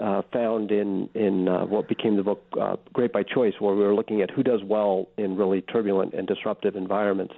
uh, 0.00 0.22
found 0.32 0.70
in 0.70 1.08
in 1.14 1.48
uh, 1.48 1.64
what 1.66 1.88
became 1.88 2.16
the 2.16 2.22
book 2.22 2.42
uh, 2.60 2.76
Great 2.92 3.12
by 3.12 3.22
Choice, 3.22 3.54
where 3.60 3.74
we 3.74 3.82
were 3.82 3.94
looking 3.94 4.22
at 4.22 4.30
who 4.30 4.42
does 4.42 4.60
well 4.64 5.06
in 5.16 5.36
really 5.36 5.62
turbulent 5.62 6.14
and 6.14 6.26
disruptive 6.26 6.76
environments. 6.76 7.34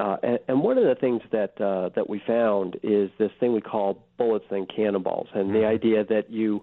Uh, 0.00 0.16
and, 0.24 0.38
and 0.48 0.60
one 0.62 0.76
of 0.76 0.84
the 0.84 0.96
things 0.96 1.22
that 1.30 1.60
uh, 1.60 1.90
that 1.94 2.08
we 2.08 2.20
found 2.26 2.76
is 2.82 3.10
this 3.18 3.30
thing 3.38 3.52
we 3.52 3.60
call 3.60 4.02
bullets 4.18 4.46
and 4.50 4.68
cannonballs, 4.74 5.28
and 5.34 5.50
the 5.50 5.60
mm-hmm. 5.60 5.74
idea 5.74 6.04
that 6.04 6.30
you 6.30 6.62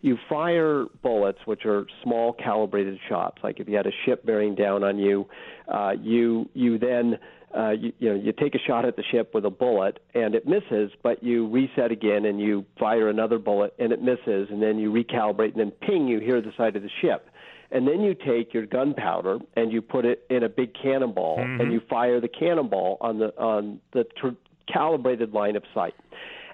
you 0.00 0.16
fire 0.28 0.84
bullets, 1.02 1.38
which 1.44 1.64
are 1.64 1.86
small 2.02 2.32
calibrated 2.32 2.98
shots. 3.08 3.38
Like 3.42 3.60
if 3.60 3.68
you 3.68 3.76
had 3.76 3.86
a 3.86 3.92
ship 4.04 4.24
bearing 4.24 4.54
down 4.54 4.84
on 4.84 4.98
you, 4.98 5.26
uh, 5.72 5.92
you 6.00 6.48
you 6.54 6.78
then 6.78 7.18
uh, 7.56 7.70
you, 7.70 7.92
you 7.98 8.08
know 8.08 8.14
you 8.14 8.32
take 8.32 8.54
a 8.54 8.58
shot 8.66 8.84
at 8.84 8.96
the 8.96 9.02
ship 9.10 9.32
with 9.34 9.44
a 9.44 9.50
bullet 9.50 9.98
and 10.14 10.34
it 10.34 10.46
misses, 10.46 10.90
but 11.02 11.22
you 11.22 11.48
reset 11.48 11.90
again 11.90 12.24
and 12.24 12.40
you 12.40 12.64
fire 12.78 13.08
another 13.08 13.38
bullet 13.38 13.74
and 13.78 13.92
it 13.92 14.02
misses, 14.02 14.48
and 14.50 14.62
then 14.62 14.78
you 14.78 14.92
recalibrate 14.92 15.52
and 15.52 15.60
then 15.60 15.70
ping, 15.70 16.06
you 16.06 16.20
hear 16.20 16.40
the 16.40 16.52
side 16.56 16.76
of 16.76 16.82
the 16.82 16.90
ship. 17.00 17.28
And 17.70 17.86
then 17.88 18.00
you 18.00 18.14
take 18.14 18.54
your 18.54 18.64
gunpowder 18.64 19.38
and 19.56 19.72
you 19.72 19.82
put 19.82 20.04
it 20.04 20.24
in 20.30 20.44
a 20.44 20.48
big 20.48 20.70
cannonball 20.80 21.38
mm-hmm. 21.38 21.60
and 21.60 21.72
you 21.72 21.80
fire 21.90 22.20
the 22.20 22.28
cannonball 22.28 22.96
on 23.00 23.18
the 23.18 23.36
on 23.36 23.80
the 23.92 24.04
tr- 24.16 24.28
calibrated 24.72 25.32
line 25.32 25.56
of 25.56 25.64
sight. 25.74 25.94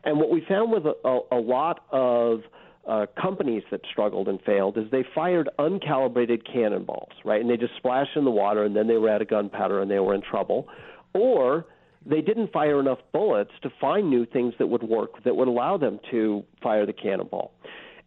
And 0.05 0.18
what 0.18 0.31
we 0.31 0.42
found 0.48 0.72
with 0.72 0.85
a, 0.87 0.94
a, 1.05 1.38
a 1.38 1.40
lot 1.40 1.85
of 1.90 2.40
uh, 2.88 3.06
companies 3.20 3.62
that 3.70 3.80
struggled 3.90 4.28
and 4.28 4.40
failed 4.42 4.76
is 4.76 4.84
they 4.90 5.04
fired 5.14 5.48
uncalibrated 5.58 6.40
cannonballs, 6.50 7.12
right? 7.24 7.40
And 7.40 7.48
they 7.48 7.56
just 7.56 7.76
splashed 7.76 8.16
in 8.16 8.24
the 8.24 8.30
water, 8.30 8.64
and 8.64 8.74
then 8.74 8.88
they 8.88 8.96
were 8.96 9.08
out 9.08 9.22
of 9.22 9.28
gunpowder 9.28 9.80
and 9.80 9.90
they 9.90 10.00
were 10.00 10.14
in 10.14 10.22
trouble. 10.22 10.68
Or 11.14 11.66
they 12.04 12.20
didn't 12.20 12.52
fire 12.52 12.80
enough 12.80 12.98
bullets 13.12 13.52
to 13.62 13.70
find 13.80 14.10
new 14.10 14.26
things 14.26 14.54
that 14.58 14.66
would 14.66 14.82
work 14.82 15.22
that 15.24 15.36
would 15.36 15.48
allow 15.48 15.76
them 15.76 16.00
to 16.10 16.42
fire 16.62 16.84
the 16.84 16.92
cannonball. 16.92 17.52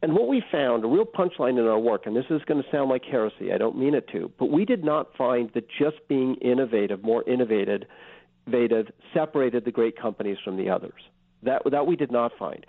And 0.02 0.14
what 0.14 0.28
we 0.28 0.44
found, 0.52 0.84
a 0.84 0.88
real 0.88 1.06
punchline 1.06 1.58
in 1.58 1.66
our 1.66 1.80
work, 1.80 2.06
and 2.06 2.16
this 2.16 2.26
is 2.30 2.42
going 2.46 2.62
to 2.62 2.70
sound 2.70 2.90
like 2.90 3.04
heresy, 3.06 3.54
I 3.54 3.58
don't 3.58 3.78
mean 3.78 3.96
it 3.96 4.08
to, 4.12 4.30
but 4.38 4.48
we 4.52 4.66
did 4.66 4.84
not 4.84 5.16
find 5.18 5.50
that 5.54 5.68
just 5.80 5.96
being 6.10 6.36
innovative, 6.36 7.02
more 7.02 7.24
innovative, 7.28 7.84
innovative 8.46 8.88
separated 9.14 9.66
the 9.66 9.72
great 9.72 10.00
companies 10.00 10.38
from 10.44 10.58
the 10.58 10.70
others. 10.70 11.02
That, 11.46 11.62
that 11.72 11.88
we 11.88 11.96
did 11.96 12.12
not 12.12 12.32
find. 12.38 12.66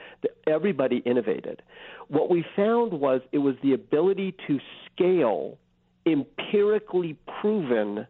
Everybody 0.46 0.98
innovated. 1.04 1.62
What 2.08 2.30
we 2.30 2.44
found 2.54 2.92
was 2.92 3.20
it 3.32 3.38
was 3.38 3.56
the 3.62 3.72
ability 3.72 4.34
to 4.46 4.58
scale 4.92 5.58
empirically 6.06 7.16
proven 7.40 8.06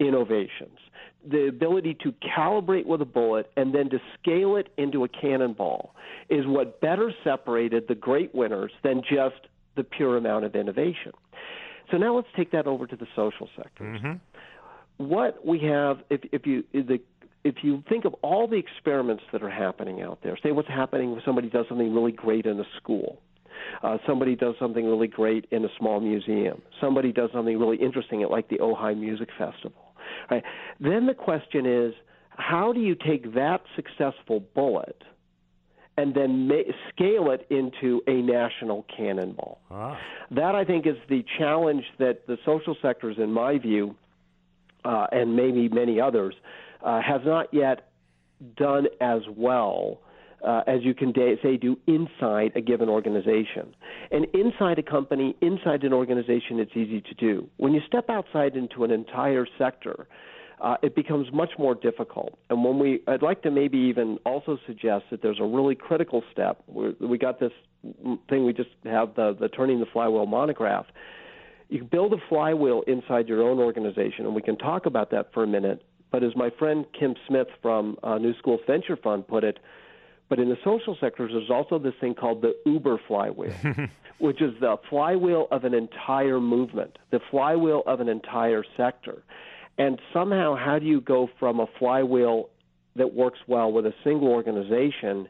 innovations, 0.00 0.78
the 1.24 1.46
ability 1.46 1.96
to 2.02 2.12
calibrate 2.36 2.86
with 2.86 3.00
a 3.00 3.06
bullet 3.06 3.50
and 3.56 3.74
then 3.74 3.88
to 3.90 3.98
scale 4.20 4.56
it 4.56 4.68
into 4.76 5.04
a 5.04 5.08
cannonball 5.08 5.94
is 6.28 6.46
what 6.46 6.80
better 6.80 7.12
separated 7.22 7.84
the 7.88 7.94
great 7.94 8.34
winners 8.34 8.72
than 8.82 9.02
just 9.02 9.46
the 9.76 9.84
pure 9.84 10.16
amount 10.16 10.44
of 10.44 10.54
innovation. 10.54 11.12
So 11.90 11.96
now 11.96 12.16
let's 12.16 12.28
take 12.36 12.50
that 12.52 12.66
over 12.66 12.86
to 12.86 12.96
the 12.96 13.06
social 13.14 13.48
sectors. 13.56 14.00
Mm-hmm. 14.00 15.06
What 15.06 15.46
we 15.46 15.60
have, 15.60 15.98
if, 16.10 16.20
if 16.32 16.46
you 16.46 16.64
the 16.72 17.00
if 17.44 17.56
you 17.62 17.82
think 17.88 18.04
of 18.04 18.14
all 18.22 18.46
the 18.46 18.56
experiments 18.56 19.24
that 19.32 19.42
are 19.42 19.50
happening 19.50 20.02
out 20.02 20.20
there, 20.22 20.38
say 20.42 20.52
what's 20.52 20.68
happening 20.68 21.12
when 21.12 21.22
somebody 21.24 21.48
does 21.48 21.66
something 21.68 21.92
really 21.92 22.12
great 22.12 22.46
in 22.46 22.58
a 22.60 22.64
school. 22.76 23.20
Uh, 23.82 23.98
somebody 24.06 24.36
does 24.36 24.54
something 24.58 24.86
really 24.86 25.08
great 25.08 25.46
in 25.50 25.64
a 25.64 25.68
small 25.78 26.00
museum. 26.00 26.62
Somebody 26.80 27.12
does 27.12 27.30
something 27.32 27.58
really 27.58 27.76
interesting 27.76 28.22
at 28.22 28.30
like 28.30 28.48
the 28.48 28.58
Ojai 28.58 28.98
Music 28.98 29.28
Festival. 29.38 29.94
Right? 30.30 30.42
Then 30.80 31.06
the 31.06 31.14
question 31.14 31.66
is, 31.66 31.94
how 32.30 32.72
do 32.72 32.80
you 32.80 32.94
take 32.94 33.34
that 33.34 33.62
successful 33.76 34.42
bullet 34.54 35.02
and 35.96 36.14
then 36.14 36.48
ma- 36.48 36.72
scale 36.88 37.30
it 37.30 37.46
into 37.50 38.02
a 38.06 38.22
national 38.22 38.86
cannonball? 38.94 39.60
Ah. 39.70 39.98
That 40.30 40.54
I 40.54 40.64
think 40.64 40.86
is 40.86 40.96
the 41.08 41.24
challenge 41.38 41.84
that 41.98 42.26
the 42.26 42.38
social 42.44 42.76
sectors, 42.80 43.16
in 43.18 43.32
my 43.32 43.58
view, 43.58 43.94
uh, 44.84 45.06
and 45.12 45.36
maybe 45.36 45.68
many 45.68 46.00
others, 46.00 46.34
uh, 46.82 47.00
have 47.00 47.24
not 47.24 47.52
yet 47.52 47.90
done 48.56 48.86
as 49.00 49.22
well 49.36 50.00
uh, 50.44 50.62
as 50.66 50.82
you 50.82 50.94
can 50.94 51.12
da- 51.12 51.36
say 51.42 51.56
do 51.56 51.78
inside 51.86 52.52
a 52.56 52.60
given 52.60 52.88
organization. 52.88 53.74
And 54.10 54.26
inside 54.34 54.78
a 54.78 54.82
company, 54.82 55.36
inside 55.40 55.84
an 55.84 55.92
organization, 55.92 56.58
it's 56.58 56.72
easy 56.76 57.00
to 57.00 57.14
do. 57.14 57.48
When 57.58 57.72
you 57.72 57.80
step 57.86 58.10
outside 58.10 58.56
into 58.56 58.84
an 58.84 58.90
entire 58.90 59.46
sector, 59.58 60.06
uh, 60.60 60.76
it 60.82 60.94
becomes 60.94 61.28
much 61.32 61.50
more 61.58 61.74
difficult. 61.74 62.38
And 62.50 62.64
when 62.64 62.78
we, 62.78 63.02
I'd 63.08 63.22
like 63.22 63.42
to 63.42 63.50
maybe 63.50 63.78
even 63.78 64.18
also 64.24 64.58
suggest 64.66 65.06
that 65.10 65.22
there's 65.22 65.40
a 65.40 65.44
really 65.44 65.74
critical 65.74 66.22
step. 66.30 66.62
we 66.66 66.94
we 67.00 67.18
got 67.18 67.40
this 67.40 67.52
thing 68.28 68.44
we 68.44 68.52
just 68.52 68.70
have 68.84 69.14
the 69.16 69.36
the 69.38 69.48
turning 69.48 69.80
the 69.80 69.86
flywheel 69.86 70.26
monograph. 70.26 70.86
You 71.68 71.82
build 71.82 72.12
a 72.12 72.18
flywheel 72.28 72.82
inside 72.86 73.28
your 73.28 73.42
own 73.42 73.58
organization, 73.58 74.26
and 74.26 74.34
we 74.34 74.42
can 74.42 74.56
talk 74.56 74.86
about 74.86 75.10
that 75.10 75.32
for 75.32 75.42
a 75.42 75.46
minute. 75.46 75.84
But 76.12 76.22
as 76.22 76.36
my 76.36 76.50
friend 76.58 76.84
Kim 76.98 77.14
Smith 77.26 77.48
from 77.62 77.96
uh, 78.02 78.18
New 78.18 78.36
School 78.38 78.58
Venture 78.66 78.96
Fund 78.96 79.26
put 79.26 79.42
it, 79.42 79.58
but 80.28 80.38
in 80.38 80.48
the 80.48 80.56
social 80.62 80.96
sectors, 81.00 81.32
there's 81.34 81.50
also 81.50 81.78
this 81.78 81.94
thing 82.00 82.14
called 82.14 82.42
the 82.42 82.54
Uber 82.64 83.00
flywheel, 83.08 83.52
which 84.18 84.40
is 84.40 84.52
the 84.60 84.76
flywheel 84.88 85.48
of 85.50 85.64
an 85.64 85.74
entire 85.74 86.40
movement, 86.40 86.98
the 87.10 87.20
flywheel 87.30 87.82
of 87.86 88.00
an 88.00 88.08
entire 88.08 88.64
sector. 88.76 89.22
And 89.78 90.00
somehow, 90.12 90.54
how 90.54 90.78
do 90.78 90.86
you 90.86 91.00
go 91.00 91.28
from 91.38 91.60
a 91.60 91.66
flywheel 91.78 92.50
that 92.96 93.14
works 93.14 93.40
well 93.46 93.72
with 93.72 93.86
a 93.86 93.94
single 94.04 94.28
organization 94.28 95.28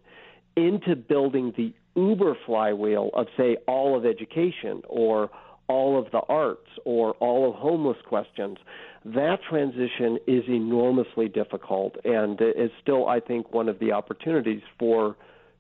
into 0.57 0.97
building 0.97 1.53
the 1.57 1.73
Uber 1.95 2.37
flywheel 2.45 3.11
of, 3.15 3.27
say, 3.37 3.57
all 3.67 3.97
of 3.97 4.05
education 4.05 4.83
or 4.89 5.31
all 5.69 5.99
of 5.99 6.11
the 6.11 6.21
arts 6.29 6.69
or 6.85 7.13
all 7.15 7.49
of 7.49 7.55
homeless 7.57 7.99
questions? 8.07 8.59
That 9.05 9.39
transition 9.49 10.19
is 10.27 10.45
enormously 10.49 11.29
difficult 11.29 11.97
and 12.05 12.41
is 12.41 12.71
still, 12.81 13.09
I 13.09 13.21
think, 13.21 13.53
one 13.53 13.69
of 13.69 13.79
the 13.79 13.93
opportunities 13.93 14.63
for 14.79 15.17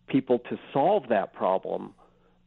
people 0.09 0.38
to 0.51 0.59
solve 0.72 1.09
that 1.09 1.32
problem. 1.32 1.95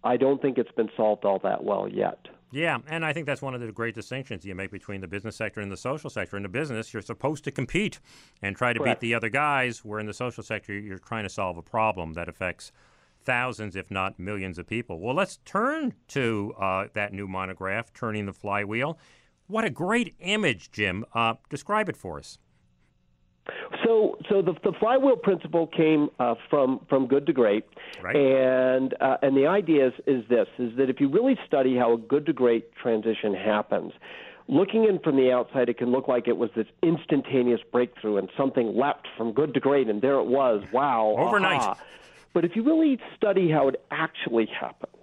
I 0.03 0.17
don't 0.17 0.41
think 0.41 0.57
it's 0.57 0.71
been 0.71 0.89
solved 0.95 1.25
all 1.25 1.39
that 1.39 1.63
well 1.63 1.87
yet. 1.87 2.27
Yeah, 2.51 2.77
and 2.87 3.03
I 3.03 3.11
think 3.11 3.25
that's 3.25 3.41
one 3.41 3.53
of 3.53 3.59
the 3.59 3.71
great 3.71 3.95
distinctions 3.95 4.45
you 4.45 4.55
make 4.55 4.71
between 4.71 5.01
the 5.01 5.07
business 5.07 5.35
sector 5.35 5.59
and 5.59 5.71
the 5.71 5.77
social 5.77 6.09
sector. 6.09 6.37
In 6.37 6.43
the 6.43 6.49
business, 6.49 6.93
you're 6.93 7.01
supposed 7.01 7.43
to 7.45 7.51
compete 7.51 7.99
and 8.41 8.55
try 8.55 8.71
to 8.71 8.79
Correct. 8.79 9.01
beat 9.01 9.07
the 9.07 9.15
other 9.15 9.29
guys, 9.29 9.83
where 9.83 9.99
in 9.99 10.05
the 10.05 10.13
social 10.13 10.43
sector, 10.43 10.71
you're 10.73 10.99
trying 10.99 11.23
to 11.23 11.29
solve 11.29 11.57
a 11.57 11.61
problem 11.61 12.13
that 12.13 12.29
affects 12.29 12.71
thousands, 13.21 13.75
if 13.75 13.91
not 13.91 14.19
millions 14.19 14.57
of 14.57 14.67
people. 14.67 14.99
Well, 14.99 15.15
let's 15.15 15.39
turn 15.43 15.95
to 16.09 16.53
uh, 16.57 16.87
that 16.93 17.11
new 17.11 17.27
monograph, 17.27 17.91
Turning 17.93 18.25
the 18.25 18.33
Flywheel. 18.33 18.97
What 19.47 19.63
a 19.63 19.69
great 19.69 20.15
image, 20.19 20.71
Jim. 20.71 21.05
Uh, 21.13 21.35
describe 21.49 21.89
it 21.89 21.97
for 21.97 22.17
us. 22.17 22.39
So, 23.83 24.17
so 24.27 24.41
the, 24.41 24.53
the 24.63 24.73
flywheel 24.79 25.17
principle 25.17 25.67
came 25.67 26.09
uh, 26.19 26.33
from 26.49 26.79
from 26.89 27.05
good 27.05 27.27
to 27.27 27.33
great, 27.33 27.63
right. 28.01 28.15
and 28.15 28.95
uh, 28.99 29.17
and 29.21 29.37
the 29.37 29.45
idea 29.45 29.87
is, 29.87 29.93
is 30.07 30.27
this: 30.29 30.47
is 30.57 30.75
that 30.77 30.89
if 30.89 30.99
you 30.99 31.09
really 31.09 31.37
study 31.45 31.77
how 31.77 31.93
a 31.93 31.97
good 31.97 32.25
to 32.25 32.33
great 32.33 32.73
transition 32.75 33.35
happens, 33.35 33.93
looking 34.47 34.85
in 34.85 34.97
from 34.97 35.15
the 35.15 35.31
outside, 35.31 35.69
it 35.69 35.77
can 35.77 35.91
look 35.91 36.07
like 36.07 36.27
it 36.27 36.37
was 36.37 36.49
this 36.55 36.65
instantaneous 36.81 37.61
breakthrough 37.71 38.17
and 38.17 38.29
something 38.35 38.75
leapt 38.75 39.07
from 39.15 39.31
good 39.31 39.53
to 39.53 39.59
great, 39.59 39.89
and 39.89 40.01
there 40.01 40.15
it 40.15 40.25
was. 40.25 40.63
Wow, 40.73 41.15
overnight. 41.19 41.61
Aha. 41.61 41.77
But 42.33 42.45
if 42.45 42.55
you 42.55 42.63
really 42.63 42.99
study 43.15 43.51
how 43.51 43.67
it 43.67 43.85
actually 43.91 44.47
happens, 44.47 44.94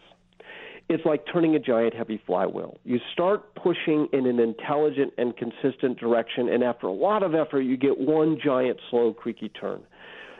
it's 0.92 1.04
like 1.04 1.24
turning 1.32 1.54
a 1.54 1.58
giant 1.58 1.94
heavy 1.94 2.20
flywheel. 2.26 2.78
You 2.84 2.98
start 3.12 3.54
pushing 3.54 4.08
in 4.12 4.26
an 4.26 4.38
intelligent 4.38 5.12
and 5.18 5.34
consistent 5.36 5.98
direction, 5.98 6.48
and 6.48 6.62
after 6.62 6.86
a 6.86 6.92
lot 6.92 7.22
of 7.22 7.34
effort, 7.34 7.62
you 7.62 7.76
get 7.76 7.98
one 7.98 8.38
giant 8.42 8.78
slow, 8.90 9.12
creaky 9.12 9.48
turn. 9.48 9.82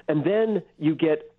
And 0.08 0.24
then 0.24 0.62
you 0.78 0.94
get 0.94 1.32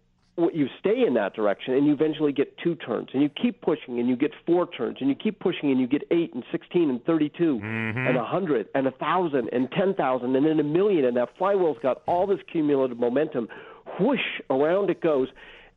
you 0.51 0.67
stay 0.79 1.03
in 1.05 1.13
that 1.13 1.35
direction 1.35 1.75
and 1.75 1.85
you 1.85 1.93
eventually 1.93 2.31
get 2.31 2.57
two 2.57 2.73
turns 2.73 3.09
and 3.13 3.21
you 3.21 3.29
keep 3.29 3.61
pushing 3.61 3.99
and 3.99 4.09
you 4.09 4.15
get 4.15 4.31
four 4.47 4.67
turns 4.67 4.97
and 4.99 5.07
you 5.07 5.15
keep 5.15 5.39
pushing 5.39 5.69
and 5.69 5.79
you 5.79 5.85
get 5.85 6.01
eight 6.09 6.33
and 6.33 6.43
16 6.51 6.89
and 6.89 7.05
32 7.05 7.59
mm-hmm. 7.59 7.97
and 7.99 8.17
a 8.17 8.25
hundred 8.25 8.67
and 8.73 8.87
a 8.87 8.91
thousand 8.91 9.47
and 9.51 9.69
ten 9.71 9.93
thousand 9.93 10.35
and 10.35 10.43
then 10.43 10.59
a 10.59 10.63
million 10.63 11.05
and 11.05 11.15
that 11.15 11.29
flywheel's 11.37 11.77
got 11.83 12.01
all 12.07 12.25
this 12.25 12.39
cumulative 12.51 12.97
momentum 12.97 13.47
whoosh 13.99 14.41
around 14.49 14.89
it 14.89 15.01
goes 15.01 15.27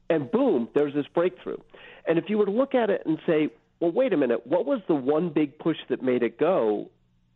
and 0.09 0.31
boom 0.31 0.69
there's 0.75 0.95
this 0.95 1.07
breakthrough 1.15 1.59
and 2.07 2.19
if 2.19 2.29
you 2.29 2.39
were 2.39 2.47
to 2.47 2.53
look 2.53 2.75
at 2.75 2.91
it 2.91 3.03
and 3.07 3.19
say, 3.27 3.49
well, 3.81 3.93
wait 3.93 4.13
a 4.13 4.17
minute, 4.17 4.47
what 4.47 4.67
was 4.67 4.81
the 4.89 4.95
one 4.95 5.29
big 5.29 5.59
push 5.59 5.77
that 5.89 6.03
made 6.03 6.23
it 6.23 6.39
go? 6.39 6.91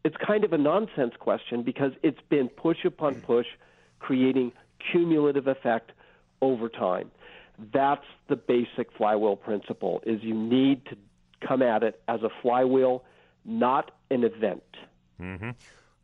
It's 0.05 0.16
kind 0.16 0.45
of 0.45 0.53
a 0.53 0.59
nonsense 0.59 1.14
question 1.18 1.62
because 1.62 1.93
it's 2.03 2.21
been 2.29 2.49
push 2.49 2.85
upon 2.85 3.16
push, 3.16 3.47
creating 3.99 4.53
cumulative 4.91 5.47
effect 5.47 5.93
over 6.41 6.68
time. 6.68 7.11
That's 7.73 8.07
the 8.29 8.37
basic 8.37 8.91
flywheel 8.97 9.37
principle 9.37 10.03
is 10.07 10.23
you 10.23 10.35
need 10.35 10.87
to 10.87 10.97
come 11.47 11.61
at 11.61 11.83
it 11.83 12.01
as 12.09 12.23
a 12.23 12.31
flywheel, 12.41 13.05
not 13.45 13.91
an 14.11 14.25
event. 14.25 14.62
Mm-hmm. 15.21 15.51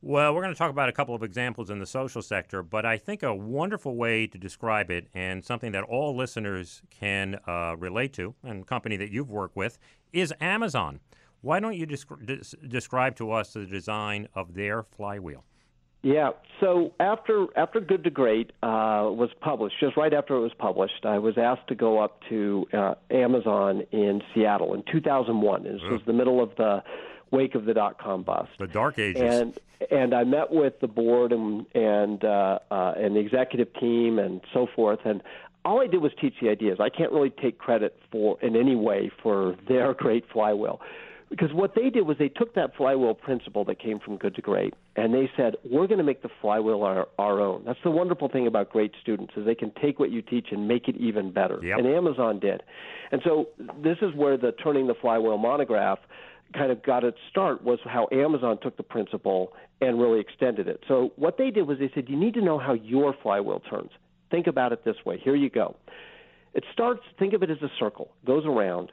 Well, 0.08 0.36
we're 0.36 0.42
going 0.42 0.54
to 0.54 0.58
talk 0.58 0.70
about 0.70 0.88
a 0.88 0.92
couple 0.92 1.16
of 1.16 1.24
examples 1.24 1.68
in 1.68 1.80
the 1.80 1.86
social 1.86 2.22
sector, 2.22 2.62
but 2.62 2.86
I 2.86 2.96
think 2.96 3.24
a 3.24 3.34
wonderful 3.34 3.96
way 3.96 4.28
to 4.28 4.38
describe 4.38 4.88
it 4.88 5.08
and 5.14 5.44
something 5.44 5.72
that 5.72 5.82
all 5.82 6.16
listeners 6.16 6.80
can 6.90 7.40
uh, 7.48 7.74
relate 7.76 8.12
to, 8.12 8.32
and 8.44 8.64
company 8.64 8.96
that 8.98 9.10
you've 9.10 9.30
worked 9.30 9.56
with, 9.56 9.80
is 10.12 10.32
Amazon. 10.40 11.00
Why 11.40 11.58
don't 11.58 11.74
you 11.74 11.88
descri- 11.88 12.68
describe 12.68 13.16
to 13.16 13.32
us 13.32 13.54
the 13.54 13.66
design 13.66 14.28
of 14.36 14.54
their 14.54 14.84
flywheel? 14.84 15.42
Yeah. 16.02 16.30
So 16.60 16.92
after 17.00 17.46
after 17.56 17.80
Good 17.80 18.04
to 18.04 18.10
Great 18.10 18.52
uh, 18.62 19.10
was 19.10 19.30
published, 19.40 19.74
just 19.80 19.96
right 19.96 20.14
after 20.14 20.36
it 20.36 20.40
was 20.40 20.54
published, 20.56 21.04
I 21.04 21.18
was 21.18 21.36
asked 21.36 21.66
to 21.66 21.74
go 21.74 21.98
up 21.98 22.20
to 22.28 22.64
uh, 22.72 22.94
Amazon 23.10 23.82
in 23.90 24.22
Seattle 24.32 24.72
in 24.74 24.84
2001. 24.92 25.64
This 25.64 25.80
was 25.90 26.00
the 26.06 26.12
middle 26.12 26.40
of 26.40 26.50
the 26.56 26.84
wake 27.30 27.54
of 27.54 27.64
the 27.64 27.74
dot 27.74 27.98
com 27.98 28.22
bust. 28.22 28.50
The 28.58 28.66
dark 28.66 28.98
ages. 28.98 29.22
And 29.22 29.58
and 29.90 30.14
I 30.14 30.24
met 30.24 30.50
with 30.50 30.80
the 30.80 30.88
board 30.88 31.32
and 31.32 31.66
and 31.74 32.24
uh, 32.24 32.58
uh, 32.70 32.94
and 32.96 33.16
the 33.16 33.20
executive 33.20 33.72
team 33.74 34.18
and 34.18 34.40
so 34.52 34.66
forth. 34.74 35.00
And 35.04 35.22
all 35.64 35.80
I 35.80 35.86
did 35.86 36.00
was 36.00 36.12
teach 36.20 36.34
the 36.40 36.48
ideas. 36.48 36.78
I 36.80 36.88
can't 36.88 37.12
really 37.12 37.30
take 37.30 37.58
credit 37.58 37.98
for 38.10 38.38
in 38.40 38.56
any 38.56 38.76
way 38.76 39.10
for 39.22 39.56
their 39.68 39.94
great 39.98 40.24
flywheel. 40.32 40.80
Because 41.28 41.52
what 41.52 41.74
they 41.74 41.90
did 41.90 42.06
was 42.06 42.18
they 42.18 42.28
took 42.28 42.54
that 42.54 42.76
flywheel 42.76 43.12
principle 43.12 43.64
that 43.64 43.80
came 43.80 43.98
from 43.98 44.16
good 44.16 44.36
to 44.36 44.42
great, 44.42 44.74
and 44.94 45.12
they 45.12 45.28
said, 45.36 45.56
"We're 45.68 45.88
going 45.88 45.98
to 45.98 46.04
make 46.04 46.22
the 46.22 46.30
flywheel 46.40 46.84
our, 46.84 47.08
our 47.18 47.40
own." 47.40 47.64
That's 47.66 47.80
the 47.82 47.90
wonderful 47.90 48.28
thing 48.28 48.46
about 48.46 48.70
great 48.70 48.92
students 49.02 49.34
is 49.36 49.44
they 49.44 49.56
can 49.56 49.72
take 49.82 49.98
what 49.98 50.12
you 50.12 50.22
teach 50.22 50.52
and 50.52 50.68
make 50.68 50.86
it 50.86 50.96
even 50.98 51.32
better. 51.32 51.58
Yep. 51.60 51.78
And 51.80 51.88
Amazon 51.88 52.38
did, 52.38 52.62
and 53.10 53.22
so 53.24 53.48
this 53.82 53.98
is 54.02 54.14
where 54.14 54.36
the 54.36 54.52
turning 54.52 54.86
the 54.86 54.94
flywheel 54.94 55.36
monograph 55.36 55.98
kind 56.54 56.70
of 56.70 56.82
got 56.82 57.04
its 57.04 57.18
start 57.30 57.62
was 57.62 57.78
how 57.84 58.08
Amazon 58.12 58.58
took 58.62 58.76
the 58.76 58.82
principle 58.82 59.52
and 59.80 60.00
really 60.00 60.20
extended 60.20 60.68
it. 60.68 60.82
So 60.88 61.12
what 61.16 61.38
they 61.38 61.50
did 61.50 61.66
was 61.66 61.78
they 61.78 61.90
said 61.94 62.08
you 62.08 62.16
need 62.16 62.34
to 62.34 62.42
know 62.42 62.58
how 62.58 62.72
your 62.72 63.14
flywheel 63.22 63.60
turns. 63.60 63.90
Think 64.30 64.46
about 64.46 64.72
it 64.72 64.84
this 64.84 64.96
way. 65.04 65.18
Here 65.22 65.36
you 65.36 65.50
go. 65.50 65.76
It 66.54 66.64
starts 66.72 67.02
think 67.18 67.34
of 67.34 67.42
it 67.42 67.50
as 67.50 67.58
a 67.62 67.70
circle, 67.78 68.12
goes 68.24 68.44
around, 68.46 68.90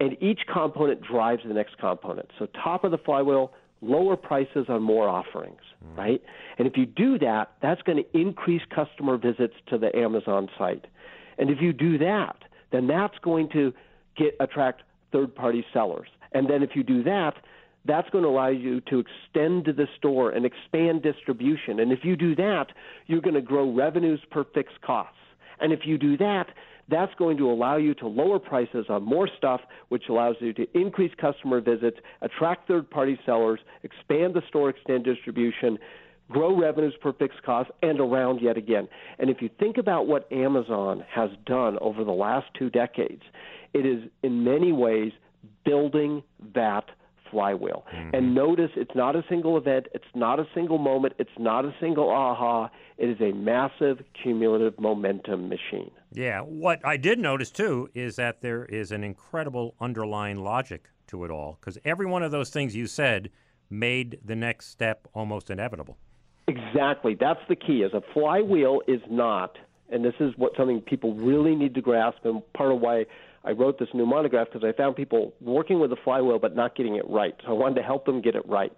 and 0.00 0.16
each 0.22 0.40
component 0.52 1.02
drives 1.02 1.42
the 1.46 1.54
next 1.54 1.78
component. 1.78 2.30
So 2.38 2.46
top 2.46 2.84
of 2.84 2.90
the 2.90 2.98
flywheel, 2.98 3.52
lower 3.80 4.16
prices 4.16 4.66
on 4.68 4.82
more 4.82 5.08
offerings, 5.08 5.60
mm. 5.84 5.96
right? 5.96 6.22
And 6.58 6.68
if 6.68 6.76
you 6.76 6.84
do 6.86 7.18
that, 7.20 7.52
that's 7.62 7.80
going 7.82 8.02
to 8.02 8.18
increase 8.18 8.62
customer 8.74 9.16
visits 9.16 9.54
to 9.68 9.78
the 9.78 9.94
Amazon 9.96 10.48
site. 10.58 10.86
And 11.38 11.50
if 11.50 11.60
you 11.60 11.72
do 11.72 11.96
that, 11.98 12.36
then 12.72 12.86
that's 12.86 13.16
going 13.22 13.48
to 13.50 13.72
get 14.16 14.36
attract 14.40 14.82
third-party 15.12 15.64
sellers. 15.72 16.08
And 16.32 16.48
then 16.48 16.62
if 16.62 16.70
you 16.74 16.82
do 16.82 17.02
that, 17.04 17.34
that's 17.84 18.08
going 18.10 18.24
to 18.24 18.30
allow 18.30 18.48
you 18.48 18.80
to 18.82 18.98
extend 18.98 19.64
the 19.64 19.86
store 19.96 20.30
and 20.30 20.44
expand 20.44 21.02
distribution. 21.02 21.80
And 21.80 21.92
if 21.92 22.00
you 22.04 22.16
do 22.16 22.34
that, 22.36 22.66
you're 23.06 23.20
going 23.20 23.34
to 23.34 23.40
grow 23.40 23.72
revenues 23.72 24.20
per 24.30 24.44
fixed 24.44 24.80
costs. 24.82 25.14
And 25.60 25.72
if 25.72 25.80
you 25.84 25.98
do 25.98 26.16
that, 26.18 26.48
that's 26.88 27.14
going 27.16 27.36
to 27.36 27.50
allow 27.50 27.76
you 27.76 27.94
to 27.94 28.06
lower 28.06 28.38
prices 28.38 28.86
on 28.88 29.02
more 29.02 29.28
stuff, 29.36 29.60
which 29.88 30.04
allows 30.08 30.36
you 30.40 30.52
to 30.54 30.66
increase 30.74 31.12
customer 31.20 31.60
visits, 31.60 31.98
attract 32.22 32.66
third 32.66 32.90
party 32.90 33.18
sellers, 33.26 33.60
expand 33.82 34.34
the 34.34 34.42
store, 34.48 34.70
extend 34.70 35.04
distribution, 35.04 35.78
grow 36.30 36.58
revenues 36.58 36.94
per 37.00 37.12
fixed 37.12 37.42
cost, 37.42 37.70
and 37.82 38.00
around 38.00 38.40
yet 38.40 38.56
again. 38.56 38.88
And 39.18 39.28
if 39.28 39.42
you 39.42 39.50
think 39.58 39.76
about 39.76 40.06
what 40.06 40.30
Amazon 40.32 41.04
has 41.10 41.30
done 41.46 41.78
over 41.80 42.04
the 42.04 42.12
last 42.12 42.46
two 42.58 42.70
decades, 42.70 43.22
it 43.74 43.84
is 43.84 44.08
in 44.22 44.44
many 44.44 44.72
ways 44.72 45.12
building 45.64 46.22
that 46.54 46.84
flywheel. 47.30 47.84
Mm-hmm. 47.94 48.14
And 48.14 48.34
notice 48.34 48.70
it's 48.76 48.94
not 48.94 49.16
a 49.16 49.24
single 49.28 49.56
event, 49.56 49.86
it's 49.94 50.04
not 50.14 50.40
a 50.40 50.46
single 50.54 50.78
moment, 50.78 51.14
it's 51.18 51.30
not 51.38 51.64
a 51.64 51.74
single 51.80 52.10
aha. 52.10 52.70
It 52.96 53.08
is 53.08 53.20
a 53.20 53.32
massive 53.32 54.02
cumulative 54.22 54.78
momentum 54.80 55.48
machine. 55.48 55.90
Yeah. 56.12 56.40
What 56.40 56.84
I 56.84 56.96
did 56.96 57.18
notice 57.18 57.50
too 57.50 57.90
is 57.94 58.16
that 58.16 58.40
there 58.40 58.64
is 58.64 58.92
an 58.92 59.04
incredible 59.04 59.74
underlying 59.80 60.42
logic 60.42 60.88
to 61.08 61.24
it 61.24 61.30
all 61.30 61.58
because 61.60 61.78
every 61.84 62.06
one 62.06 62.22
of 62.22 62.30
those 62.30 62.50
things 62.50 62.74
you 62.74 62.86
said 62.86 63.30
made 63.70 64.18
the 64.24 64.36
next 64.36 64.70
step 64.70 65.06
almost 65.14 65.50
inevitable. 65.50 65.98
Exactly. 66.46 67.14
That's 67.14 67.40
the 67.48 67.56
key. 67.56 67.82
Is 67.82 67.92
a 67.92 68.02
flywheel 68.14 68.80
is 68.88 69.02
not, 69.10 69.58
and 69.90 70.02
this 70.02 70.14
is 70.18 70.32
what 70.36 70.52
something 70.56 70.80
people 70.80 71.14
really 71.14 71.54
need 71.54 71.74
to 71.74 71.82
grasp, 71.82 72.24
and 72.24 72.42
part 72.54 72.72
of 72.72 72.80
why 72.80 73.04
I 73.44 73.52
wrote 73.52 73.78
this 73.78 73.88
new 73.94 74.06
monograph 74.06 74.48
because 74.52 74.66
I 74.66 74.72
found 74.76 74.96
people 74.96 75.34
working 75.40 75.80
with 75.80 75.90
the 75.90 75.96
flywheel 75.96 76.38
but 76.38 76.54
not 76.54 76.76
getting 76.76 76.96
it 76.96 77.08
right. 77.08 77.34
So 77.44 77.50
I 77.50 77.52
wanted 77.52 77.76
to 77.76 77.82
help 77.82 78.04
them 78.04 78.20
get 78.20 78.34
it 78.34 78.46
right. 78.48 78.72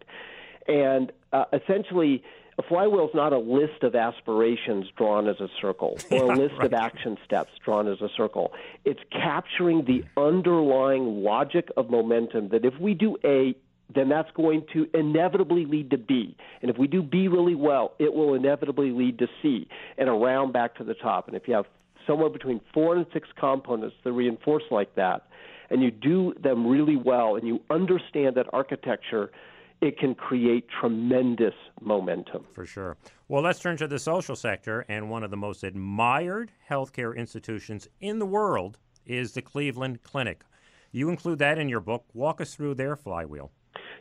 And 0.68 1.12
uh, 1.32 1.44
essentially, 1.52 2.22
a 2.58 2.62
flywheel 2.62 3.08
is 3.08 3.14
not 3.14 3.32
a 3.32 3.38
list 3.38 3.82
of 3.82 3.94
aspirations 3.94 4.86
drawn 4.96 5.28
as 5.28 5.40
a 5.40 5.48
circle 5.60 5.98
or 6.10 6.32
a 6.32 6.36
list 6.36 6.54
right. 6.58 6.66
of 6.66 6.74
action 6.74 7.16
steps 7.24 7.52
drawn 7.64 7.88
as 7.88 8.00
a 8.00 8.08
circle. 8.16 8.52
It's 8.84 9.00
capturing 9.10 9.84
the 9.86 10.04
underlying 10.20 11.22
logic 11.24 11.68
of 11.76 11.90
momentum 11.90 12.50
that 12.50 12.64
if 12.64 12.78
we 12.78 12.94
do 12.94 13.16
A, 13.24 13.54
then 13.94 14.08
that's 14.08 14.30
going 14.32 14.66
to 14.72 14.88
inevitably 14.94 15.64
lead 15.64 15.90
to 15.90 15.98
B. 15.98 16.36
And 16.62 16.70
if 16.70 16.78
we 16.78 16.86
do 16.86 17.02
B 17.02 17.28
really 17.28 17.54
well, 17.54 17.94
it 17.98 18.12
will 18.12 18.34
inevitably 18.34 18.92
lead 18.92 19.18
to 19.18 19.26
C 19.42 19.66
and 19.98 20.08
around 20.08 20.52
back 20.52 20.76
to 20.76 20.84
the 20.84 20.94
top. 20.94 21.28
And 21.28 21.36
if 21.36 21.48
you 21.48 21.54
have 21.54 21.66
somewhere 22.10 22.28
between 22.28 22.60
four 22.74 22.96
and 22.96 23.06
six 23.12 23.28
components 23.38 23.94
that 24.02 24.12
reinforce 24.12 24.64
like 24.72 24.92
that, 24.96 25.28
and 25.70 25.80
you 25.80 25.92
do 25.92 26.34
them 26.42 26.66
really 26.66 26.96
well, 26.96 27.36
and 27.36 27.46
you 27.46 27.60
understand 27.70 28.34
that 28.34 28.46
architecture, 28.52 29.30
it 29.80 29.96
can 29.96 30.16
create 30.16 30.66
tremendous 30.80 31.54
momentum. 31.80 32.44
For 32.52 32.66
sure. 32.66 32.96
Well, 33.28 33.42
let's 33.42 33.60
turn 33.60 33.76
to 33.76 33.86
the 33.86 33.98
social 33.98 34.34
sector, 34.34 34.84
and 34.88 35.08
one 35.08 35.22
of 35.22 35.30
the 35.30 35.36
most 35.36 35.62
admired 35.62 36.50
healthcare 36.68 37.16
institutions 37.16 37.88
in 38.00 38.18
the 38.18 38.26
world 38.26 38.78
is 39.06 39.32
the 39.32 39.42
Cleveland 39.42 40.02
Clinic. 40.02 40.42
You 40.90 41.08
include 41.08 41.38
that 41.38 41.58
in 41.58 41.68
your 41.68 41.80
book. 41.80 42.04
Walk 42.12 42.40
us 42.40 42.54
through 42.54 42.74
their 42.74 42.96
flywheel. 42.96 43.52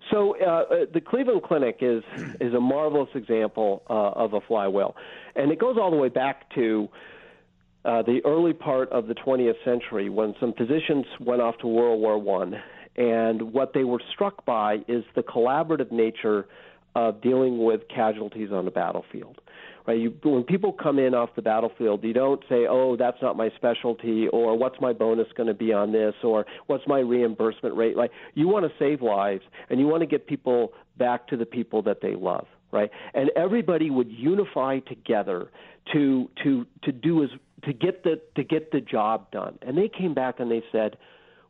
So 0.09 0.35
uh, 0.41 0.45
uh, 0.45 0.85
the 0.91 1.01
Cleveland 1.01 1.43
Clinic 1.43 1.77
is 1.81 2.03
is 2.41 2.53
a 2.55 2.59
marvelous 2.59 3.09
example 3.13 3.83
uh, 3.89 4.23
of 4.23 4.33
a 4.33 4.41
flywheel, 4.41 4.95
and 5.35 5.51
it 5.51 5.59
goes 5.59 5.77
all 5.79 5.91
the 5.91 5.97
way 5.97 6.09
back 6.09 6.51
to 6.55 6.89
uh, 7.85 8.01
the 8.01 8.21
early 8.25 8.53
part 8.53 8.89
of 8.91 9.07
the 9.07 9.15
20th 9.15 9.63
century 9.63 10.09
when 10.09 10.35
some 10.39 10.53
physicians 10.53 11.05
went 11.19 11.41
off 11.41 11.57
to 11.59 11.67
World 11.67 12.01
War 12.01 12.17
One, 12.17 12.55
and 12.97 13.53
what 13.53 13.73
they 13.73 13.83
were 13.83 14.01
struck 14.13 14.45
by 14.45 14.79
is 14.87 15.03
the 15.15 15.23
collaborative 15.23 15.91
nature 15.91 16.47
of 16.95 17.21
dealing 17.21 17.63
with 17.63 17.81
casualties 17.93 18.51
on 18.51 18.65
the 18.65 18.71
battlefield. 18.71 19.39
Right? 19.87 19.99
You, 19.99 20.13
when 20.23 20.43
people 20.43 20.73
come 20.73 20.99
in 20.99 21.13
off 21.13 21.29
the 21.35 21.41
battlefield, 21.41 22.03
you 22.03 22.13
don't 22.13 22.41
say, 22.49 22.67
"Oh, 22.69 22.97
that's 22.97 23.21
not 23.21 23.37
my 23.37 23.49
specialty," 23.55 24.27
or 24.27 24.57
"What's 24.57 24.79
my 24.81 24.91
bonus 24.91 25.27
going 25.35 25.47
to 25.47 25.53
be 25.53 25.71
on 25.71 25.93
this?" 25.93 26.13
or 26.23 26.45
"What's 26.67 26.85
my 26.85 26.99
reimbursement 26.99 27.75
rate?" 27.75 27.95
Like 27.95 28.11
you 28.33 28.47
want 28.49 28.65
to 28.65 28.71
save 28.77 29.01
lives, 29.01 29.43
and 29.69 29.79
you 29.79 29.87
want 29.87 30.01
to 30.01 30.07
get 30.07 30.27
people 30.27 30.73
back 30.97 31.27
to 31.27 31.37
the 31.37 31.45
people 31.45 31.81
that 31.83 32.01
they 32.01 32.13
love, 32.13 32.45
right? 32.71 32.91
And 33.13 33.31
everybody 33.35 33.89
would 33.89 34.11
unify 34.11 34.79
together 34.79 35.49
to 35.93 36.29
to 36.43 36.65
to 36.83 36.91
do 36.91 37.23
as 37.23 37.29
to 37.63 37.73
get 37.73 38.03
the 38.03 38.21
to 38.35 38.43
get 38.43 38.71
the 38.71 38.81
job 38.81 39.31
done. 39.31 39.59
And 39.61 39.77
they 39.77 39.89
came 39.89 40.13
back 40.13 40.39
and 40.39 40.49
they 40.49 40.63
said, 40.71 40.97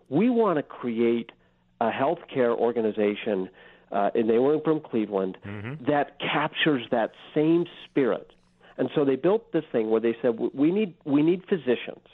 "We 0.09 0.29
want 0.29 0.57
to 0.57 0.63
create 0.63 1.31
a 1.79 1.89
healthcare 1.89 2.55
organization." 2.55 3.49
uh, 3.91 4.09
and 4.13 4.29
they 4.29 4.37
were 4.37 4.59
from 4.61 4.79
Cleveland, 4.79 5.37
mm-hmm. 5.45 5.85
that 5.85 6.19
captures 6.19 6.83
that 6.91 7.11
same 7.33 7.65
spirit. 7.85 8.31
And 8.77 8.89
so 8.95 9.03
they 9.03 9.15
built 9.15 9.51
this 9.51 9.65
thing 9.71 9.89
where 9.89 9.99
they 9.99 10.15
said 10.21 10.39
we 10.53 10.71
need 10.71 10.93
we 11.03 11.21
need 11.21 11.43
physicians 11.49 12.05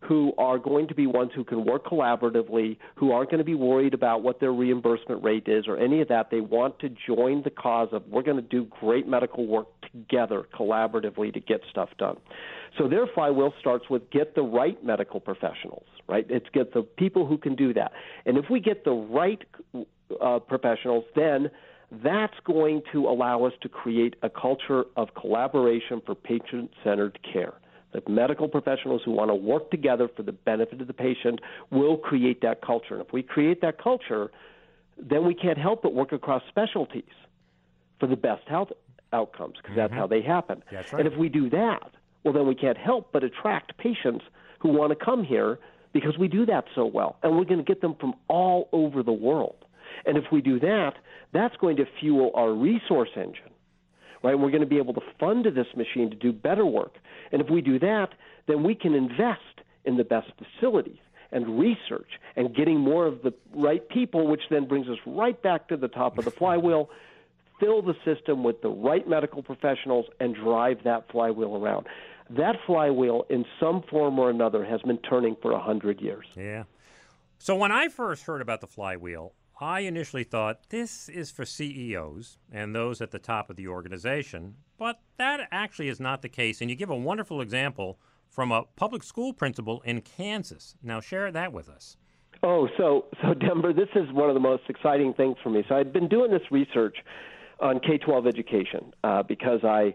who 0.00 0.32
are 0.38 0.58
going 0.58 0.86
to 0.86 0.94
be 0.94 1.08
ones 1.08 1.32
who 1.34 1.42
can 1.42 1.64
work 1.64 1.84
collaboratively, 1.84 2.76
who 2.94 3.10
aren't 3.10 3.30
going 3.30 3.38
to 3.38 3.44
be 3.44 3.56
worried 3.56 3.94
about 3.94 4.22
what 4.22 4.38
their 4.38 4.52
reimbursement 4.52 5.24
rate 5.24 5.48
is 5.48 5.66
or 5.66 5.76
any 5.76 6.00
of 6.00 6.06
that. 6.06 6.30
They 6.30 6.40
want 6.40 6.78
to 6.80 6.88
join 7.04 7.42
the 7.42 7.50
cause 7.50 7.88
of 7.90 8.06
we're 8.06 8.22
going 8.22 8.36
to 8.36 8.42
do 8.42 8.68
great 8.80 9.08
medical 9.08 9.44
work 9.44 9.66
together 9.92 10.44
collaboratively 10.58 11.32
to 11.34 11.40
get 11.40 11.60
stuff 11.70 11.90
done. 11.98 12.16
So 12.76 12.88
their 12.88 13.06
flywheel 13.06 13.52
starts 13.60 13.88
with 13.90 14.10
get 14.10 14.34
the 14.34 14.42
right 14.42 14.82
medical 14.84 15.20
professionals, 15.20 15.86
right? 16.08 16.26
It's 16.28 16.46
get 16.52 16.74
the 16.74 16.82
people 16.82 17.26
who 17.26 17.38
can 17.38 17.54
do 17.54 17.72
that. 17.74 17.92
And 18.26 18.36
if 18.36 18.46
we 18.50 18.60
get 18.60 18.84
the 18.84 18.92
right 18.92 19.42
uh, 20.20 20.38
professionals, 20.40 21.04
then 21.14 21.50
that's 21.90 22.34
going 22.44 22.82
to 22.92 23.08
allow 23.08 23.44
us 23.44 23.52
to 23.62 23.68
create 23.68 24.16
a 24.22 24.28
culture 24.28 24.84
of 24.96 25.08
collaboration 25.14 26.02
for 26.04 26.14
patient 26.14 26.70
centered 26.84 27.18
care. 27.32 27.54
The 27.92 28.02
medical 28.08 28.48
professionals 28.48 29.00
who 29.04 29.12
want 29.12 29.30
to 29.30 29.34
work 29.34 29.70
together 29.70 30.08
for 30.14 30.22
the 30.22 30.32
benefit 30.32 30.80
of 30.82 30.86
the 30.86 30.92
patient 30.92 31.40
will 31.70 31.96
create 31.96 32.42
that 32.42 32.60
culture. 32.60 32.94
And 32.94 33.02
if 33.02 33.12
we 33.12 33.22
create 33.22 33.62
that 33.62 33.82
culture, 33.82 34.30
then 34.98 35.26
we 35.26 35.34
can't 35.34 35.56
help 35.56 35.82
but 35.82 35.94
work 35.94 36.12
across 36.12 36.42
specialties 36.48 37.04
for 37.98 38.06
the 38.06 38.16
best 38.16 38.46
health 38.46 38.68
outcomes 39.12 39.54
because 39.56 39.70
mm-hmm. 39.70 39.80
that's 39.80 39.92
how 39.92 40.06
they 40.06 40.22
happen. 40.22 40.62
Right. 40.72 40.92
And 40.92 41.06
if 41.06 41.16
we 41.18 41.28
do 41.28 41.50
that, 41.50 41.90
well, 42.24 42.34
then 42.34 42.46
we 42.46 42.54
can't 42.54 42.78
help 42.78 43.12
but 43.12 43.24
attract 43.24 43.76
patients 43.78 44.24
who 44.60 44.68
want 44.70 44.96
to 44.98 45.04
come 45.04 45.24
here 45.24 45.58
because 45.92 46.18
we 46.18 46.28
do 46.28 46.44
that 46.46 46.64
so 46.74 46.84
well. 46.84 47.16
And 47.22 47.36
we're 47.36 47.44
going 47.44 47.58
to 47.58 47.64
get 47.64 47.80
them 47.80 47.94
from 47.98 48.14
all 48.28 48.68
over 48.72 49.02
the 49.02 49.12
world. 49.12 49.64
And 50.04 50.16
if 50.16 50.24
we 50.30 50.40
do 50.40 50.60
that, 50.60 50.94
that's 51.32 51.56
going 51.56 51.76
to 51.76 51.84
fuel 52.00 52.30
our 52.34 52.52
resource 52.52 53.10
engine, 53.16 53.50
right? 54.22 54.38
We're 54.38 54.50
going 54.50 54.60
to 54.60 54.66
be 54.66 54.78
able 54.78 54.94
to 54.94 55.02
fund 55.18 55.44
this 55.46 55.66
machine 55.76 56.10
to 56.10 56.16
do 56.16 56.32
better 56.32 56.64
work. 56.66 56.94
And 57.32 57.40
if 57.40 57.50
we 57.50 57.60
do 57.60 57.78
that, 57.80 58.10
then 58.46 58.62
we 58.62 58.74
can 58.74 58.94
invest 58.94 59.40
in 59.84 59.96
the 59.96 60.04
best 60.04 60.30
facilities 60.38 60.98
and 61.30 61.58
research 61.58 62.08
and 62.36 62.54
getting 62.54 62.78
more 62.78 63.06
of 63.06 63.22
the 63.22 63.32
right 63.54 63.86
people, 63.88 64.26
which 64.26 64.42
then 64.50 64.66
brings 64.66 64.88
us 64.88 64.98
right 65.06 65.40
back 65.42 65.68
to 65.68 65.76
the 65.76 65.88
top 65.88 66.18
of 66.18 66.24
the 66.24 66.30
flywheel. 66.38 66.90
Fill 67.60 67.82
the 67.82 67.94
system 68.04 68.44
with 68.44 68.60
the 68.62 68.68
right 68.68 69.08
medical 69.08 69.42
professionals 69.42 70.06
and 70.20 70.34
drive 70.34 70.78
that 70.84 71.10
flywheel 71.10 71.56
around. 71.56 71.86
That 72.30 72.56
flywheel, 72.66 73.24
in 73.30 73.44
some 73.58 73.82
form 73.90 74.18
or 74.18 74.30
another, 74.30 74.64
has 74.64 74.80
been 74.82 74.98
turning 74.98 75.36
for 75.40 75.52
a 75.52 75.60
hundred 75.60 76.00
years. 76.00 76.26
Yeah. 76.36 76.64
So 77.38 77.56
when 77.56 77.72
I 77.72 77.88
first 77.88 78.24
heard 78.24 78.42
about 78.42 78.60
the 78.60 78.66
flywheel, 78.66 79.32
I 79.60 79.80
initially 79.80 80.24
thought 80.24 80.68
this 80.68 81.08
is 81.08 81.30
for 81.30 81.44
CEOs 81.44 82.38
and 82.52 82.74
those 82.74 83.00
at 83.00 83.10
the 83.10 83.18
top 83.18 83.50
of 83.50 83.56
the 83.56 83.68
organization, 83.68 84.54
but 84.78 85.00
that 85.16 85.48
actually 85.50 85.88
is 85.88 85.98
not 85.98 86.22
the 86.22 86.28
case. 86.28 86.60
And 86.60 86.70
you 86.70 86.76
give 86.76 86.90
a 86.90 86.96
wonderful 86.96 87.40
example 87.40 87.98
from 88.28 88.52
a 88.52 88.64
public 88.76 89.02
school 89.02 89.32
principal 89.32 89.80
in 89.82 90.00
Kansas. 90.02 90.76
Now, 90.82 91.00
share 91.00 91.32
that 91.32 91.52
with 91.52 91.68
us. 91.68 91.96
Oh, 92.42 92.68
so 92.76 93.06
so 93.22 93.34
Denver, 93.34 93.72
this 93.72 93.88
is 93.96 94.12
one 94.12 94.28
of 94.28 94.34
the 94.34 94.40
most 94.40 94.62
exciting 94.68 95.12
things 95.14 95.36
for 95.42 95.50
me. 95.50 95.64
So 95.68 95.74
I've 95.74 95.92
been 95.92 96.08
doing 96.08 96.30
this 96.30 96.42
research 96.52 96.96
on 97.60 97.80
K-12 97.80 98.26
education 98.28 98.92
uh, 99.04 99.22
because 99.22 99.60
I 99.64 99.94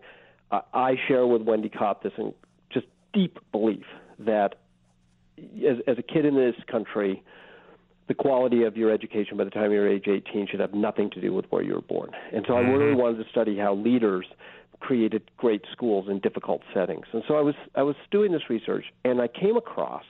uh, 0.52 0.62
I 0.74 0.96
share 1.08 1.26
with 1.26 1.42
Wendy 1.42 1.70
Kopp 1.70 2.04
this 2.04 2.14
just 2.72 2.86
deep 3.14 3.40
belief 3.52 3.86
that 4.20 4.56
as, 5.38 5.78
as 5.88 5.98
a 5.98 6.04
kid 6.04 6.26
in 6.26 6.36
this 6.36 6.56
country, 6.70 7.24
the 8.08 8.14
quality 8.14 8.64
of 8.64 8.78
your 8.78 8.92
education 8.92 9.38
by 9.38 9.46
the 9.46 9.50
time 9.50 9.72
you're 9.72 9.88
age 9.88 10.08
18 10.08 10.48
should 10.48 10.60
have 10.60 10.74
nothing 10.74 11.10
to 11.12 11.22
do 11.22 11.34
with 11.34 11.46
where 11.50 11.64
you 11.64 11.74
were 11.74 11.82
born. 11.82 12.12
And 12.32 12.46
so 12.48 12.54
mm-hmm. 12.54 12.70
I 12.70 12.74
really 12.74 12.96
wanted 12.96 13.24
to 13.24 13.30
study 13.30 13.58
how 13.58 13.74
leaders 13.74 14.26
created 14.80 15.32
great 15.38 15.64
schools 15.72 16.08
in 16.10 16.20
difficult 16.20 16.62
settings. 16.74 17.06
And 17.14 17.24
so 17.28 17.36
I 17.36 17.42
was 17.42 17.56
I 17.76 17.84
was 17.84 17.96
doing 18.12 18.32
this 18.32 18.50
research, 18.50 18.86
and 19.06 19.22
I 19.22 19.28
came 19.28 19.56
across 19.56 20.04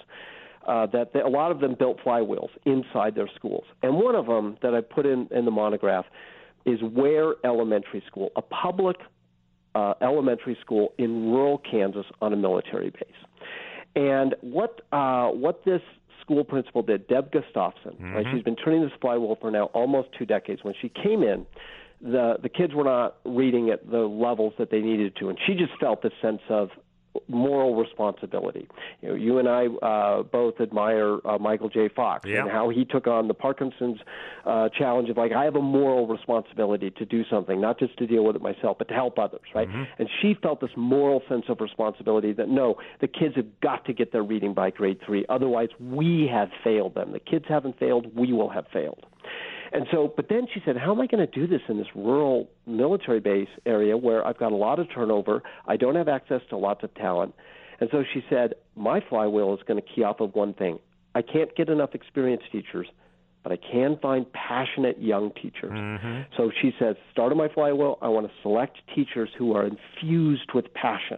uh, 0.68 0.88
that 0.88 1.14
they, 1.14 1.20
a 1.20 1.28
lot 1.28 1.51
of 1.51 1.60
them 1.60 1.76
built 1.78 1.99
flywheels 2.04 2.49
inside 2.66 3.16
their 3.16 3.30
schools. 3.36 3.66
And 3.82 3.95
one 3.95 4.16
of 4.16 4.26
them 4.26 4.58
that 4.62 4.74
I 4.74 4.82
put 4.82 5.06
in 5.06 5.28
in 5.32 5.45
the 5.45 5.51
monograph 5.51 6.06
is 6.66 6.80
Ware 6.82 7.34
Elementary 7.43 8.03
School, 8.07 8.32
a 8.36 8.41
public 8.41 8.97
uh, 9.76 9.93
elementary 10.01 10.57
school 10.61 10.93
in 10.97 11.32
rural 11.32 11.57
Kansas 11.70 12.05
on 12.22 12.34
a 12.34 12.36
military 12.36 12.91
base. 12.91 13.03
And 13.95 14.36
what 14.41 14.82
uh, 14.91 15.30
what 15.30 15.66
this 15.66 15.82
school 16.22 16.43
principal 16.43 16.82
did, 16.82 17.07
Deb 17.07 17.32
Gustafson. 17.32 17.93
Mm-hmm. 17.93 18.14
Right? 18.14 18.26
She's 18.34 18.43
been 18.43 18.55
turning 18.55 18.82
this 18.82 18.91
flywheel 19.01 19.38
for 19.39 19.51
now 19.51 19.66
almost 19.66 20.09
two 20.18 20.26
decades. 20.26 20.64
When 20.64 20.74
she 20.82 20.89
came 20.89 21.22
in, 21.22 21.45
the 22.01 22.38
the 22.41 22.49
kids 22.49 22.74
were 22.74 22.84
not 22.84 23.18
reading 23.26 23.70
at 23.70 23.89
the 23.89 23.99
levels 23.99 24.53
that 24.57 24.72
they 24.72 24.80
needed 24.80 25.16
to, 25.18 25.30
and 25.30 25.38
she 25.45 25.53
just 25.53 25.72
felt 25.80 26.01
this 26.01 26.14
sense 26.22 26.41
of 26.49 26.70
moral 27.28 27.76
responsibility. 27.76 28.68
You 29.01 29.09
know, 29.09 29.16
you 29.16 29.38
and 29.39 29.47
I 29.47 29.68
uh, 29.68 30.24
both 30.24 30.59
admire 30.59 31.20
uh, 31.26 31.38
Michael 31.38 31.70
J. 31.70 31.89
Fox 31.89 32.28
yeah. 32.28 32.41
and 32.41 32.51
how 32.51 32.70
he 32.70 32.86
took 32.86 33.07
on 33.07 33.28
the 33.28 33.34
Parkinson's 33.34 33.99
uh, 34.45 34.70
challenge 34.70 35.09
of 35.09 35.18
like 35.18 35.32
I 35.32 35.43
have 35.43 35.55
a 35.55 35.61
moral 35.61 36.07
responsibility 36.07 36.91
to 36.91 37.05
do 37.05 37.24
something, 37.30 37.61
not 37.61 37.80
just 37.80 37.97
to 37.97 38.07
deal 38.07 38.24
with 38.24 38.36
it 38.36 38.41
myself, 38.41 38.78
but 38.78 38.88
to 38.89 38.93
help 38.93 39.20
others, 39.20 39.41
right? 39.53 39.68
Mm-hmm. 39.68 39.84
And 39.99 40.09
she 40.22 40.36
felt 40.41 40.61
this 40.61 40.72
moral 40.76 41.22
sense 41.30 41.45
of 41.49 41.59
responsibility 41.61 42.34
that 42.34 42.49
no, 42.49 42.78
the 43.01 43.07
kids 43.07 43.36
have 43.36 43.59
got 43.61 43.86
to 43.86 43.93
get 43.93 44.11
their 44.11 44.24
reading 44.24 44.53
by 44.53 44.70
grade 44.70 44.99
three, 45.05 45.26
otherwise 45.30 45.70
we 45.80 46.30
have 46.32 46.49
failed 46.64 46.95
them. 46.95 47.11
The 47.11 47.20
kids 47.20 47.45
haven't 47.47 47.80
failed, 47.80 48.16
we 48.16 48.34
will 48.34 48.49
have 48.49 48.66
failed. 48.74 49.05
And 49.74 49.88
so, 49.91 50.13
but 50.15 50.30
then 50.30 50.47
she 50.53 50.61
said, 50.65 50.78
How 50.78 50.91
am 50.91 51.01
I 51.01 51.07
going 51.07 51.26
to 51.26 51.32
do 51.32 51.47
this 51.47 51.61
in 51.67 51.78
this 51.78 51.88
rural 51.95 52.47
military 52.67 53.19
base 53.19 53.47
area 53.65 53.97
where 53.97 54.26
I've 54.26 54.38
got 54.38 54.51
a 54.51 54.55
lot 54.55 54.80
of 54.80 54.88
turnover? 54.93 55.41
I 55.67 55.78
don't 55.78 55.95
have 55.95 56.07
access 56.07 56.41
to 56.49 56.57
lots 56.57 56.84
of 56.84 56.93
talent. 56.93 57.34
And 57.80 57.89
so 57.91 58.03
she 58.13 58.24
said, 58.30 58.53
My 58.76 59.01
flywheel 59.09 59.53
is 59.55 59.59
going 59.67 59.82
to 59.82 59.88
key 59.95 60.03
off 60.03 60.19
of 60.19 60.36
one 60.36 60.53
thing. 60.53 60.78
I 61.15 61.24
can't 61.24 61.55
get 61.55 61.69
enough 61.69 61.95
experienced 61.95 62.45
teachers, 62.51 62.88
but 63.41 63.51
I 63.51 63.57
can 63.57 63.97
find 63.99 64.32
passionate 64.32 65.01
young 65.01 65.32
teachers. 65.32 65.71
Mm-hmm. 65.71 66.21
So 66.38 66.51
she 66.61 66.71
says, 66.78 66.95
Start 67.11 67.32
of 67.32 67.38
my 67.39 67.47
flywheel, 67.47 67.97
I 67.99 68.09
want 68.09 68.28
to 68.28 68.34
select 68.43 68.78
teachers 68.95 69.30
who 69.38 69.55
are 69.55 69.65
infused 69.65 70.51
with 70.53 70.71
passion. 70.76 71.17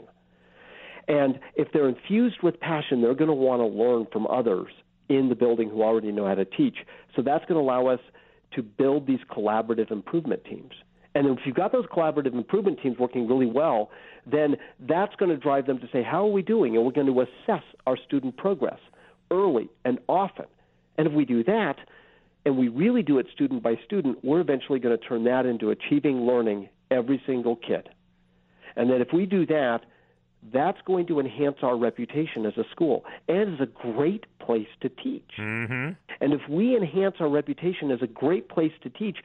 And 1.09 1.39
if 1.55 1.67
they're 1.73 1.89
infused 1.89 2.37
with 2.41 2.57
passion, 2.61 3.01
they're 3.01 3.15
going 3.15 3.27
to 3.27 3.33
want 3.33 3.59
to 3.59 3.67
learn 3.67 4.07
from 4.13 4.25
others 4.27 4.69
in 5.09 5.29
the 5.29 5.35
building 5.35 5.69
who 5.69 5.83
already 5.83 6.11
know 6.11 6.25
how 6.25 6.35
to 6.35 6.45
teach. 6.45 6.77
So 7.15 7.21
that's 7.21 7.45
going 7.45 7.55
to 7.55 7.61
allow 7.61 7.87
us 7.87 7.99
to 8.55 8.63
build 8.63 9.07
these 9.07 9.19
collaborative 9.29 9.91
improvement 9.91 10.43
teams. 10.45 10.71
And 11.13 11.27
if 11.27 11.45
you've 11.45 11.55
got 11.55 11.71
those 11.71 11.85
collaborative 11.85 12.33
improvement 12.33 12.79
teams 12.83 12.97
working 12.97 13.27
really 13.27 13.45
well, 13.45 13.89
then 14.29 14.57
that's 14.81 15.15
going 15.15 15.29
to 15.29 15.37
drive 15.37 15.65
them 15.65 15.79
to 15.79 15.87
say, 15.91 16.03
How 16.03 16.25
are 16.25 16.31
we 16.31 16.41
doing? 16.41 16.75
And 16.75 16.85
we're 16.85 16.91
going 16.91 17.07
to 17.07 17.21
assess 17.21 17.63
our 17.87 17.97
student 17.97 18.35
progress 18.37 18.79
early 19.31 19.69
and 19.85 19.99
often. 20.07 20.45
And 20.97 21.07
if 21.07 21.13
we 21.13 21.25
do 21.25 21.43
that, 21.45 21.77
and 22.45 22.57
we 22.57 22.67
really 22.67 23.01
do 23.01 23.17
it 23.17 23.27
student 23.33 23.63
by 23.63 23.75
student, 23.85 24.23
we're 24.23 24.39
eventually 24.39 24.79
going 24.79 24.97
to 24.97 25.03
turn 25.03 25.23
that 25.23 25.45
into 25.45 25.71
achieving 25.71 26.27
learning 26.27 26.69
every 26.91 27.21
single 27.25 27.55
kid. 27.55 27.89
And 28.75 28.89
then 28.89 29.01
if 29.01 29.07
we 29.13 29.25
do 29.25 29.45
that, 29.47 29.79
that's 30.53 30.77
going 30.85 31.07
to 31.07 31.19
enhance 31.19 31.57
our 31.61 31.77
reputation 31.77 32.45
as 32.45 32.57
a 32.57 32.63
school 32.71 33.03
and 33.27 33.55
as 33.55 33.59
a 33.61 33.65
great 33.65 34.25
place 34.39 34.67
to 34.81 34.89
teach. 34.89 35.29
Mm-hmm. 35.39 35.93
And 36.21 36.33
if 36.33 36.41
we 36.49 36.75
enhance 36.75 37.15
our 37.19 37.29
reputation 37.29 37.91
as 37.91 38.01
a 38.01 38.07
great 38.07 38.49
place 38.49 38.71
to 38.83 38.89
teach, 38.89 39.17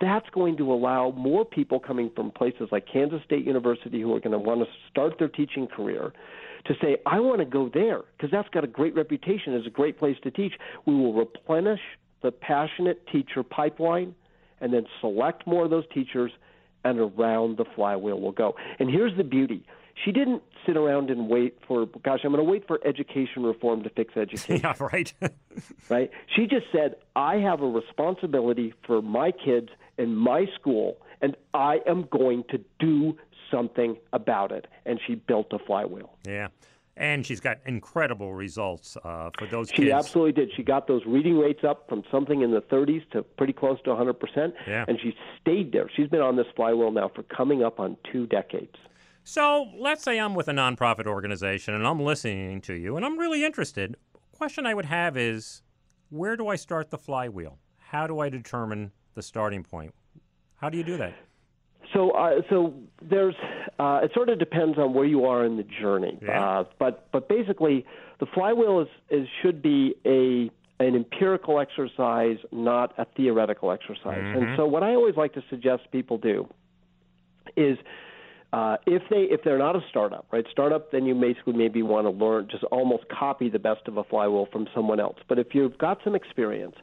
that's 0.00 0.28
going 0.30 0.56
to 0.58 0.72
allow 0.72 1.10
more 1.10 1.44
people 1.44 1.80
coming 1.80 2.10
from 2.14 2.30
places 2.30 2.68
like 2.70 2.86
Kansas 2.90 3.20
State 3.24 3.44
University 3.44 4.00
who 4.00 4.14
are 4.14 4.20
going 4.20 4.32
to 4.32 4.38
want 4.38 4.60
to 4.60 4.66
start 4.90 5.14
their 5.18 5.28
teaching 5.28 5.66
career 5.66 6.12
to 6.66 6.74
say, 6.80 6.98
I 7.06 7.20
want 7.20 7.40
to 7.40 7.46
go 7.46 7.70
there 7.72 8.02
because 8.16 8.30
that's 8.30 8.48
got 8.50 8.64
a 8.64 8.68
great 8.68 8.94
reputation 8.94 9.54
as 9.54 9.66
a 9.66 9.70
great 9.70 9.98
place 9.98 10.16
to 10.22 10.30
teach. 10.30 10.52
We 10.86 10.94
will 10.94 11.14
replenish 11.14 11.80
the 12.22 12.30
passionate 12.30 13.06
teacher 13.10 13.42
pipeline 13.42 14.14
and 14.60 14.72
then 14.72 14.86
select 15.00 15.46
more 15.46 15.64
of 15.64 15.70
those 15.70 15.84
teachers, 15.92 16.30
and 16.84 16.98
around 16.98 17.56
the 17.56 17.64
flywheel 17.74 18.20
will 18.20 18.32
go. 18.32 18.54
And 18.78 18.90
here's 18.90 19.16
the 19.16 19.24
beauty 19.24 19.64
she 20.04 20.12
didn't 20.12 20.42
sit 20.66 20.76
around 20.76 21.10
and 21.10 21.28
wait 21.28 21.58
for, 21.66 21.86
gosh, 22.04 22.20
I'm 22.24 22.32
going 22.32 22.44
to 22.44 22.50
wait 22.50 22.66
for 22.66 22.78
education 22.86 23.42
reform 23.42 23.82
to 23.82 23.90
fix 23.90 24.16
education. 24.16 24.60
Yeah, 24.62 24.74
right. 24.80 25.12
right? 25.88 26.10
She 26.34 26.46
just 26.46 26.66
said, 26.72 26.96
I 27.16 27.36
have 27.36 27.60
a 27.62 27.66
responsibility 27.68 28.74
for 28.86 29.02
my 29.02 29.30
kids 29.32 29.68
and 29.98 30.16
my 30.16 30.46
school, 30.58 30.98
and 31.22 31.36
I 31.54 31.80
am 31.86 32.08
going 32.10 32.44
to 32.50 32.60
do 32.78 33.16
something 33.50 33.96
about 34.12 34.52
it. 34.52 34.66
And 34.86 35.00
she 35.06 35.14
built 35.16 35.48
a 35.52 35.58
flywheel. 35.58 36.16
yeah. 36.26 36.48
And 36.96 37.24
she's 37.24 37.40
got 37.40 37.58
incredible 37.64 38.34
results 38.34 38.94
uh, 39.04 39.30
for 39.38 39.46
those 39.46 39.70
She 39.70 39.76
kids. 39.84 39.92
absolutely 39.92 40.32
did. 40.32 40.50
She 40.54 40.62
got 40.62 40.86
those 40.86 41.00
reading 41.06 41.38
rates 41.38 41.60
up 41.66 41.88
from 41.88 42.02
something 42.10 42.42
in 42.42 42.50
the 42.50 42.60
30s 42.60 43.08
to 43.12 43.22
pretty 43.22 43.54
close 43.54 43.78
to 43.84 43.90
100%. 43.90 44.52
Yeah. 44.66 44.84
And 44.86 44.98
she 45.00 45.14
stayed 45.40 45.72
there. 45.72 45.88
She's 45.96 46.08
been 46.08 46.20
on 46.20 46.36
this 46.36 46.48
flywheel 46.54 46.90
now 46.90 47.08
for 47.14 47.22
coming 47.22 47.62
up 47.62 47.80
on 47.80 47.96
two 48.12 48.26
decades. 48.26 48.74
So 49.24 49.68
let's 49.76 50.02
say 50.02 50.18
I'm 50.18 50.34
with 50.34 50.48
a 50.48 50.52
nonprofit 50.52 51.06
organization 51.06 51.74
and 51.74 51.86
I'm 51.86 52.00
listening 52.00 52.60
to 52.62 52.74
you 52.74 52.96
and 52.96 53.04
I'm 53.04 53.18
really 53.18 53.44
interested. 53.44 53.96
Question 54.32 54.66
I 54.66 54.74
would 54.74 54.86
have 54.86 55.16
is 55.16 55.62
where 56.10 56.36
do 56.36 56.48
I 56.48 56.56
start 56.56 56.90
the 56.90 56.98
flywheel? 56.98 57.58
How 57.78 58.06
do 58.06 58.20
I 58.20 58.28
determine 58.28 58.92
the 59.14 59.22
starting 59.22 59.62
point? 59.62 59.94
How 60.56 60.68
do 60.68 60.78
you 60.78 60.84
do 60.84 60.96
that? 60.98 61.14
So, 61.92 62.10
uh, 62.10 62.42
so 62.48 62.74
there's. 63.02 63.34
Uh, 63.78 64.00
it 64.04 64.12
sort 64.12 64.28
of 64.28 64.38
depends 64.38 64.78
on 64.78 64.92
where 64.92 65.06
you 65.06 65.24
are 65.24 65.44
in 65.44 65.56
the 65.56 65.62
journey. 65.62 66.18
Yeah. 66.22 66.60
Uh, 66.60 66.64
but 66.78 67.10
but 67.12 67.28
basically, 67.28 67.84
the 68.20 68.26
flywheel 68.26 68.80
is, 68.80 68.88
is 69.10 69.26
should 69.42 69.62
be 69.62 69.94
a 70.04 70.50
an 70.82 70.94
empirical 70.94 71.58
exercise, 71.58 72.38
not 72.52 72.94
a 72.98 73.06
theoretical 73.16 73.72
exercise. 73.72 74.22
And 74.36 74.56
so, 74.56 74.66
what 74.66 74.82
I 74.82 74.94
always 74.94 75.16
like 75.16 75.34
to 75.34 75.42
suggest 75.50 75.90
people 75.90 76.18
do 76.18 76.48
is. 77.56 77.78
Uh, 78.52 78.76
if 78.86 79.02
they 79.10 79.22
if 79.30 79.42
they're 79.44 79.58
not 79.58 79.76
a 79.76 79.80
startup, 79.90 80.26
right? 80.32 80.44
Startup, 80.50 80.90
then 80.90 81.06
you 81.06 81.14
basically 81.14 81.52
maybe 81.52 81.82
want 81.82 82.04
to 82.06 82.10
learn 82.10 82.48
just 82.50 82.64
almost 82.64 83.04
copy 83.08 83.48
the 83.48 83.58
best 83.58 83.86
of 83.86 83.96
a 83.96 84.04
flywheel 84.04 84.48
from 84.50 84.66
someone 84.74 84.98
else. 84.98 85.18
But 85.28 85.38
if 85.38 85.54
you've 85.54 85.78
got 85.78 85.98
some 86.02 86.16
experience 86.16 86.74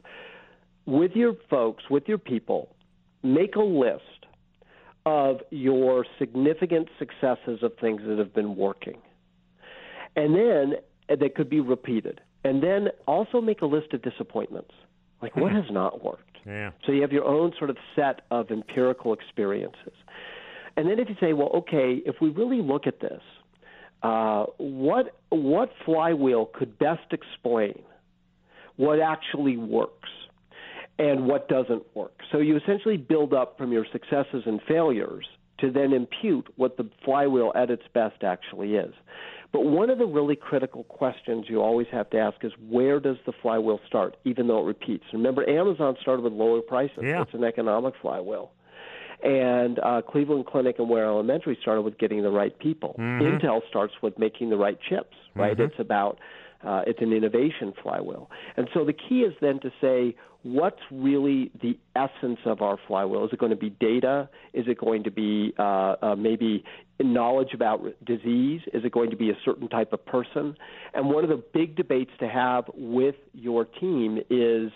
with 0.86 1.12
your 1.12 1.34
folks, 1.50 1.84
with 1.90 2.04
your 2.08 2.16
people, 2.16 2.74
make 3.22 3.56
a 3.56 3.62
list 3.62 4.02
of 5.04 5.38
your 5.50 6.06
significant 6.18 6.88
successes 6.98 7.62
of 7.62 7.72
things 7.80 8.00
that 8.06 8.18
have 8.18 8.34
been 8.34 8.56
working. 8.56 8.98
And 10.16 10.34
then 10.34 10.74
uh, 11.10 11.16
that 11.16 11.34
could 11.34 11.50
be 11.50 11.60
repeated. 11.60 12.20
And 12.44 12.62
then 12.62 12.88
also 13.06 13.40
make 13.40 13.60
a 13.60 13.66
list 13.66 13.92
of 13.92 14.02
disappointments. 14.02 14.72
Like 15.20 15.36
what 15.36 15.52
has 15.52 15.64
not 15.70 16.04
worked? 16.04 16.38
Yeah. 16.46 16.70
So 16.86 16.92
you 16.92 17.02
have 17.02 17.12
your 17.12 17.24
own 17.24 17.52
sort 17.58 17.70
of 17.70 17.76
set 17.96 18.22
of 18.30 18.50
empirical 18.50 19.12
experiences. 19.12 19.92
And 20.76 20.88
then 20.88 20.98
if 20.98 21.08
you 21.08 21.16
say, 21.20 21.32
well, 21.32 21.50
okay, 21.54 22.00
if 22.04 22.16
we 22.20 22.30
really 22.30 22.62
look 22.62 22.86
at 22.86 23.00
this, 23.00 23.22
uh, 24.02 24.44
what 24.58 25.16
what 25.30 25.70
flywheel 25.84 26.46
could 26.46 26.78
best 26.78 27.12
explain 27.12 27.82
what 28.76 29.00
actually 29.00 29.56
works 29.56 30.08
and 30.98 31.26
what 31.26 31.48
doesn't 31.48 31.84
work? 31.96 32.20
So 32.30 32.38
you 32.38 32.56
essentially 32.56 32.96
build 32.96 33.34
up 33.34 33.58
from 33.58 33.72
your 33.72 33.86
successes 33.90 34.44
and 34.46 34.60
failures 34.68 35.26
to 35.60 35.72
then 35.72 35.92
impute 35.92 36.46
what 36.56 36.76
the 36.76 36.88
flywheel 37.04 37.52
at 37.56 37.70
its 37.70 37.82
best 37.92 38.22
actually 38.22 38.76
is. 38.76 38.94
But 39.50 39.64
one 39.64 39.90
of 39.90 39.98
the 39.98 40.06
really 40.06 40.36
critical 40.36 40.84
questions 40.84 41.46
you 41.48 41.62
always 41.62 41.86
have 41.90 42.10
to 42.10 42.18
ask 42.18 42.44
is 42.44 42.52
where 42.68 43.00
does 43.00 43.16
the 43.24 43.32
flywheel 43.32 43.80
start, 43.86 44.16
even 44.24 44.46
though 44.46 44.60
it 44.60 44.66
repeats? 44.66 45.04
Remember, 45.12 45.48
Amazon 45.48 45.96
started 46.02 46.22
with 46.22 46.34
lower 46.34 46.60
prices. 46.60 46.98
Yeah. 47.02 47.22
It's 47.22 47.34
an 47.34 47.44
economic 47.44 47.94
flywheel. 48.00 48.52
And 49.22 49.78
uh, 49.80 50.02
Cleveland 50.02 50.46
Clinic 50.46 50.76
and 50.78 50.88
Ware 50.88 51.06
Elementary 51.06 51.58
started 51.60 51.82
with 51.82 51.98
getting 51.98 52.22
the 52.22 52.30
right 52.30 52.56
people. 52.58 52.94
Intel 52.98 53.60
starts 53.68 53.94
with 54.02 54.18
making 54.18 54.50
the 54.50 54.56
right 54.56 54.78
chips, 54.88 55.16
right? 55.34 55.58
It's 55.58 55.78
about 55.78 56.18
uh, 56.64 56.82
it's 56.86 57.00
an 57.00 57.12
innovation 57.12 57.72
flywheel. 57.82 58.30
And 58.56 58.68
so 58.74 58.84
the 58.84 58.92
key 58.92 59.20
is 59.20 59.34
then 59.40 59.60
to 59.60 59.70
say 59.80 60.16
what's 60.42 60.80
really 60.90 61.50
the 61.62 61.78
essence 61.94 62.38
of 62.44 62.62
our 62.62 62.78
flywheel. 62.86 63.24
Is 63.24 63.32
it 63.32 63.38
going 63.38 63.50
to 63.50 63.56
be 63.56 63.70
data? 63.70 64.28
Is 64.52 64.66
it 64.68 64.78
going 64.78 65.04
to 65.04 65.10
be 65.10 65.52
uh, 65.58 65.96
uh, 66.02 66.16
maybe 66.16 66.64
knowledge 67.00 67.54
about 67.54 67.82
disease? 68.04 68.60
Is 68.72 68.84
it 68.84 68.92
going 68.92 69.10
to 69.10 69.16
be 69.16 69.30
a 69.30 69.36
certain 69.44 69.68
type 69.68 69.92
of 69.92 70.04
person? 70.06 70.56
And 70.94 71.10
one 71.10 71.24
of 71.24 71.30
the 71.30 71.42
big 71.52 71.76
debates 71.76 72.10
to 72.20 72.28
have 72.28 72.64
with 72.74 73.16
your 73.32 73.64
team 73.64 74.18
is 74.30 74.70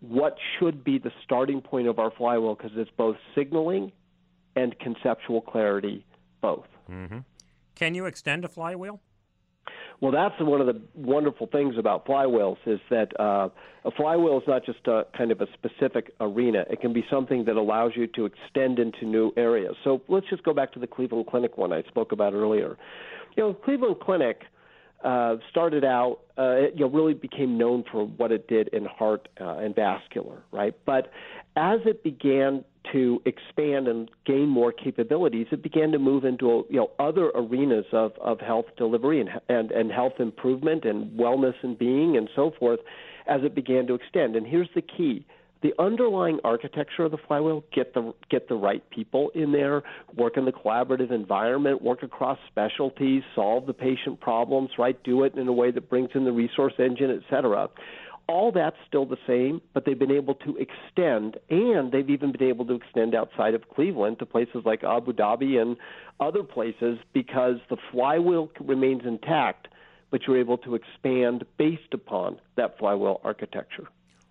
what 0.00 0.36
should 0.58 0.84
be 0.84 0.98
the 0.98 1.12
starting 1.24 1.60
point 1.60 1.88
of 1.88 1.98
our 1.98 2.10
flywheel 2.10 2.54
because 2.54 2.72
it's 2.76 2.90
both 2.96 3.16
signaling 3.34 3.92
and 4.56 4.78
conceptual 4.78 5.40
clarity, 5.40 6.04
both. 6.40 6.66
Can 7.74 7.94
you 7.94 8.06
extend 8.06 8.44
a 8.44 8.48
flywheel? 8.48 9.00
Well, 10.00 10.12
that's 10.12 10.34
one 10.40 10.60
of 10.60 10.66
the 10.68 10.80
wonderful 10.94 11.48
things 11.48 11.76
about 11.76 12.06
flywheels 12.06 12.58
is 12.66 12.78
that 12.88 13.18
uh, 13.18 13.48
a 13.84 13.90
flywheel 13.90 14.38
is 14.38 14.44
not 14.46 14.64
just 14.64 14.86
a 14.86 15.06
kind 15.16 15.32
of 15.32 15.40
a 15.40 15.46
specific 15.54 16.12
arena. 16.20 16.64
It 16.70 16.80
can 16.80 16.92
be 16.92 17.04
something 17.10 17.44
that 17.46 17.56
allows 17.56 17.92
you 17.96 18.06
to 18.08 18.26
extend 18.26 18.78
into 18.78 19.04
new 19.04 19.32
areas. 19.36 19.74
So 19.82 20.00
let's 20.08 20.28
just 20.30 20.44
go 20.44 20.54
back 20.54 20.72
to 20.74 20.78
the 20.78 20.86
Cleveland 20.86 21.26
Clinic 21.26 21.58
one 21.58 21.72
I 21.72 21.82
spoke 21.82 22.12
about 22.12 22.32
earlier. 22.32 22.76
You 23.36 23.42
know, 23.42 23.54
Cleveland 23.54 23.96
Clinic 24.00 24.42
uh, 25.04 25.36
started 25.50 25.84
out, 25.84 26.18
uh, 26.36 26.56
it 26.56 26.74
you 26.74 26.80
know, 26.80 26.90
really 26.90 27.14
became 27.14 27.56
known 27.56 27.84
for 27.90 28.04
what 28.04 28.32
it 28.32 28.48
did 28.48 28.68
in 28.68 28.84
heart 28.84 29.28
uh, 29.40 29.58
and 29.58 29.74
vascular, 29.74 30.42
right? 30.52 30.74
But 30.84 31.10
as 31.56 31.80
it 31.84 32.02
began 32.02 32.64
to 32.92 33.22
expand 33.24 33.86
and 33.86 34.10
gain 34.24 34.48
more 34.48 34.72
capabilities, 34.72 35.46
it 35.52 35.62
began 35.62 35.92
to 35.92 35.98
move 35.98 36.24
into 36.24 36.64
you 36.70 36.76
know 36.76 36.90
other 36.98 37.30
arenas 37.34 37.86
of, 37.92 38.12
of 38.20 38.40
health 38.40 38.66
delivery 38.76 39.20
and, 39.20 39.30
and 39.48 39.70
and 39.70 39.92
health 39.92 40.14
improvement 40.18 40.84
and 40.84 41.18
wellness 41.18 41.54
and 41.62 41.78
being 41.78 42.16
and 42.16 42.28
so 42.34 42.52
forth 42.58 42.80
as 43.26 43.42
it 43.44 43.54
began 43.54 43.86
to 43.86 43.94
extend. 43.94 44.36
And 44.36 44.46
here's 44.46 44.70
the 44.74 44.82
key: 44.82 45.26
the 45.62 45.74
underlying 45.78 46.38
architecture 46.44 47.04
of 47.04 47.10
the 47.10 47.18
flywheel 47.26 47.64
get 47.74 47.94
the 47.94 48.12
get 48.30 48.48
the 48.48 48.54
right 48.54 48.88
people 48.90 49.30
in 49.34 49.52
there 49.52 49.82
work 50.16 50.36
in 50.36 50.44
the 50.44 50.52
collaborative 50.52 51.10
environment 51.10 51.82
work 51.82 52.02
across 52.02 52.38
specialties 52.48 53.22
solve 53.34 53.66
the 53.66 53.72
patient 53.72 54.20
problems 54.20 54.70
right? 54.78 55.02
Do 55.02 55.24
it 55.24 55.34
in 55.34 55.48
a 55.48 55.52
way 55.52 55.70
that 55.70 55.88
brings 55.88 56.10
in 56.14 56.24
the 56.24 56.32
resource 56.32 56.74
engine 56.78 57.10
et 57.10 57.22
cetera. 57.30 57.68
All 58.28 58.52
that's 58.52 58.76
still 58.86 59.06
the 59.06 59.16
same 59.26 59.60
but 59.74 59.84
they've 59.84 59.98
been 59.98 60.10
able 60.10 60.34
to 60.36 60.56
extend 60.56 61.38
and 61.50 61.90
they've 61.90 62.10
even 62.10 62.30
been 62.30 62.48
able 62.48 62.66
to 62.66 62.74
extend 62.74 63.14
outside 63.14 63.54
of 63.54 63.68
cleveland 63.68 64.18
to 64.20 64.26
places 64.26 64.62
like 64.64 64.84
abu 64.84 65.12
dhabi 65.12 65.60
and 65.60 65.76
other 66.20 66.42
places 66.42 66.98
because 67.12 67.56
the 67.70 67.76
flywheel 67.90 68.50
remains 68.60 69.02
intact 69.04 69.68
but 70.10 70.22
you're 70.26 70.38
able 70.38 70.58
to 70.58 70.74
expand 70.74 71.44
based 71.58 71.92
upon 71.92 72.38
that 72.56 72.78
flywheel 72.78 73.20
architecture 73.24 73.88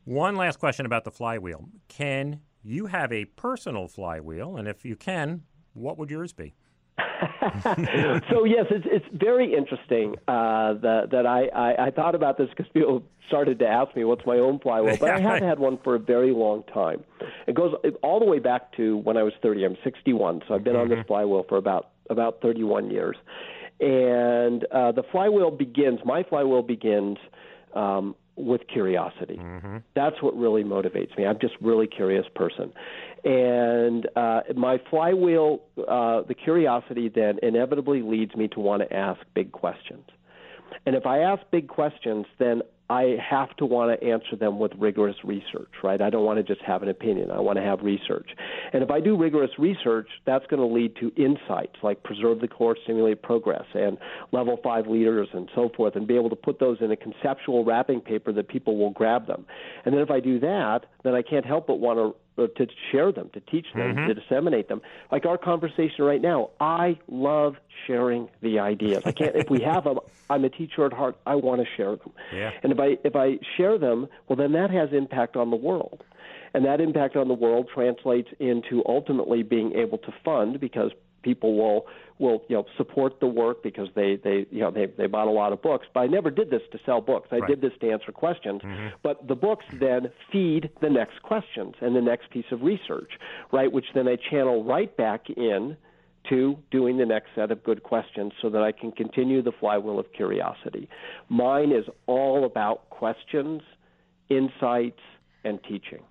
one 0.07 0.37
last 0.37 0.57
question 0.57 0.85
about 0.85 1.03
the 1.03 1.11
flywheel. 1.11 1.65
Can 1.89 2.39
you 2.63 2.85
have 2.85 3.11
a 3.11 3.25
personal 3.25 3.89
flywheel? 3.89 4.55
And 4.55 4.65
if 4.65 4.85
you 4.85 4.95
can, 4.95 5.43
what 5.73 5.97
would 5.97 6.09
yours 6.09 6.31
be? 6.31 6.55
so 8.29 8.45
yes, 8.45 8.65
it's 8.71 8.85
it's 8.85 9.05
very 9.13 9.53
interesting 9.53 10.15
uh, 10.27 10.73
that 10.75 11.09
that 11.11 11.25
I, 11.27 11.47
I, 11.47 11.87
I 11.87 11.91
thought 11.91 12.15
about 12.15 12.37
this 12.37 12.49
because 12.49 12.65
people 12.73 13.03
started 13.27 13.59
to 13.59 13.67
ask 13.67 13.95
me 13.95 14.05
what's 14.05 14.25
my 14.25 14.37
own 14.37 14.59
flywheel, 14.59 14.97
but 14.97 15.09
I 15.09 15.19
have 15.31 15.43
had 15.43 15.59
one 15.59 15.77
for 15.83 15.95
a 15.95 15.99
very 15.99 16.31
long 16.31 16.63
time. 16.73 17.03
It 17.45 17.53
goes 17.53 17.73
all 18.01 18.19
the 18.19 18.25
way 18.25 18.39
back 18.39 18.75
to 18.77 18.97
when 18.97 19.17
I 19.17 19.23
was 19.23 19.33
30. 19.41 19.65
I'm 19.65 19.77
61, 19.83 20.43
so 20.47 20.55
I've 20.55 20.63
been 20.63 20.73
mm-hmm. 20.73 20.81
on 20.81 20.89
this 20.89 20.99
mm-hmm. 20.99 21.07
flywheel 21.07 21.45
for 21.47 21.57
about 21.57 21.89
about 22.09 22.41
31 22.41 22.89
years. 22.89 23.17
And 23.79 24.63
uh, 24.71 24.93
the 24.93 25.03
flywheel 25.11 25.51
begins. 25.51 25.99
My 26.05 26.23
flywheel 26.23 26.63
begins 26.63 27.17
um, 27.75 28.15
with 28.37 28.61
curiosity. 28.67 29.37
Mm-hmm. 29.37 29.77
That's 29.95 30.21
what 30.21 30.37
really 30.37 30.63
motivates 30.63 31.17
me. 31.17 31.25
I'm 31.25 31.39
just 31.39 31.55
really 31.59 31.87
curious 31.87 32.25
person, 32.35 32.71
and 33.23 34.07
uh, 34.15 34.41
my 34.55 34.79
flywheel, 34.89 35.61
uh, 35.79 36.21
the 36.27 36.35
curiosity, 36.35 37.09
then 37.09 37.39
inevitably 37.41 38.01
leads 38.01 38.35
me 38.35 38.47
to 38.49 38.59
want 38.59 38.87
to 38.87 38.95
ask 38.95 39.19
big 39.33 39.51
questions. 39.51 40.05
And 40.85 40.95
if 40.95 41.05
I 41.05 41.19
ask 41.19 41.41
big 41.51 41.67
questions, 41.67 42.25
then 42.39 42.61
I 42.89 43.17
have 43.21 43.53
to 43.57 43.65
want 43.65 43.99
to 43.99 44.07
answer 44.07 44.37
them 44.37 44.59
with 44.59 44.71
rigorous 44.77 45.17
research, 45.25 45.71
right? 45.83 46.01
I 46.01 46.09
don't 46.09 46.23
want 46.23 46.37
to 46.37 46.43
just 46.43 46.65
have 46.65 46.83
an 46.83 46.89
opinion. 46.89 47.31
I 47.31 47.39
want 47.39 47.57
to 47.57 47.63
have 47.63 47.81
research. 47.81 48.29
And 48.71 48.81
if 48.81 48.89
I 48.89 49.01
do 49.01 49.17
rigorous 49.17 49.51
research, 49.59 50.07
that's 50.25 50.45
going 50.47 50.61
to 50.61 50.73
lead 50.73 50.95
to 51.01 51.11
insights 51.21 51.75
like 51.83 52.01
preserve 52.03 52.39
the 52.39 52.47
core, 52.47 52.77
stimulate 52.83 53.21
progress, 53.21 53.65
and 53.73 53.97
level 54.31 54.57
five 54.63 54.87
leaders 54.87 55.27
and 55.33 55.49
so 55.53 55.69
forth, 55.75 55.97
and 55.97 56.07
be 56.07 56.15
able 56.15 56.29
to 56.29 56.35
put 56.35 56.59
those 56.59 56.77
in 56.79 56.91
a 56.91 56.95
conceptual 56.95 57.65
wrapping 57.65 57.99
paper 57.99 58.31
that 58.31 58.47
people 58.47 58.77
will 58.77 58.91
grab 58.91 59.27
them. 59.27 59.45
And 59.83 59.93
then 59.93 60.01
if 60.01 60.09
I 60.09 60.21
do 60.21 60.39
that, 60.39 60.85
then 61.03 61.13
I 61.13 61.21
can't 61.21 61.45
help 61.45 61.67
but 61.67 61.79
want 61.79 61.99
to 61.99 62.15
to 62.45 62.67
share 62.91 63.11
them, 63.11 63.29
to 63.33 63.39
teach 63.39 63.65
them, 63.73 63.95
mm-hmm. 63.95 64.07
to 64.07 64.13
disseminate 64.13 64.67
them. 64.67 64.81
Like 65.11 65.25
our 65.25 65.37
conversation 65.37 66.05
right 66.05 66.21
now, 66.21 66.51
I 66.59 66.99
love 67.07 67.55
sharing 67.87 68.29
the 68.41 68.59
ideas. 68.59 69.01
I 69.05 69.11
can't 69.11 69.35
if 69.35 69.49
we 69.49 69.61
have 69.63 69.85
them. 69.85 69.99
I'm 70.29 70.45
a 70.45 70.49
teacher 70.49 70.85
at 70.85 70.93
heart. 70.93 71.17
I 71.25 71.35
want 71.35 71.61
to 71.61 71.67
share 71.75 71.95
them. 71.95 72.11
Yeah. 72.33 72.51
And 72.61 72.71
if 72.71 72.79
I 72.79 72.97
if 73.03 73.15
I 73.15 73.39
share 73.55 73.77
them, 73.77 74.07
well, 74.27 74.35
then 74.35 74.51
that 74.53 74.69
has 74.69 74.89
impact 74.93 75.35
on 75.35 75.49
the 75.49 75.55
world. 75.55 76.03
And 76.53 76.65
that 76.65 76.81
impact 76.81 77.15
on 77.15 77.27
the 77.27 77.33
world 77.33 77.69
translates 77.73 78.29
into 78.39 78.81
ultimately 78.85 79.43
being 79.43 79.73
able 79.73 79.97
to 79.99 80.13
fund 80.23 80.59
because 80.59 80.91
people 81.27 81.57
will 81.57 81.85
will 82.19 82.41
you 82.47 82.55
know 82.55 82.65
support 82.77 83.19
the 83.19 83.27
work 83.27 83.61
because 83.61 83.89
they 83.95 84.17
they 84.23 84.45
you 84.49 84.61
know 84.61 84.71
they 84.71 84.85
they 84.85 85.07
bought 85.07 85.27
a 85.27 85.31
lot 85.31 85.51
of 85.51 85.61
books. 85.61 85.85
But 85.93 86.01
I 86.01 86.07
never 86.07 86.31
did 86.31 86.49
this 86.49 86.61
to 86.71 86.79
sell 86.85 87.01
books. 87.01 87.27
I 87.31 87.37
right. 87.37 87.49
did 87.49 87.61
this 87.61 87.73
to 87.81 87.91
answer 87.91 88.13
questions. 88.13 88.61
Mm-hmm. 88.61 88.87
But 89.03 89.27
the 89.27 89.35
books 89.35 89.65
then 89.79 90.09
feed 90.31 90.69
the 90.81 90.89
next 90.89 91.21
questions 91.21 91.75
and 91.81 91.95
the 91.95 92.01
next 92.01 92.29
piece 92.29 92.49
of 92.51 92.61
research, 92.61 93.11
right? 93.51 93.69
Which 93.71 93.85
then 93.93 94.07
I 94.07 94.15
channel 94.29 94.63
right 94.63 94.95
back 94.95 95.29
in 95.29 95.75
to 96.29 96.57
doing 96.71 96.97
the 96.97 97.05
next 97.05 97.29
set 97.35 97.51
of 97.51 97.63
good 97.63 97.83
questions 97.83 98.31
so 98.41 98.49
that 98.49 98.61
I 98.61 98.71
can 98.71 98.91
continue 98.91 99.41
the 99.41 99.53
flywheel 99.59 99.99
of 99.99 100.11
curiosity. 100.13 100.89
Mine 101.29 101.71
is 101.71 101.85
all 102.05 102.45
about 102.45 102.89
questions, 102.89 103.61
insights, 104.29 104.99
and 105.43 105.59
teaching. 105.63 106.03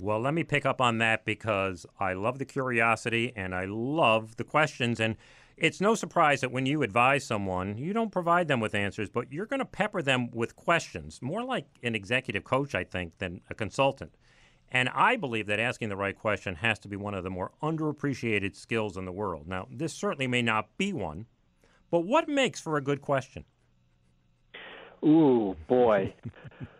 Well, 0.00 0.20
let 0.20 0.32
me 0.32 0.44
pick 0.44 0.64
up 0.64 0.80
on 0.80 0.96
that 0.98 1.26
because 1.26 1.84
I 1.98 2.14
love 2.14 2.38
the 2.38 2.46
curiosity 2.46 3.34
and 3.36 3.54
I 3.54 3.66
love 3.66 4.36
the 4.36 4.44
questions. 4.44 4.98
And 4.98 5.16
it's 5.58 5.78
no 5.78 5.94
surprise 5.94 6.40
that 6.40 6.50
when 6.50 6.64
you 6.64 6.82
advise 6.82 7.26
someone, 7.26 7.76
you 7.76 7.92
don't 7.92 8.10
provide 8.10 8.48
them 8.48 8.60
with 8.60 8.74
answers, 8.74 9.10
but 9.10 9.30
you're 9.30 9.44
going 9.44 9.58
to 9.58 9.66
pepper 9.66 10.00
them 10.00 10.30
with 10.30 10.56
questions, 10.56 11.20
more 11.20 11.44
like 11.44 11.66
an 11.82 11.94
executive 11.94 12.44
coach, 12.44 12.74
I 12.74 12.82
think, 12.82 13.18
than 13.18 13.42
a 13.50 13.54
consultant. 13.54 14.16
And 14.72 14.88
I 14.88 15.16
believe 15.16 15.46
that 15.48 15.60
asking 15.60 15.90
the 15.90 15.96
right 15.96 16.16
question 16.18 16.54
has 16.54 16.78
to 16.78 16.88
be 16.88 16.96
one 16.96 17.12
of 17.12 17.22
the 17.22 17.30
more 17.30 17.52
underappreciated 17.62 18.56
skills 18.56 18.96
in 18.96 19.04
the 19.04 19.12
world. 19.12 19.46
Now, 19.46 19.66
this 19.70 19.92
certainly 19.92 20.28
may 20.28 20.40
not 20.40 20.78
be 20.78 20.94
one, 20.94 21.26
but 21.90 22.06
what 22.06 22.26
makes 22.26 22.58
for 22.58 22.78
a 22.78 22.80
good 22.80 23.02
question? 23.02 23.44
Ooh, 25.04 25.56
boy. 25.68 26.14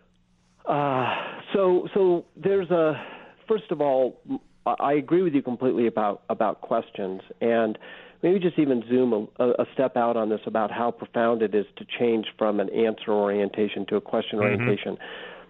Uh, 0.65 1.15
so, 1.53 1.87
so 1.93 2.25
there's 2.35 2.69
a. 2.69 3.01
First 3.47 3.71
of 3.71 3.81
all, 3.81 4.21
I 4.65 4.93
agree 4.93 5.23
with 5.23 5.33
you 5.33 5.41
completely 5.41 5.87
about 5.87 6.21
about 6.29 6.61
questions, 6.61 7.21
and 7.41 7.77
maybe 8.21 8.39
just 8.39 8.59
even 8.59 8.83
zoom 8.87 9.27
a, 9.39 9.43
a 9.43 9.65
step 9.73 9.97
out 9.97 10.15
on 10.15 10.29
this 10.29 10.41
about 10.45 10.71
how 10.71 10.91
profound 10.91 11.41
it 11.41 11.55
is 11.55 11.65
to 11.77 11.85
change 11.99 12.27
from 12.37 12.59
an 12.59 12.69
answer 12.69 13.11
orientation 13.11 13.85
to 13.87 13.95
a 13.95 14.01
question 14.01 14.39
mm-hmm. 14.39 14.61
orientation. 14.61 14.97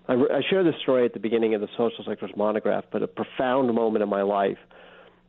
I, 0.08 0.14
I 0.14 0.42
share 0.50 0.64
this 0.64 0.76
story 0.82 1.06
at 1.06 1.14
the 1.14 1.20
beginning 1.20 1.54
of 1.54 1.62
the 1.62 1.68
social 1.78 2.04
sectors 2.06 2.32
monograph, 2.36 2.86
but 2.92 3.04
a 3.04 3.08
profound 3.08 3.74
moment 3.74 4.04
in 4.04 4.10
my 4.10 4.22
life 4.22 4.58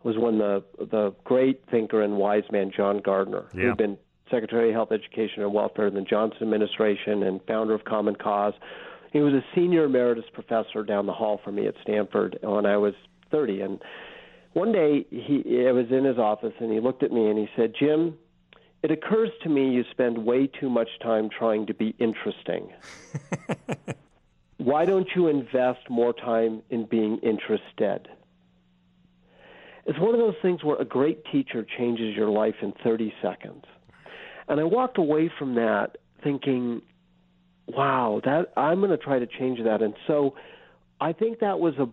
was 0.05 0.17
when 0.17 0.39
the 0.39 0.63
the 0.79 1.15
great 1.25 1.63
thinker 1.71 2.03
and 2.03 2.17
wise 2.17 2.45
man 2.51 2.71
John 2.75 3.01
Gardner, 3.05 3.45
yeah. 3.55 3.63
who'd 3.63 3.77
been 3.77 3.99
Secretary 4.31 4.71
of 4.71 4.75
Health, 4.75 4.93
Education, 4.93 5.43
and 5.43 5.53
Welfare 5.53 5.89
in 5.89 5.95
the 5.95 6.01
Johnson 6.01 6.43
administration 6.43 7.23
and 7.23 7.41
founder 7.47 7.75
of 7.75 7.85
Common 7.85 8.17
Cause, 8.17 8.55
he 9.13 9.21
was 9.21 9.35
a 9.35 9.45
senior 9.55 9.85
emeritus 9.85 10.25
professor 10.33 10.83
down 10.83 11.07
the 11.07 11.13
hall 11.13 11.41
from 11.45 11.57
me 11.57 11.67
at 11.67 11.75
Stanford 11.83 12.39
when 12.43 12.65
I 12.65 12.79
was 12.79 12.95
30. 13.31 13.61
And 13.61 13.83
one 14.55 14.73
day 14.73 15.05
he 15.11 15.67
I 15.67 15.73
was 15.73 15.87
in 15.91 16.05
his 16.05 16.19
office 16.19 16.55
and 16.59 16.73
he 16.73 16.81
looked 16.81 17.03
at 17.03 17.13
me 17.13 17.29
and 17.29 17.39
he 17.39 17.49
said, 17.55 17.75
"Jim, 17.79 18.19
it 18.83 18.91
occurs 18.91 19.31
to 19.43 19.49
me 19.49 19.71
you 19.71 19.85
spend 19.91 20.19
way 20.19 20.47
too 20.47 20.71
much 20.71 20.89
time 21.03 21.29
trying 21.29 21.67
to 21.67 21.75
be 21.75 21.95
interesting. 21.99 22.73
Why 24.57 24.85
don't 24.85 25.09
you 25.15 25.29
invest 25.29 25.91
more 25.91 26.13
time 26.13 26.63
in 26.71 26.87
being 26.87 27.19
interested?" 27.19 28.09
It's 29.85 29.99
one 29.99 30.15
of 30.15 30.21
those 30.21 30.37
things 30.41 30.63
where 30.63 30.77
a 30.77 30.85
great 30.85 31.25
teacher 31.27 31.67
changes 31.77 32.15
your 32.15 32.31
life 32.31 32.55
in 32.63 32.73
30 32.85 33.13
seconds. 33.21 33.65
And 34.49 34.61
I 34.61 34.65
walked 34.65 34.97
away 34.97 35.29
from 35.39 35.57
that 35.57 35.99
thinking, 36.23 36.83
wow, 37.67 38.21
that 38.25 38.53
I'm 38.57 38.81
going 38.81 38.91
to 38.91 38.97
try 38.97 39.19
to 39.19 39.27
change 39.27 39.59
that. 39.65 39.83
And 39.83 39.95
so 40.07 40.35
I 41.01 41.13
think 41.13 41.41
that 41.41 41.59
was 41.59 41.75
a 41.79 41.89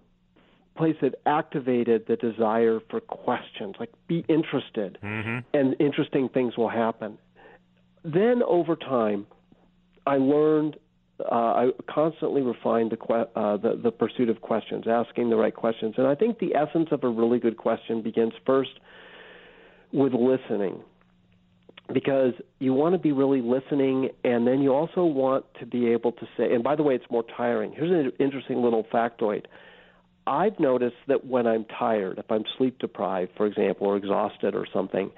place 0.77 0.95
that 1.01 1.15
activated 1.25 2.05
the 2.07 2.15
desire 2.15 2.79
for 2.89 2.99
questions, 3.01 3.75
like 3.79 3.91
be 4.07 4.25
interested, 4.29 4.97
mm-hmm. 5.03 5.39
and 5.53 5.75
interesting 5.79 6.29
things 6.29 6.57
will 6.57 6.69
happen. 6.69 7.17
Then 8.03 8.41
over 8.43 8.75
time, 8.75 9.27
I 10.07 10.17
learned. 10.17 10.77
Uh, 11.19 11.35
I 11.35 11.69
constantly 11.89 12.41
refined 12.41 12.91
the, 12.91 12.95
que- 12.95 13.27
uh, 13.35 13.57
the 13.57 13.77
the 13.83 13.91
pursuit 13.91 14.29
of 14.29 14.39
questions, 14.39 14.85
asking 14.87 15.29
the 15.29 15.35
right 15.35 15.53
questions, 15.53 15.95
and 15.97 16.07
I 16.07 16.15
think 16.15 16.39
the 16.39 16.55
essence 16.55 16.87
of 16.93 17.03
a 17.03 17.09
really 17.09 17.39
good 17.39 17.57
question 17.57 18.01
begins 18.01 18.31
first 18.45 18.69
with 19.91 20.13
listening 20.13 20.81
because 21.93 22.33
you 22.59 22.73
want 22.73 22.93
to 22.93 22.99
be 22.99 23.11
really 23.11 23.41
listening 23.41 24.09
and 24.23 24.45
then 24.45 24.61
you 24.61 24.73
also 24.73 25.03
want 25.03 25.45
to 25.59 25.65
be 25.65 25.87
able 25.91 26.11
to 26.11 26.27
say 26.37 26.53
and 26.53 26.63
by 26.63 26.75
the 26.75 26.83
way 26.83 26.95
it's 26.95 27.09
more 27.09 27.23
tiring. 27.35 27.71
Here's 27.71 27.91
an 27.91 28.11
interesting 28.19 28.61
little 28.61 28.83
factoid. 28.93 29.45
I've 30.27 30.59
noticed 30.59 30.97
that 31.07 31.25
when 31.25 31.47
i'm 31.47 31.65
tired 31.65 32.19
if 32.19 32.29
i'm 32.29 32.43
sleep 32.57 32.77
deprived 32.79 33.31
for 33.35 33.47
example 33.47 33.87
or 33.87 33.97
exhausted 33.97 34.53
or 34.53 34.67
something 34.71 35.09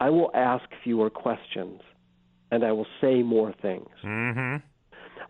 i 0.00 0.10
will 0.10 0.30
ask 0.34 0.64
fewer 0.82 1.08
questions 1.08 1.80
and 2.50 2.64
i 2.64 2.72
will 2.72 2.86
say 3.00 3.22
more 3.22 3.54
things. 3.62 3.88
Mm-hmm. 4.04 4.56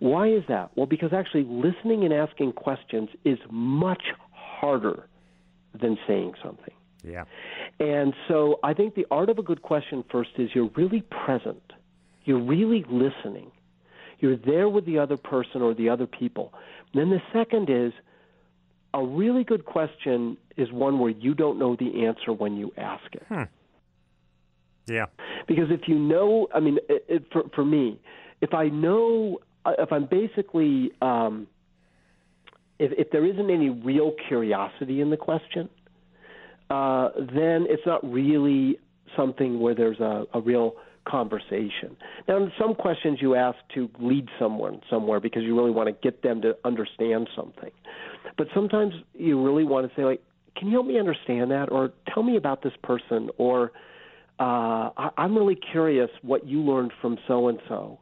why 0.01 0.29
is 0.29 0.43
that? 0.49 0.71
Well 0.75 0.87
because 0.87 1.13
actually 1.13 1.45
listening 1.45 2.05
and 2.05 2.13
asking 2.13 2.53
questions 2.53 3.11
is 3.25 3.39
much 3.51 4.03
harder 4.33 5.07
than 5.81 5.97
saying 6.09 6.33
something 6.43 6.75
yeah. 7.07 7.25
And 7.81 8.15
so 8.29 8.59
I 8.63 8.75
think 8.75 8.95
the 8.95 9.07
art 9.11 9.29
of 9.29 9.39
a 9.39 9.43
good 9.43 9.63
question 9.63 10.05
first 10.11 10.31
is 10.39 10.51
you're 10.55 10.71
really 10.77 11.03
present. 11.25 11.63
You're 12.25 12.43
really 12.43 12.85
listening. 12.89 13.51
You're 14.21 14.37
there 14.37 14.69
with 14.69 14.87
the 14.87 14.99
other 14.99 15.17
person 15.17 15.61
or 15.61 15.75
the 15.75 15.89
other 15.89 16.07
people. 16.07 16.53
And 16.93 17.01
then 17.01 17.11
the 17.11 17.23
second 17.33 17.69
is 17.69 17.93
a 18.95 19.05
really 19.05 19.45
good 19.45 19.65
question 19.65 20.37
is 20.57 20.71
one 20.73 20.99
where 20.99 21.11
you 21.11 21.35
don't 21.35 21.59
know 21.59 21.77
the 21.77 22.07
answer 22.07 22.33
when 22.33 22.57
you 22.57 22.73
ask 22.79 23.05
it. 23.13 23.25
Hmm. 23.29 23.43
Yeah. 24.87 25.07
Because 25.47 25.71
if 25.71 25.89
you 25.89 25.99
know, 25.99 26.49
I 26.55 26.61
mean, 26.61 26.79
it, 26.89 27.05
it, 27.09 27.25
for 27.33 27.43
for 27.55 27.65
me, 27.65 27.99
if 28.41 28.55
I 28.55 28.69
know, 28.69 29.39
uh, 29.65 29.73
if 29.79 29.93
I'm 29.93 30.07
basically 30.07 30.93
um, 31.03 31.47
if, 32.79 32.93
if 32.99 33.11
there 33.11 33.25
isn't 33.25 33.51
any 33.51 33.71
real 33.71 34.13
curiosity 34.29 35.01
in 35.01 35.11
the 35.11 35.17
question, 35.17 35.69
uh, 36.75 37.09
then 37.17 37.59
it's 37.73 37.87
not 37.93 38.01
really 38.21 38.79
something 39.19 39.53
where 39.63 39.75
there's 39.81 40.01
a, 40.01 40.15
a 40.39 40.41
real 40.41 40.69
conversation. 41.07 41.91
Now, 42.27 42.37
some 42.59 42.73
questions 42.75 43.19
you 43.21 43.35
ask 43.35 43.59
to 43.75 43.81
lead 44.01 44.27
someone 44.39 44.77
somewhere 44.93 45.21
because 45.21 45.43
you 45.47 45.53
really 45.59 45.71
want 45.79 45.89
to 45.93 45.97
get 46.07 46.23
them 46.23 46.37
to 46.43 46.51
understand 46.65 47.23
something. 47.39 47.71
But 48.39 48.47
sometimes 48.55 48.95
you 49.13 49.35
really 49.47 49.65
want 49.65 49.83
to 49.89 49.95
say, 49.97 50.05
like, 50.05 50.23
can 50.57 50.69
you 50.69 50.75
help 50.75 50.87
me 50.87 50.99
understand 50.99 51.51
that? 51.51 51.67
Or 51.71 51.93
tell 52.13 52.23
me 52.23 52.37
about 52.37 52.63
this 52.63 52.73
person? 52.83 53.31
Or 53.39 53.73
uh, 54.41 54.91
I- 55.05 55.15
I'm 55.17 55.37
really 55.37 55.59
curious 55.73 56.11
what 56.23 56.41
you 56.47 56.61
learned 56.61 56.93
from 57.01 57.19
so 57.29 57.49
and 57.49 57.59
so. 57.69 57.99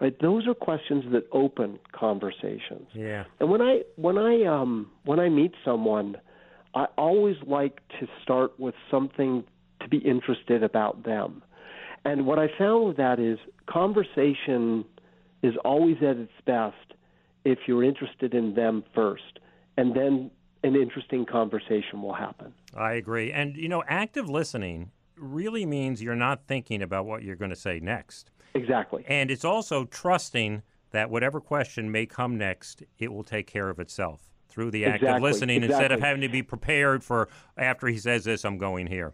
Right? 0.00 0.16
Those 0.20 0.46
are 0.46 0.54
questions 0.54 1.04
that 1.12 1.24
open 1.32 1.78
conversations. 1.92 2.86
Yeah. 2.92 3.24
And 3.40 3.50
when 3.50 3.62
I 3.62 3.72
when 3.96 4.18
I 4.18 4.44
um, 4.44 4.90
when 5.04 5.18
I 5.20 5.28
meet 5.40 5.52
someone, 5.64 6.16
I 6.76 6.86
always 6.98 7.36
like 7.46 7.80
to 8.00 8.06
start 8.22 8.60
with 8.60 8.74
something 8.90 9.44
to 9.80 9.88
be 9.88 9.96
interested 9.96 10.62
about 10.62 11.04
them. 11.04 11.42
And 12.04 12.26
what 12.26 12.38
I 12.38 12.48
found 12.58 12.84
with 12.86 12.98
that 12.98 13.18
is 13.18 13.38
conversation 13.66 14.84
is 15.42 15.54
always 15.64 15.96
at 16.02 16.18
its 16.18 16.32
best 16.44 16.76
if 17.46 17.60
you're 17.66 17.82
interested 17.82 18.34
in 18.34 18.54
them 18.54 18.84
first, 18.94 19.38
and 19.78 19.96
then 19.96 20.30
an 20.64 20.76
interesting 20.76 21.24
conversation 21.24 22.02
will 22.02 22.12
happen. 22.12 22.52
I 22.76 22.92
agree. 22.92 23.32
And, 23.32 23.56
you 23.56 23.68
know, 23.68 23.82
active 23.88 24.28
listening 24.28 24.90
really 25.16 25.64
means 25.64 26.02
you're 26.02 26.14
not 26.14 26.46
thinking 26.46 26.82
about 26.82 27.06
what 27.06 27.22
you're 27.22 27.36
going 27.36 27.50
to 27.50 27.56
say 27.56 27.80
next. 27.80 28.30
Exactly. 28.54 29.02
And 29.08 29.30
it's 29.30 29.44
also 29.44 29.84
trusting 29.86 30.62
that 30.90 31.08
whatever 31.08 31.40
question 31.40 31.90
may 31.90 32.04
come 32.04 32.36
next, 32.36 32.82
it 32.98 33.12
will 33.12 33.24
take 33.24 33.46
care 33.46 33.70
of 33.70 33.78
itself 33.78 34.25
through 34.56 34.70
the 34.70 34.86
act 34.86 35.02
Exactly, 35.02 35.30
listening 35.30 35.62
instead 35.62 35.92
of 35.92 36.00
having 36.00 36.22
to 36.22 36.30
be 36.30 36.42
prepared 36.42 37.04
for 37.04 37.28
after 37.58 37.88
he 37.88 37.98
says 37.98 38.24
this, 38.24 38.42
I'm 38.42 38.56
going 38.56 38.86
here. 38.86 39.12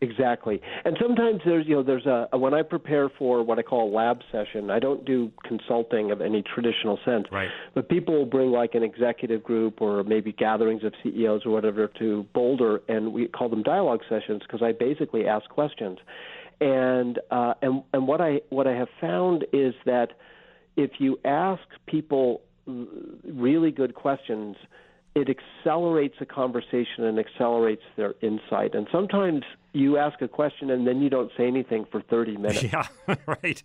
Exactly. 0.00 0.62
And 0.86 0.96
sometimes 1.00 1.42
there's, 1.44 1.66
you 1.66 1.74
know, 1.74 1.82
there's 1.82 2.06
a 2.06 2.38
when 2.38 2.54
I 2.54 2.62
prepare 2.62 3.10
for 3.10 3.42
what 3.42 3.58
I 3.58 3.62
call 3.62 3.90
a 3.90 3.92
lab 3.94 4.20
session, 4.32 4.70
I 4.70 4.78
don't 4.78 5.04
do 5.04 5.30
consulting 5.44 6.10
of 6.10 6.22
any 6.22 6.42
traditional 6.42 6.98
sense. 7.04 7.26
Right. 7.30 7.48
But 7.74 7.90
people 7.90 8.14
will 8.14 8.26
bring 8.26 8.50
like 8.50 8.74
an 8.74 8.82
executive 8.82 9.42
group 9.42 9.82
or 9.82 10.02
maybe 10.04 10.32
gatherings 10.32 10.84
of 10.84 10.94
CEOs 11.02 11.44
or 11.44 11.50
whatever 11.50 11.88
to 11.98 12.26
Boulder, 12.34 12.80
and 12.88 13.12
we 13.12 13.28
call 13.28 13.50
them 13.50 13.62
dialogue 13.62 14.00
sessions 14.08 14.42
because 14.42 14.62
I 14.62 14.72
basically 14.72 15.26
ask 15.26 15.48
questions. 15.50 15.98
And 16.62 17.18
uh, 17.30 17.54
and 17.60 17.82
and 17.92 18.08
what 18.08 18.22
I 18.22 18.40
what 18.48 18.66
I 18.66 18.72
have 18.72 18.88
found 19.02 19.44
is 19.52 19.74
that 19.84 20.12
if 20.76 20.92
you 20.98 21.18
ask 21.26 21.62
people 21.86 22.42
really 22.66 23.70
good 23.70 23.94
questions, 23.94 24.56
it 25.14 25.28
accelerates 25.30 26.16
a 26.20 26.26
conversation 26.26 27.04
and 27.04 27.18
accelerates 27.18 27.82
their 27.96 28.14
insight. 28.20 28.74
And 28.74 28.86
sometimes 28.92 29.44
you 29.72 29.96
ask 29.96 30.20
a 30.20 30.28
question 30.28 30.70
and 30.70 30.86
then 30.86 31.00
you 31.00 31.08
don't 31.08 31.32
say 31.36 31.46
anything 31.46 31.86
for 31.90 32.02
30 32.02 32.36
minutes. 32.36 32.64
Yeah, 32.64 32.86
right. 33.26 33.62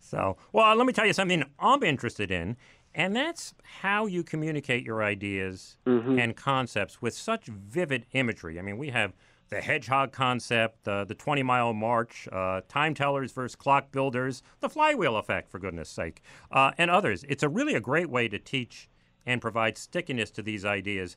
So, 0.00 0.38
well, 0.52 0.74
let 0.74 0.86
me 0.86 0.92
tell 0.94 1.04
you 1.04 1.12
something 1.12 1.44
I'm 1.58 1.82
interested 1.82 2.30
in, 2.30 2.56
and 2.94 3.14
that's 3.14 3.54
how 3.80 4.06
you 4.06 4.22
communicate 4.22 4.84
your 4.84 5.02
ideas 5.02 5.76
mm-hmm. 5.86 6.18
and 6.18 6.34
concepts 6.34 7.02
with 7.02 7.12
such 7.12 7.46
vivid 7.46 8.06
imagery. 8.12 8.58
I 8.58 8.62
mean, 8.62 8.78
we 8.78 8.88
have 8.88 9.12
the 9.50 9.60
hedgehog 9.60 10.12
concept, 10.12 10.86
uh, 10.86 11.04
the 11.04 11.14
20 11.14 11.42
mile 11.42 11.72
march, 11.72 12.28
uh, 12.30 12.60
time 12.68 12.94
tellers 12.94 13.32
versus 13.32 13.56
clock 13.56 13.90
builders, 13.90 14.42
the 14.60 14.68
flywheel 14.68 15.16
effect, 15.16 15.50
for 15.50 15.58
goodness 15.58 15.88
sake, 15.88 16.22
uh, 16.52 16.70
and 16.78 16.90
others. 16.90 17.24
It's 17.28 17.42
a 17.42 17.48
really 17.48 17.74
a 17.74 17.80
great 17.80 18.08
way 18.08 18.28
to 18.28 18.38
teach 18.38 18.88
and 19.26 19.40
provide 19.40 19.76
stickiness 19.76 20.30
to 20.32 20.42
these 20.42 20.64
ideas. 20.64 21.16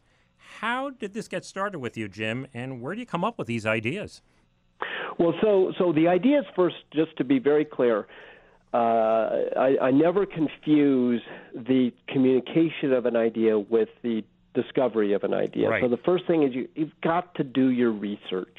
How 0.60 0.90
did 0.90 1.14
this 1.14 1.28
get 1.28 1.46
started 1.46 1.80
with 1.80 1.96
you, 1.96 2.08
Jim, 2.08 2.48
and 2.54 2.82
where 2.82 2.96
do 2.96 3.00
you 3.00 3.06
come 3.06 3.24
up 3.24 3.38
with 3.38 3.48
these 3.48 3.66
ideas? 3.66 4.22
Well, 5.20 5.34
so 5.42 5.72
so 5.78 5.94
the 5.94 6.08
idea 6.08 6.40
is 6.40 6.46
first, 6.56 6.76
just 6.92 7.16
to 7.18 7.24
be 7.24 7.38
very 7.38 7.66
clear, 7.66 8.08
uh, 8.74 8.78
I, 9.56 9.78
I 9.80 9.92
never 9.92 10.26
confuse 10.26 11.22
the 11.54 11.92
communication 12.08 12.92
of 12.94 13.06
an 13.06 13.16
idea 13.16 13.58
with 13.60 13.90
the 14.02 14.24
discovery 14.54 15.14
of 15.14 15.24
an 15.24 15.34
idea. 15.34 15.70
Right. 15.70 15.84
So 15.84 15.90
the 15.90 16.02
first 16.06 16.26
thing 16.28 16.44
is 16.44 16.54
you, 16.54 16.68
you've 16.76 17.02
got 17.02 17.34
to 17.36 17.44
do 17.44 17.70
your 17.70 17.92
research 17.92 18.58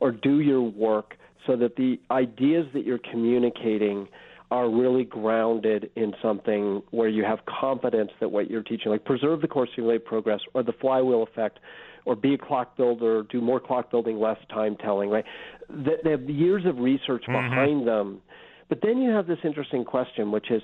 or 0.00 0.12
do 0.12 0.40
your 0.40 0.62
work 0.62 1.14
so 1.46 1.56
that 1.56 1.76
the 1.76 1.98
ideas 2.10 2.66
that 2.74 2.84
you're 2.84 3.00
communicating 3.10 4.08
are 4.50 4.68
really 4.68 5.04
grounded 5.04 5.90
in 5.96 6.12
something 6.20 6.82
where 6.90 7.08
you 7.08 7.24
have 7.24 7.38
confidence 7.46 8.10
that 8.20 8.30
what 8.30 8.50
you're 8.50 8.62
teaching, 8.62 8.92
like 8.92 9.04
preserve 9.04 9.40
the 9.40 9.48
core, 9.48 9.66
stimulate 9.72 10.04
progress, 10.04 10.40
or 10.52 10.62
the 10.62 10.74
flywheel 10.78 11.22
effect, 11.22 11.58
or 12.04 12.14
be 12.14 12.34
a 12.34 12.38
clock 12.38 12.76
builder, 12.76 13.22
do 13.30 13.40
more 13.40 13.58
clock 13.58 13.90
building, 13.90 14.20
less 14.20 14.36
time 14.50 14.76
telling, 14.76 15.08
right? 15.08 15.24
They, 15.70 15.92
they 16.04 16.10
have 16.10 16.28
years 16.28 16.66
of 16.66 16.78
research 16.78 17.24
mm-hmm. 17.26 17.32
behind 17.32 17.88
them. 17.88 18.20
But 18.68 18.80
then 18.82 18.98
you 18.98 19.10
have 19.10 19.26
this 19.26 19.38
interesting 19.42 19.84
question, 19.84 20.30
which 20.30 20.50
is 20.50 20.62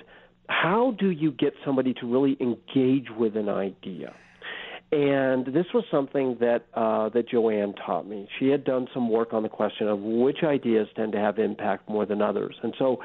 how 0.49 0.95
do 0.99 1.11
you 1.11 1.33
get 1.33 1.55
somebody 1.65 1.95
to 1.95 2.07
really 2.07 2.37
engage 2.41 3.07
with 3.17 3.37
an 3.37 3.49
idea? 3.49 4.15
And 4.91 5.47
this 5.47 5.67
was 5.75 5.85
something 5.91 6.39
that 6.41 6.65
uh, 6.73 7.11
that 7.11 7.29
Joanne 7.29 7.75
taught 7.75 8.07
me. 8.09 8.27
She 8.39 8.49
had 8.49 8.65
done 8.65 8.89
some 8.95 9.11
work 9.11 9.35
on 9.35 9.43
the 9.43 9.49
question 9.51 9.87
of 9.87 10.01
which 10.01 10.39
ideas 10.43 10.89
tend 10.97 11.13
to 11.13 11.19
have 11.19 11.39
impact 11.39 11.91
more 11.91 12.07
than 12.07 12.23
others, 12.23 12.57
and 12.63 12.75
so 12.79 13.03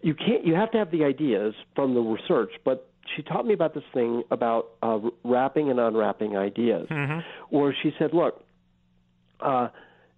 you 0.00 0.14
can't. 0.14 0.46
You 0.46 0.54
have 0.54 0.70
to 0.70 0.78
have 0.78 0.90
the 0.90 1.04
ideas 1.04 1.54
from 1.74 1.92
the 1.92 2.00
research, 2.00 2.52
but 2.64 2.88
she 3.14 3.22
taught 3.22 3.46
me 3.46 3.52
about 3.52 3.74
this 3.74 3.84
thing 3.92 4.22
about 4.30 4.70
uh, 4.82 4.98
wrapping 5.22 5.70
and 5.70 5.78
unwrapping 5.78 6.38
ideas, 6.38 6.88
where 7.50 7.76
she 7.82 7.92
said, 7.98 8.14
"Look, 8.14 8.42
uh, 9.40 9.68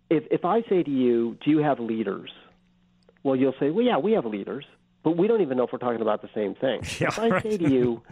if 0.08 0.22
if 0.30 0.44
I 0.44 0.62
say 0.68 0.84
to 0.84 0.90
you, 0.90 1.36
do 1.44 1.50
you 1.50 1.58
have 1.58 1.80
leaders?" 1.80 2.30
Well, 3.24 3.34
you'll 3.34 3.54
say, 3.58 3.70
"Well, 3.70 3.84
yeah, 3.84 3.98
we 3.98 4.12
have 4.12 4.24
leaders," 4.24 4.66
but 5.02 5.16
we 5.16 5.26
don't 5.26 5.40
even 5.40 5.56
know 5.56 5.64
if 5.64 5.72
we're 5.72 5.78
talking 5.80 6.00
about 6.00 6.22
the 6.22 6.30
same 6.32 6.54
thing. 6.54 6.82
Yeah, 7.00 7.08
if 7.08 7.18
I 7.18 7.28
right. 7.28 7.42
say 7.42 7.56
to 7.56 7.68
you, 7.68 8.02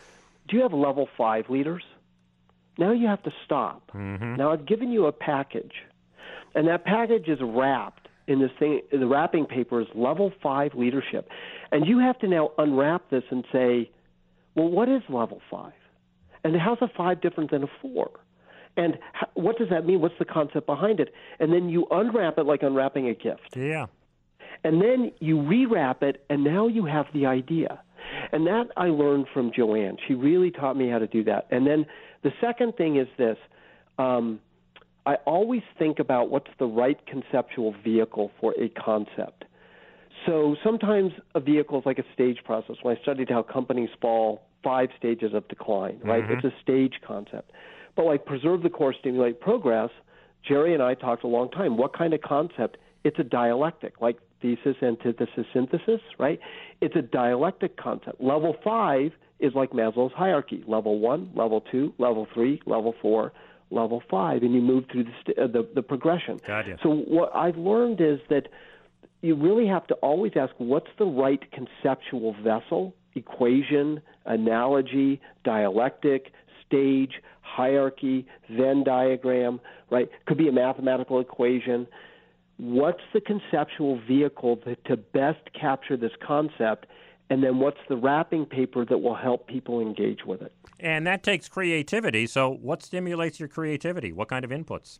"Do 0.48 0.56
you 0.56 0.62
have 0.62 0.72
level 0.72 1.08
five 1.16 1.48
leaders?" 1.50 1.84
Now 2.80 2.92
you 2.92 3.06
have 3.06 3.22
to 3.24 3.30
stop. 3.44 3.92
Mm-hmm. 3.94 4.36
Now 4.36 4.52
I've 4.52 4.66
given 4.66 4.90
you 4.90 5.06
a 5.06 5.12
package, 5.12 5.74
and 6.54 6.66
that 6.66 6.84
package 6.84 7.28
is 7.28 7.38
wrapped 7.42 8.08
in 8.26 8.40
this 8.40 8.50
thing. 8.58 8.80
The 8.90 9.06
wrapping 9.06 9.44
paper 9.44 9.80
is 9.80 9.86
level 9.94 10.32
five 10.42 10.74
leadership, 10.74 11.28
and 11.70 11.86
you 11.86 11.98
have 11.98 12.18
to 12.20 12.26
now 12.26 12.52
unwrap 12.58 13.10
this 13.10 13.24
and 13.30 13.44
say, 13.52 13.90
"Well, 14.54 14.68
what 14.68 14.88
is 14.88 15.02
level 15.08 15.40
five? 15.50 15.74
And 16.42 16.56
how's 16.56 16.80
a 16.80 16.88
five 16.88 17.20
different 17.20 17.50
than 17.50 17.62
a 17.64 17.70
four? 17.82 18.10
And 18.76 18.94
h- 18.94 19.28
what 19.34 19.58
does 19.58 19.68
that 19.68 19.84
mean? 19.84 20.00
What's 20.00 20.18
the 20.18 20.24
concept 20.24 20.66
behind 20.66 21.00
it? 21.00 21.12
And 21.38 21.52
then 21.52 21.68
you 21.68 21.86
unwrap 21.90 22.38
it 22.38 22.46
like 22.46 22.62
unwrapping 22.62 23.08
a 23.08 23.14
gift. 23.14 23.56
Yeah. 23.56 23.86
And 24.64 24.80
then 24.80 25.12
you 25.20 25.36
rewrap 25.36 26.02
it, 26.02 26.24
and 26.30 26.44
now 26.44 26.66
you 26.66 26.86
have 26.86 27.06
the 27.12 27.26
idea. 27.26 27.80
And 28.32 28.46
that 28.46 28.68
I 28.76 28.86
learned 28.86 29.26
from 29.32 29.52
Joanne. 29.54 29.96
She 30.06 30.14
really 30.14 30.50
taught 30.50 30.76
me 30.76 30.88
how 30.88 30.98
to 30.98 31.06
do 31.06 31.24
that. 31.24 31.46
And 31.50 31.66
then 31.66 31.86
the 32.22 32.32
second 32.40 32.76
thing 32.76 32.96
is 32.96 33.08
this 33.16 33.36
um, 33.98 34.40
I 35.06 35.14
always 35.26 35.62
think 35.78 35.98
about 35.98 36.30
what's 36.30 36.50
the 36.58 36.66
right 36.66 36.98
conceptual 37.06 37.74
vehicle 37.82 38.30
for 38.40 38.54
a 38.60 38.68
concept. 38.68 39.44
So 40.26 40.56
sometimes 40.62 41.12
a 41.34 41.40
vehicle 41.40 41.78
is 41.78 41.86
like 41.86 41.98
a 41.98 42.04
stage 42.12 42.38
process. 42.44 42.76
When 42.82 42.96
I 42.96 43.00
studied 43.00 43.30
how 43.30 43.42
companies 43.42 43.88
fall, 44.00 44.42
five 44.62 44.90
stages 44.98 45.32
of 45.32 45.48
decline, 45.48 46.00
right? 46.04 46.22
It's 46.30 46.44
a 46.44 46.52
stage 46.62 46.94
concept. 47.06 47.52
But 47.96 48.04
like 48.04 48.26
preserve 48.26 48.62
the 48.62 48.68
core, 48.68 48.94
stimulate 48.98 49.40
progress, 49.40 49.90
Jerry 50.46 50.74
and 50.74 50.82
I 50.82 50.94
talked 50.94 51.24
a 51.24 51.26
long 51.26 51.50
time. 51.50 51.76
What 51.76 51.96
kind 51.96 52.12
of 52.12 52.20
concept? 52.20 52.76
It's 53.04 53.18
a 53.18 53.24
dialectic, 53.24 54.00
like 54.00 54.18
thesis, 54.42 54.76
antithesis, 54.82 55.46
synthesis, 55.52 56.00
right? 56.18 56.40
It's 56.80 56.96
a 56.96 57.02
dialectic 57.02 57.76
concept. 57.76 58.20
Level 58.20 58.56
five 58.64 59.12
is 59.38 59.54
like 59.54 59.70
Maslow's 59.70 60.12
hierarchy 60.12 60.62
level 60.66 60.98
one, 60.98 61.30
level 61.34 61.62
two, 61.70 61.94
level 61.98 62.26
three, 62.34 62.60
level 62.66 62.94
four, 63.00 63.32
level 63.70 64.02
five, 64.10 64.42
and 64.42 64.54
you 64.54 64.60
move 64.60 64.84
through 64.90 65.04
the, 65.04 65.12
st- 65.22 65.38
uh, 65.38 65.46
the, 65.46 65.68
the 65.74 65.82
progression. 65.82 66.40
Gotcha. 66.46 66.76
So, 66.82 66.90
what 66.90 67.34
I've 67.34 67.56
learned 67.56 68.00
is 68.00 68.18
that 68.28 68.48
you 69.22 69.34
really 69.34 69.66
have 69.66 69.86
to 69.88 69.94
always 69.96 70.32
ask 70.36 70.52
what's 70.58 70.88
the 70.98 71.04
right 71.04 71.40
conceptual 71.52 72.34
vessel, 72.42 72.94
equation, 73.14 74.00
analogy, 74.24 75.20
dialectic, 75.44 76.32
stage, 76.66 77.12
hierarchy, 77.42 78.26
Venn 78.48 78.84
diagram, 78.84 79.60
right? 79.90 80.08
Could 80.26 80.38
be 80.38 80.48
a 80.48 80.52
mathematical 80.52 81.20
equation. 81.20 81.86
What's 82.60 83.00
the 83.14 83.22
conceptual 83.22 83.98
vehicle 84.06 84.60
that, 84.66 84.84
to 84.84 84.98
best 84.98 85.38
capture 85.58 85.96
this 85.96 86.12
concept? 86.22 86.84
And 87.30 87.42
then 87.42 87.58
what's 87.58 87.78
the 87.88 87.96
wrapping 87.96 88.44
paper 88.44 88.84
that 88.84 88.98
will 88.98 89.14
help 89.14 89.46
people 89.46 89.80
engage 89.80 90.26
with 90.26 90.42
it? 90.42 90.52
And 90.78 91.06
that 91.06 91.22
takes 91.22 91.48
creativity. 91.48 92.26
So, 92.26 92.50
what 92.50 92.82
stimulates 92.82 93.40
your 93.40 93.48
creativity? 93.48 94.12
What 94.12 94.28
kind 94.28 94.44
of 94.44 94.50
inputs? 94.50 94.98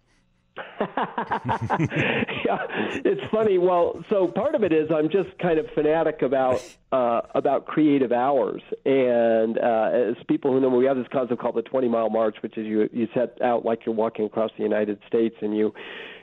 yeah, 0.80 2.66
it's 3.04 3.20
funny. 3.30 3.58
Well, 3.58 4.02
so 4.08 4.26
part 4.28 4.54
of 4.54 4.64
it 4.64 4.72
is 4.72 4.90
I'm 4.90 5.10
just 5.10 5.28
kind 5.38 5.58
of 5.58 5.66
fanatic 5.74 6.22
about 6.22 6.62
uh, 6.92 7.20
about 7.34 7.66
creative 7.66 8.10
hours, 8.10 8.62
and 8.84 9.58
uh, 9.58 9.90
as 9.92 10.16
people 10.28 10.52
who 10.52 10.60
know, 10.60 10.68
we 10.70 10.86
have 10.86 10.96
this 10.96 11.06
concept 11.12 11.40
called 11.40 11.56
the 11.56 11.62
20 11.62 11.88
mile 11.88 12.10
march, 12.10 12.36
which 12.42 12.56
is 12.56 12.66
you 12.66 12.88
you 12.92 13.06
set 13.14 13.40
out 13.42 13.64
like 13.64 13.86
you're 13.86 13.94
walking 13.94 14.24
across 14.24 14.50
the 14.56 14.62
United 14.62 14.98
States, 15.06 15.36
and 15.40 15.56
you 15.56 15.72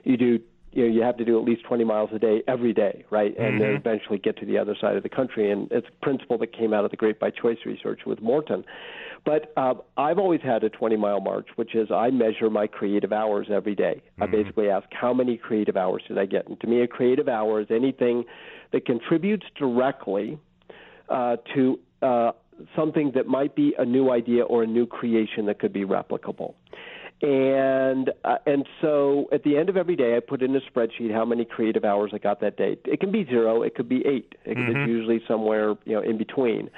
you 0.04 0.18
do 0.18 0.40
you 0.72 0.84
know 0.84 0.94
you 0.94 1.02
have 1.02 1.18
to 1.18 1.26
do 1.26 1.40
at 1.40 1.46
least 1.46 1.64
20 1.66 1.84
miles 1.84 2.10
a 2.14 2.20
day 2.20 2.44
every 2.48 2.74
day, 2.74 3.06
right? 3.10 3.36
And 3.38 3.60
Mm-hmm. 3.60 3.60
then 3.60 3.74
eventually 3.76 4.18
get 4.20 4.38
to 4.38 4.46
the 4.46 4.58
other 4.58 4.76
side 4.80 4.96
of 4.96 5.04
the 5.04 5.10
country. 5.10 5.52
And 5.52 5.72
it's 5.72 5.88
a 5.88 6.06
principle 6.06 6.38
that 6.40 6.54
came 6.54 6.74
out 6.74 6.86
of 6.86 6.92
the 6.92 6.98
Great 6.98 7.20
by 7.20 7.32
Choice 7.32 7.58
research 7.66 8.02
with 8.06 8.22
Morten. 8.22 8.64
But 9.26 9.52
uh, 9.58 9.76
I've 9.98 10.20
always 10.20 10.42
had 10.42 10.64
a 10.64 10.70
20 10.70 10.96
mile 10.96 11.20
march, 11.20 11.48
which 11.56 11.76
is 11.76 11.90
I 11.92 12.10
measure 12.12 12.50
my 12.50 12.68
creative 12.68 13.12
hours 13.12 13.48
every 13.52 13.76
day. 13.76 14.02
I 14.22 14.26
basically 14.28 14.70
ask 14.70 14.88
how 14.92 15.14
many 15.14 15.38
creative 15.38 15.76
hours 15.76 16.04
did 16.08 16.18
I 16.18 16.26
get, 16.26 16.48
and 16.48 16.60
to 16.62 16.68
me, 16.68 16.82
a 16.82 16.88
creative 16.88 17.28
hour 17.28 17.60
is 17.60 17.68
anything 17.70 18.24
that 18.72 18.86
contributes 18.86 19.46
directly 19.58 20.38
uh, 21.10 21.38
to 21.56 21.80
uh, 22.02 22.32
something 22.76 23.12
that 23.16 23.28
might 23.28 23.56
be 23.56 23.74
a 23.78 23.86
new 23.86 24.12
idea 24.12 24.44
or 24.44 24.64
a 24.64 24.68
new 24.68 24.86
creation 24.86 25.46
that 25.48 25.60
could 25.60 25.74
be 25.74 25.86
replicable. 25.86 26.54
And 27.22 28.12
uh, 28.24 28.38
and 28.46 28.68
so 28.80 29.28
at 29.32 29.44
the 29.44 29.58
end 29.58 29.70
of 29.70 29.78
every 29.78 29.96
day, 29.96 30.16
I 30.16 30.20
put 30.20 30.44
in 30.44 30.56
a 30.56 30.60
spreadsheet 30.60 31.12
how 31.12 31.26
many 31.26 31.46
creative 31.46 31.84
hours 31.84 32.12
I 32.14 32.20
got 32.20 32.42
that 32.42 32.58
day. 32.58 32.78
It 32.86 33.00
can 33.00 33.12
be 33.12 33.26
zero, 33.26 33.64
it 33.64 33.74
could 33.74 33.90
be 33.90 34.06
eight. 34.06 34.36
It, 34.46 34.58
It's 34.58 34.88
usually 34.88 35.22
somewhere 35.28 35.76
you 35.86 35.94
know 35.94 36.02
in 36.02 36.18
between. 36.18 36.70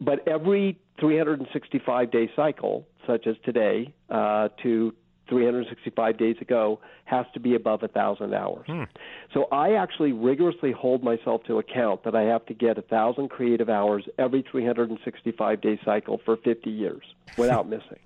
But 0.00 0.26
every 0.28 0.78
365 1.00 2.10
day 2.10 2.30
cycle, 2.36 2.86
such 3.06 3.26
as 3.26 3.36
today, 3.44 3.94
uh, 4.10 4.48
to 4.62 4.94
365 5.28 6.18
days 6.18 6.36
ago, 6.40 6.80
has 7.04 7.26
to 7.34 7.40
be 7.40 7.54
above 7.54 7.82
a 7.82 7.88
thousand 7.88 8.34
hours. 8.34 8.66
Hmm. 8.66 8.84
So 9.32 9.44
I 9.52 9.74
actually 9.74 10.12
rigorously 10.12 10.72
hold 10.72 11.02
myself 11.02 11.44
to 11.44 11.58
account 11.58 12.04
that 12.04 12.14
I 12.14 12.22
have 12.22 12.44
to 12.46 12.54
get 12.54 12.78
a 12.78 12.82
thousand 12.82 13.28
creative 13.28 13.68
hours 13.68 14.04
every 14.18 14.42
365 14.50 15.60
day 15.60 15.80
cycle 15.84 16.20
for 16.24 16.36
50 16.36 16.70
years 16.70 17.04
without 17.36 17.68
missing. 17.70 17.98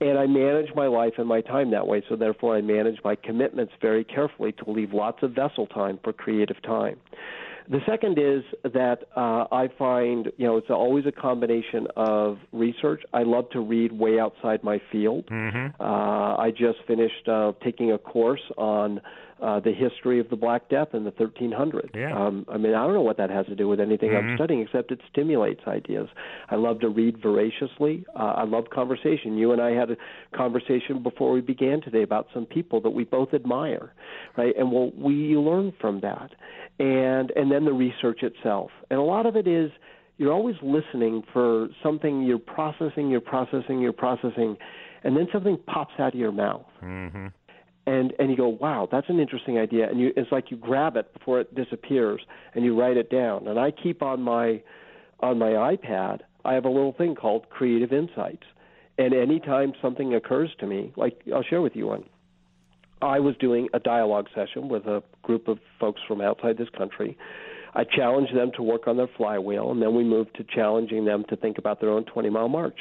And 0.00 0.18
I 0.18 0.26
manage 0.26 0.74
my 0.74 0.86
life 0.86 1.14
and 1.18 1.26
my 1.26 1.40
time 1.40 1.70
that 1.70 1.86
way, 1.86 2.02
so 2.08 2.16
therefore 2.16 2.56
I 2.56 2.60
manage 2.60 2.98
my 3.02 3.16
commitments 3.16 3.72
very 3.80 4.04
carefully 4.04 4.52
to 4.52 4.70
leave 4.70 4.92
lots 4.92 5.22
of 5.22 5.32
vessel 5.32 5.66
time 5.66 5.98
for 6.02 6.12
creative 6.12 6.60
time. 6.62 7.00
The 7.68 7.80
second 7.86 8.18
is 8.18 8.42
that 8.72 9.08
uh, 9.16 9.46
I 9.50 9.68
find, 9.78 10.30
you 10.36 10.46
know, 10.46 10.56
it's 10.56 10.70
always 10.70 11.04
a 11.06 11.12
combination 11.12 11.88
of 11.96 12.38
research. 12.52 13.02
I 13.12 13.24
love 13.24 13.50
to 13.50 13.60
read 13.60 13.92
way 13.92 14.20
outside 14.20 14.62
my 14.62 14.80
field. 14.92 15.24
Uh, 15.80 15.82
I 16.36 16.50
just 16.50 16.78
finished 16.86 17.28
uh, 17.28 17.52
taking 17.64 17.92
a 17.92 17.98
course 17.98 18.42
on 18.56 19.00
uh, 19.42 19.60
the 19.60 19.72
history 19.72 20.18
of 20.18 20.30
the 20.30 20.36
Black 20.36 20.68
Death 20.70 20.88
in 20.94 21.04
the 21.04 21.12
1300s. 21.12 21.94
Yeah. 21.94 22.16
Um, 22.16 22.46
I 22.48 22.56
mean, 22.56 22.74
I 22.74 22.84
don't 22.84 22.94
know 22.94 23.02
what 23.02 23.18
that 23.18 23.28
has 23.30 23.44
to 23.46 23.54
do 23.54 23.68
with 23.68 23.80
anything 23.80 24.14
I'm 24.16 24.34
studying, 24.36 24.60
except 24.62 24.90
it 24.92 25.00
stimulates 25.10 25.60
ideas. 25.66 26.08
I 26.48 26.56
love 26.56 26.80
to 26.80 26.88
read 26.88 27.20
voraciously. 27.20 28.06
Uh, 28.18 28.34
I 28.36 28.44
love 28.44 28.70
conversation. 28.70 29.36
You 29.36 29.52
and 29.52 29.60
I 29.60 29.72
had 29.72 29.90
a 29.90 29.96
conversation 30.34 31.02
before 31.02 31.32
we 31.32 31.42
began 31.42 31.82
today 31.82 32.02
about 32.02 32.28
some 32.32 32.46
people 32.46 32.80
that 32.80 32.90
we 32.90 33.04
both 33.04 33.34
admire, 33.34 33.92
right? 34.38 34.56
And 34.56 34.72
well, 34.72 34.90
we 34.96 35.36
learn 35.36 35.72
from 35.80 36.00
that, 36.00 36.30
and 36.78 37.30
and 37.32 37.52
then 37.52 37.64
the 37.66 37.72
research 37.72 38.22
itself. 38.22 38.70
And 38.90 38.98
a 38.98 39.02
lot 39.02 39.26
of 39.26 39.36
it 39.36 39.46
is 39.46 39.70
you're 40.16 40.32
always 40.32 40.56
listening 40.62 41.22
for 41.32 41.68
something. 41.82 42.22
You're 42.22 42.38
processing. 42.38 43.10
You're 43.10 43.20
processing. 43.20 43.80
You're 43.80 43.92
processing, 43.92 44.56
and 45.04 45.14
then 45.16 45.28
something 45.30 45.58
pops 45.66 45.94
out 45.98 46.14
of 46.14 46.18
your 46.18 46.32
mouth 46.32 46.64
and 47.86 48.12
and 48.18 48.30
you 48.30 48.36
go, 48.36 48.48
wow, 48.48 48.88
that's 48.90 49.08
an 49.08 49.20
interesting 49.20 49.58
idea, 49.58 49.88
and 49.88 50.00
you 50.00 50.12
it's 50.16 50.32
like 50.32 50.50
you 50.50 50.56
grab 50.56 50.96
it 50.96 51.12
before 51.12 51.40
it 51.40 51.54
disappears 51.54 52.20
and 52.54 52.64
you 52.64 52.78
write 52.78 52.96
it 52.96 53.10
down. 53.10 53.46
And 53.46 53.58
I 53.58 53.70
keep 53.70 54.02
on 54.02 54.22
my 54.22 54.62
on 55.20 55.38
my 55.38 55.50
iPad, 55.50 56.20
I 56.44 56.54
have 56.54 56.64
a 56.64 56.68
little 56.68 56.92
thing 56.92 57.14
called 57.14 57.48
Creative 57.48 57.92
Insights, 57.92 58.42
and 58.98 59.14
anytime 59.14 59.72
something 59.80 60.14
occurs 60.14 60.50
to 60.60 60.66
me, 60.66 60.92
like 60.96 61.20
I'll 61.32 61.44
share 61.44 61.62
with 61.62 61.76
you 61.76 61.86
one. 61.86 62.04
I 63.02 63.20
was 63.20 63.36
doing 63.36 63.68
a 63.74 63.78
dialogue 63.78 64.26
session 64.34 64.68
with 64.68 64.86
a 64.86 65.02
group 65.22 65.48
of 65.48 65.58
folks 65.78 66.00
from 66.08 66.20
outside 66.20 66.58
this 66.58 66.70
country. 66.76 67.16
I 67.74 67.84
challenged 67.84 68.34
them 68.34 68.52
to 68.56 68.62
work 68.62 68.88
on 68.88 68.96
their 68.96 69.08
flywheel, 69.18 69.70
and 69.70 69.82
then 69.82 69.94
we 69.94 70.02
moved 70.02 70.34
to 70.36 70.44
challenging 70.44 71.04
them 71.04 71.24
to 71.28 71.36
think 71.36 71.58
about 71.58 71.80
their 71.80 71.90
own 71.90 72.04
20 72.04 72.30
mile 72.30 72.48
march. 72.48 72.78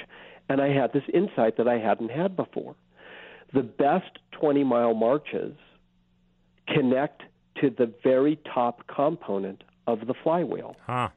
And 0.47 0.61
I 0.61 0.69
had 0.69 0.93
this 0.93 1.03
insight 1.13 1.57
that 1.57 1.67
I 1.67 1.79
hadn't 1.79 2.11
had 2.11 2.37
before 2.37 2.75
the 3.55 3.63
best 3.63 4.19
20 4.33 4.63
mile 4.63 4.93
marches 4.93 5.55
connect 6.67 7.23
to 7.61 7.69
the 7.69 7.91
very 8.03 8.37
top 8.53 8.85
component 8.85 9.63
of 9.87 10.05
the 10.07 10.13
flywheel. 10.13 10.75
Huh. 10.85 11.09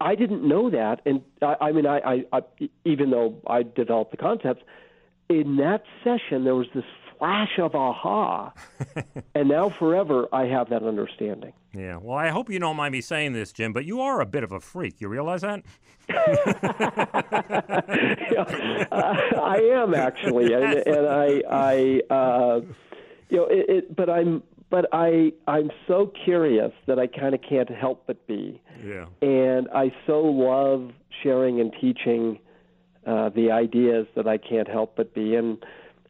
I 0.00 0.14
didn't 0.14 0.46
know 0.46 0.70
that, 0.70 1.00
and 1.04 1.22
I, 1.42 1.56
I 1.60 1.72
mean, 1.72 1.86
I, 1.86 1.98
I, 1.98 2.24
I, 2.32 2.68
even 2.84 3.10
though 3.10 3.36
I 3.46 3.62
developed 3.62 4.12
the 4.12 4.16
concepts, 4.16 4.62
in 5.28 5.56
that 5.56 5.84
session 6.02 6.44
there 6.44 6.54
was 6.54 6.66
this 6.74 6.84
flash 7.18 7.58
of 7.58 7.74
aha, 7.74 8.52
and 9.34 9.48
now 9.48 9.68
forever 9.70 10.28
I 10.32 10.46
have 10.46 10.70
that 10.70 10.82
understanding. 10.82 11.52
Yeah. 11.74 11.98
Well, 12.00 12.16
I 12.16 12.28
hope 12.28 12.50
you 12.50 12.58
don't 12.58 12.76
mind 12.76 12.92
me 12.92 13.00
saying 13.00 13.32
this, 13.32 13.52
Jim, 13.52 13.72
but 13.72 13.84
you 13.84 14.00
are 14.00 14.20
a 14.20 14.26
bit 14.26 14.44
of 14.44 14.52
a 14.52 14.60
freak. 14.60 15.00
You 15.00 15.08
realize 15.08 15.42
that? 15.42 15.62
yeah, 16.08 16.16
uh, 18.92 19.14
I 19.42 19.56
am 19.74 19.94
actually, 19.94 20.52
and, 20.52 20.64
and 20.64 21.06
I, 21.06 21.42
I, 21.50 22.00
uh, 22.14 22.60
you 23.28 23.36
know, 23.38 23.46
it, 23.46 23.66
it, 23.68 23.96
but 23.96 24.08
I'm, 24.10 24.42
but 24.70 24.86
I, 24.92 25.32
I'm 25.46 25.70
so 25.88 26.12
curious 26.24 26.72
that 26.86 26.98
I 26.98 27.06
kind 27.06 27.34
of 27.34 27.40
can't 27.42 27.70
help 27.70 28.04
but 28.06 28.26
be, 28.26 28.60
Yeah. 28.84 29.06
and 29.22 29.68
I 29.74 29.92
so 30.06 30.20
love 30.20 30.90
sharing 31.22 31.60
and 31.60 31.72
teaching 31.80 32.38
uh, 33.06 33.28
the 33.30 33.50
ideas 33.50 34.06
that 34.16 34.26
I 34.26 34.38
can't 34.38 34.68
help 34.68 34.96
but 34.96 35.14
be, 35.14 35.34
and 35.34 35.58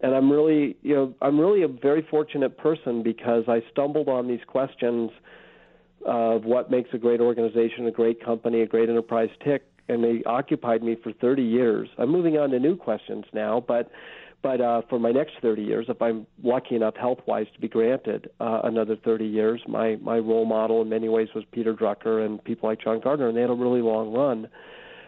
and 0.00 0.14
I'm 0.14 0.30
really, 0.30 0.76
you 0.82 0.94
know, 0.94 1.14
I'm 1.22 1.40
really 1.40 1.62
a 1.62 1.68
very 1.68 2.06
fortunate 2.10 2.58
person 2.58 3.02
because 3.02 3.44
I 3.48 3.62
stumbled 3.70 4.08
on 4.08 4.28
these 4.28 4.42
questions 4.46 5.10
of 6.04 6.44
what 6.44 6.70
makes 6.70 6.90
a 6.92 6.98
great 6.98 7.20
organization, 7.20 7.86
a 7.86 7.90
great 7.90 8.24
company, 8.24 8.62
a 8.62 8.66
great 8.66 8.88
enterprise 8.88 9.30
tick, 9.42 9.64
and 9.88 10.02
they 10.02 10.22
occupied 10.24 10.82
me 10.82 10.96
for 11.02 11.12
30 11.12 11.42
years. 11.42 11.88
I'm 11.98 12.10
moving 12.10 12.36
on 12.38 12.50
to 12.50 12.58
new 12.58 12.76
questions 12.76 13.24
now, 13.32 13.64
but 13.66 13.90
but 14.42 14.60
uh, 14.60 14.82
for 14.90 14.98
my 14.98 15.10
next 15.10 15.32
30 15.40 15.62
years, 15.62 15.86
if 15.88 16.02
I'm 16.02 16.26
lucky 16.42 16.76
enough 16.76 16.96
health-wise 16.96 17.46
to 17.54 17.60
be 17.60 17.66
granted 17.66 18.28
uh, 18.40 18.60
another 18.64 18.94
30 18.94 19.24
years, 19.24 19.62
my 19.66 19.96
my 20.02 20.18
role 20.18 20.44
model 20.44 20.82
in 20.82 20.90
many 20.90 21.08
ways 21.08 21.28
was 21.34 21.44
Peter 21.50 21.72
Drucker 21.72 22.24
and 22.24 22.44
people 22.44 22.68
like 22.68 22.82
John 22.82 23.00
Gardner, 23.00 23.28
and 23.28 23.36
they 23.36 23.40
had 23.40 23.48
a 23.48 23.54
really 23.54 23.80
long 23.80 24.12
run. 24.12 24.48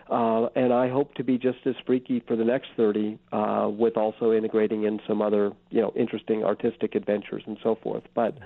Uh, 0.09 0.47
and 0.55 0.73
I 0.73 0.89
hope 0.89 1.15
to 1.15 1.25
be 1.25 1.37
just 1.37 1.59
as 1.67 1.75
freaky 1.85 2.23
for 2.27 2.37
the 2.37 2.45
next 2.45 2.69
30, 2.77 3.19
uh, 3.33 3.69
with 3.71 3.97
also 3.97 4.33
integrating 4.33 4.85
in 4.85 5.01
some 5.07 5.21
other, 5.21 5.53
you 5.71 5.83
know, 5.83 5.93
interesting 5.97 6.45
artistic 6.45 6.95
adventures 6.95 7.43
and 7.47 7.59
so 7.63 7.77
forth. 7.83 8.05
But 8.15 8.39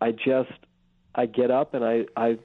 I 0.00 0.12
just, 0.12 0.52
I 1.14 1.26
get 1.26 1.50
up 1.50 1.74
and 1.74 1.84
I, 1.84 2.06
I, 2.16 2.38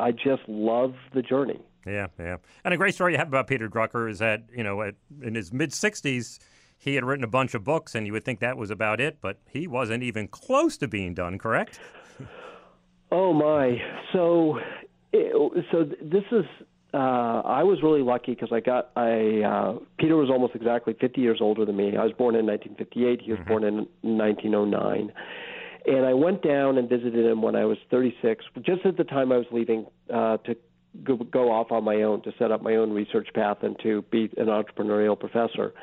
I 0.00 0.12
just 0.12 0.42
love 0.48 0.94
the 1.12 1.22
journey. 1.22 1.60
Yeah, 1.86 2.06
yeah. 2.18 2.36
And 2.64 2.72
a 2.72 2.76
great 2.76 2.94
story 2.94 3.12
you 3.12 3.18
have 3.18 3.28
about 3.28 3.46
Peter 3.46 3.68
Drucker 3.68 4.10
is 4.10 4.18
that, 4.18 4.44
you 4.54 4.64
know, 4.64 4.82
at, 4.82 4.94
in 5.22 5.34
his 5.34 5.52
mid 5.52 5.70
60s, 5.70 6.38
he 6.78 6.94
had 6.94 7.04
written 7.04 7.24
a 7.24 7.28
bunch 7.28 7.54
of 7.54 7.64
books, 7.64 7.94
and 7.94 8.06
you 8.06 8.12
would 8.12 8.24
think 8.24 8.40
that 8.40 8.56
was 8.56 8.70
about 8.70 9.00
it, 9.00 9.18
but 9.20 9.38
he 9.48 9.66
wasn't 9.66 10.02
even 10.02 10.28
close 10.28 10.76
to 10.78 10.88
being 10.88 11.14
done, 11.14 11.38
correct? 11.38 11.80
Oh 13.10 13.32
my! 13.32 13.80
So, 14.12 14.58
it, 15.12 15.64
so 15.70 15.84
this 15.84 16.24
is. 16.32 16.44
Uh, 16.92 17.42
I 17.44 17.62
was 17.62 17.82
really 17.82 18.02
lucky 18.02 18.32
because 18.34 18.50
I 18.52 18.60
got. 18.60 18.90
I 18.96 19.42
uh, 19.42 19.78
Peter 19.98 20.16
was 20.16 20.30
almost 20.30 20.54
exactly 20.54 20.94
50 21.00 21.20
years 21.20 21.38
older 21.40 21.64
than 21.64 21.76
me. 21.76 21.96
I 21.96 22.02
was 22.02 22.12
born 22.12 22.34
in 22.34 22.44
1958. 22.46 23.22
He 23.22 23.32
was 23.32 23.40
born 23.46 23.64
in 23.64 23.86
1909. 24.02 25.12
And 25.86 26.06
I 26.06 26.14
went 26.14 26.42
down 26.42 26.78
and 26.78 26.88
visited 26.88 27.26
him 27.26 27.42
when 27.42 27.56
I 27.56 27.64
was 27.64 27.76
36, 27.90 28.44
just 28.62 28.86
at 28.86 28.96
the 28.96 29.04
time 29.04 29.32
I 29.32 29.36
was 29.36 29.46
leaving 29.50 29.86
uh, 30.12 30.38
to 30.38 30.56
go, 31.02 31.16
go 31.16 31.52
off 31.52 31.72
on 31.72 31.84
my 31.84 32.02
own 32.02 32.22
to 32.22 32.32
set 32.38 32.50
up 32.52 32.62
my 32.62 32.76
own 32.76 32.92
research 32.92 33.28
path 33.34 33.58
and 33.62 33.78
to 33.82 34.02
be 34.10 34.30
an 34.36 34.46
entrepreneurial 34.46 35.18
professor. 35.18 35.74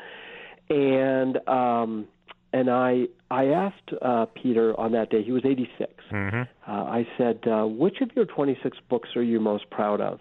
And 0.69 1.37
um, 1.47 2.07
and 2.53 2.69
I 2.69 3.07
I 3.29 3.45
asked 3.47 3.91
uh, 4.01 4.25
Peter 4.41 4.77
on 4.79 4.93
that 4.93 5.09
day. 5.09 5.23
He 5.23 5.31
was 5.31 5.43
86. 5.45 5.91
Uh, 6.11 6.45
I 6.67 7.07
said, 7.17 7.39
uh, 7.45 7.65
"Which 7.65 8.01
of 8.01 8.11
your 8.15 8.25
26 8.25 8.77
books 8.89 9.09
are 9.15 9.23
you 9.23 9.39
most 9.39 9.69
proud 9.69 10.01
of?" 10.01 10.19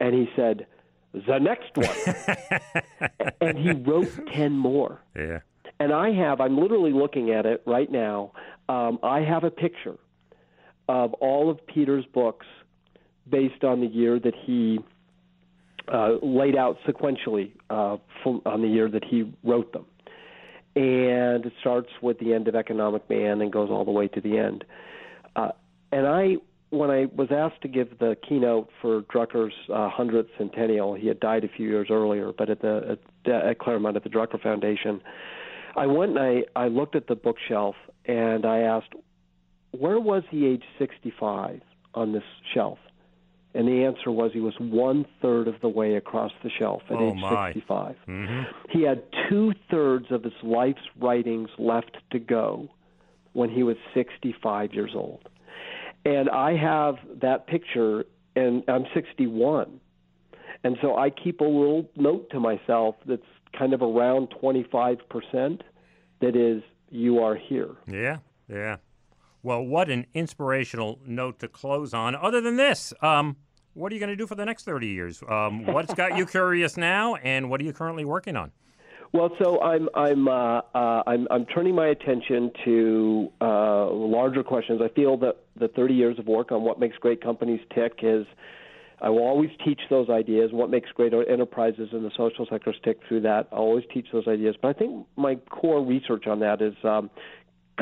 And 0.00 0.14
he 0.14 0.28
said, 0.36 0.66
"The 1.12 1.38
next 1.38 1.76
one." 1.76 3.32
and 3.40 3.58
he 3.58 3.72
wrote 3.72 4.08
10 4.32 4.52
more. 4.52 5.00
Yeah. 5.16 5.40
And 5.82 5.92
I 5.92 6.12
have, 6.12 6.40
I'm 6.40 6.56
literally 6.58 6.92
looking 6.92 7.32
at 7.32 7.44
it 7.44 7.60
right 7.66 7.90
now. 7.90 8.30
Um, 8.68 9.00
I 9.02 9.20
have 9.20 9.42
a 9.42 9.50
picture 9.50 9.96
of 10.88 11.12
all 11.14 11.50
of 11.50 11.66
Peter's 11.66 12.04
books 12.14 12.46
based 13.28 13.64
on 13.64 13.80
the 13.80 13.88
year 13.88 14.20
that 14.20 14.34
he 14.46 14.78
uh, 15.92 16.18
laid 16.22 16.54
out 16.54 16.76
sequentially 16.86 17.50
uh, 17.68 17.96
on 18.46 18.62
the 18.62 18.68
year 18.68 18.88
that 18.88 19.04
he 19.04 19.32
wrote 19.42 19.72
them. 19.72 19.86
and 20.74 21.44
it 21.44 21.52
starts 21.60 21.90
with 22.00 22.18
the 22.18 22.32
end 22.32 22.48
of 22.48 22.54
Economic 22.54 23.08
Man 23.10 23.42
and 23.42 23.52
goes 23.52 23.68
all 23.70 23.84
the 23.84 23.90
way 23.90 24.08
to 24.08 24.20
the 24.20 24.38
end. 24.38 24.64
Uh, 25.36 25.50
and 25.90 26.06
I, 26.06 26.36
when 26.70 26.90
I 26.90 27.06
was 27.14 27.28
asked 27.30 27.60
to 27.62 27.68
give 27.68 27.98
the 27.98 28.16
keynote 28.26 28.70
for 28.80 29.02
Drucker's 29.02 29.52
uh, 29.68 29.90
100th 29.90 30.28
centennial, 30.38 30.94
he 30.94 31.08
had 31.08 31.20
died 31.20 31.44
a 31.44 31.48
few 31.48 31.68
years 31.68 31.88
earlier, 31.90 32.32
but 32.36 32.48
at 32.48 32.62
the 32.62 32.98
at, 33.26 33.32
at 33.32 33.58
Claremont 33.58 33.96
at 33.96 34.04
the 34.04 34.10
Drucker 34.10 34.40
Foundation, 34.42 35.02
I 35.76 35.86
went 35.86 36.16
and 36.16 36.44
I, 36.56 36.60
I 36.64 36.68
looked 36.68 36.96
at 36.96 37.06
the 37.06 37.14
bookshelf 37.14 37.76
and 38.04 38.44
I 38.44 38.60
asked, 38.60 38.92
where 39.72 39.98
was 39.98 40.22
he 40.30 40.46
age 40.46 40.64
65 40.78 41.60
on 41.94 42.12
this 42.12 42.24
shelf? 42.54 42.78
And 43.54 43.68
the 43.68 43.84
answer 43.84 44.10
was 44.10 44.32
he 44.32 44.40
was 44.40 44.54
one 44.58 45.04
third 45.20 45.46
of 45.46 45.60
the 45.60 45.68
way 45.68 45.96
across 45.96 46.32
the 46.42 46.50
shelf 46.58 46.82
at 46.88 46.96
oh 46.96 47.10
age 47.10 47.20
my. 47.20 47.52
65. 47.52 47.96
Mm-hmm. 48.08 48.42
He 48.70 48.82
had 48.82 49.02
two 49.28 49.52
thirds 49.70 50.06
of 50.10 50.24
his 50.24 50.32
life's 50.42 50.80
writings 50.98 51.50
left 51.58 51.98
to 52.12 52.18
go 52.18 52.68
when 53.34 53.50
he 53.50 53.62
was 53.62 53.76
65 53.94 54.72
years 54.72 54.92
old. 54.94 55.28
And 56.04 56.30
I 56.30 56.56
have 56.56 56.96
that 57.20 57.46
picture, 57.46 58.04
and 58.34 58.64
I'm 58.68 58.86
61. 58.94 59.80
And 60.64 60.76
so 60.80 60.96
I 60.96 61.10
keep 61.10 61.40
a 61.40 61.44
little 61.44 61.88
note 61.96 62.30
to 62.30 62.40
myself 62.40 62.96
that's 63.06 63.22
kind 63.56 63.72
of 63.72 63.82
around 63.82 64.28
25% 64.42 65.60
that 66.20 66.36
is, 66.36 66.62
you 66.90 67.20
are 67.20 67.34
here. 67.34 67.70
Yeah, 67.86 68.18
yeah. 68.48 68.76
Well, 69.42 69.62
what 69.62 69.90
an 69.90 70.06
inspirational 70.14 71.00
note 71.04 71.40
to 71.40 71.48
close 71.48 71.92
on. 71.92 72.14
Other 72.14 72.40
than 72.40 72.56
this, 72.56 72.92
um, 73.02 73.36
what 73.74 73.90
are 73.90 73.94
you 73.94 74.00
going 74.00 74.10
to 74.10 74.16
do 74.16 74.26
for 74.26 74.34
the 74.34 74.44
next 74.44 74.64
30 74.64 74.86
years? 74.86 75.22
Um, 75.28 75.66
what's 75.66 75.94
got 75.94 76.16
you 76.16 76.26
curious 76.38 76.76
now, 76.76 77.16
and 77.16 77.50
what 77.50 77.60
are 77.60 77.64
you 77.64 77.72
currently 77.72 78.04
working 78.04 78.36
on? 78.36 78.52
Well, 79.12 79.30
so 79.42 79.60
I'm 79.60 79.90
I'm 79.94 80.26
uh, 80.26 80.60
uh, 80.74 81.02
I'm 81.06 81.28
I'm 81.30 81.44
turning 81.44 81.74
my 81.74 81.88
attention 81.88 82.50
to 82.64 83.30
uh, 83.42 83.90
larger 83.90 84.42
questions. 84.42 84.80
I 84.82 84.88
feel 84.94 85.18
that 85.18 85.36
the 85.54 85.68
30 85.68 85.92
years 85.92 86.18
of 86.18 86.26
work 86.26 86.50
on 86.50 86.62
what 86.62 86.80
makes 86.80 86.96
great 86.96 87.22
companies 87.22 87.60
tick 87.74 87.98
is. 88.02 88.26
I 89.02 89.10
will 89.10 89.26
always 89.26 89.50
teach 89.64 89.80
those 89.90 90.08
ideas. 90.08 90.50
What 90.52 90.70
makes 90.70 90.88
great 90.92 91.12
enterprises 91.12 91.88
in 91.92 92.04
the 92.04 92.12
social 92.16 92.46
sector 92.48 92.72
stick 92.80 93.00
through 93.08 93.22
that. 93.22 93.48
I 93.50 93.56
always 93.56 93.84
teach 93.92 94.06
those 94.12 94.28
ideas. 94.28 94.54
But 94.62 94.68
I 94.76 94.78
think 94.78 95.06
my 95.16 95.34
core 95.50 95.84
research 95.84 96.28
on 96.28 96.38
that 96.40 96.62
is 96.62 96.74
um, 96.84 97.10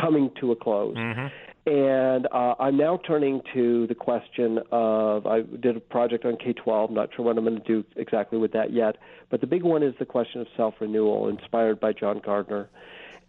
coming 0.00 0.30
to 0.40 0.52
a 0.52 0.56
close. 0.56 0.96
Mm-hmm. 0.96 1.26
And 1.70 2.26
uh, 2.32 2.54
I'm 2.58 2.78
now 2.78 2.98
turning 3.06 3.42
to 3.52 3.86
the 3.86 3.94
question 3.94 4.60
of 4.72 5.26
I 5.26 5.42
did 5.42 5.76
a 5.76 5.80
project 5.80 6.24
on 6.24 6.38
K 6.38 6.54
12, 6.54 6.90
not 6.90 7.10
sure 7.14 7.26
what 7.26 7.36
I'm 7.36 7.44
going 7.44 7.60
to 7.60 7.64
do 7.64 7.84
exactly 7.96 8.38
with 8.38 8.52
that 8.52 8.72
yet. 8.72 8.96
But 9.30 9.42
the 9.42 9.46
big 9.46 9.62
one 9.62 9.82
is 9.82 9.92
the 9.98 10.06
question 10.06 10.40
of 10.40 10.46
self 10.56 10.74
renewal, 10.80 11.28
inspired 11.28 11.78
by 11.78 11.92
John 11.92 12.22
Gardner. 12.24 12.70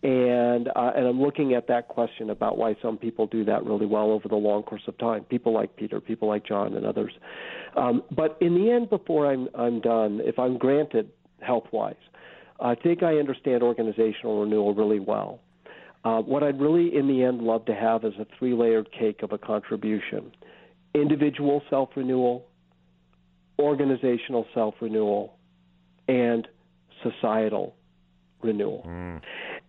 And, 0.04 0.70
uh, 0.70 0.91
and 0.95 1.06
I'm 1.06 1.22
looking 1.22 1.54
at 1.54 1.68
that 1.68 1.88
question 1.88 2.32
about 2.32 2.58
why 2.58 2.76
some 2.82 2.97
people 2.97 3.28
do 3.28 3.45
that 3.45 3.64
really 3.64 3.86
well 3.86 4.12
over 4.12 4.28
the 4.28 4.36
long 4.36 4.64
course 4.64 4.82
of 4.88 4.97
time. 4.97 5.24
People 5.26 5.54
like 5.54 5.76
Peter, 5.76 6.02
people 6.02 6.28
like 6.28 6.45
John, 6.45 6.74
and 6.74 6.86
others. 6.86 7.12
Um, 7.78 8.04
but 8.10 8.36
in 8.41 8.56
the 8.56 8.72
end, 8.72 8.89
before 8.89 9.32
I'm, 9.32 9.47
I'm 9.54 9.80
done, 9.80 10.20
if 10.24 10.39
I'm 10.39 10.58
granted 10.58 11.12
health 11.41 11.66
wise, 11.72 11.93
I 12.60 12.74
think 12.76 13.04
I 13.04 13.16
understand 13.18 13.62
organizational 13.62 14.41
renewal 14.41 14.74
really 14.74 14.99
well. 14.99 15.39
Uh, 16.04 16.20
what 16.22 16.41
I'd 16.41 16.60
really, 16.60 16.95
in 16.95 17.08
the 17.08 17.24
end, 17.24 17.41
love 17.41 17.66
to 17.66 17.76
have 17.76 18.04
is 18.04 18.14
a 18.20 18.26
three 18.38 18.54
layered 18.54 18.89
cake 18.91 19.22
of 19.24 19.32
a 19.32 19.38
contribution 19.38 20.32
individual 20.93 21.62
self 21.70 21.89
renewal, 21.95 22.47
organizational 23.60 24.45
self 24.54 24.76
renewal, 24.82 25.38
and 26.08 26.47
societal 27.04 27.76
renewal. 28.41 28.84
Mm. 28.88 29.22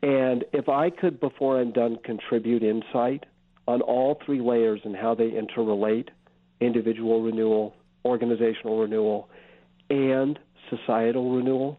And 0.03 0.45
if 0.53 0.69
I 0.69 0.91
could, 0.91 1.21
before 1.21 1.61
I'm 1.61 1.73
done, 1.73 1.99
contribute 2.05 2.63
insight 2.63 3.25
on 3.69 3.81
all 3.81 4.21
three 4.25 4.41
layers 4.41 4.81
and 4.85 4.97
how 4.97 5.15
they 5.15 5.31
interrelate 5.31 6.09
individual 6.61 7.23
renewal, 7.23 7.75
organizational 8.05 8.81
renewal, 8.81 9.29
and 9.91 10.39
societal 10.71 11.37
renewal 11.37 11.79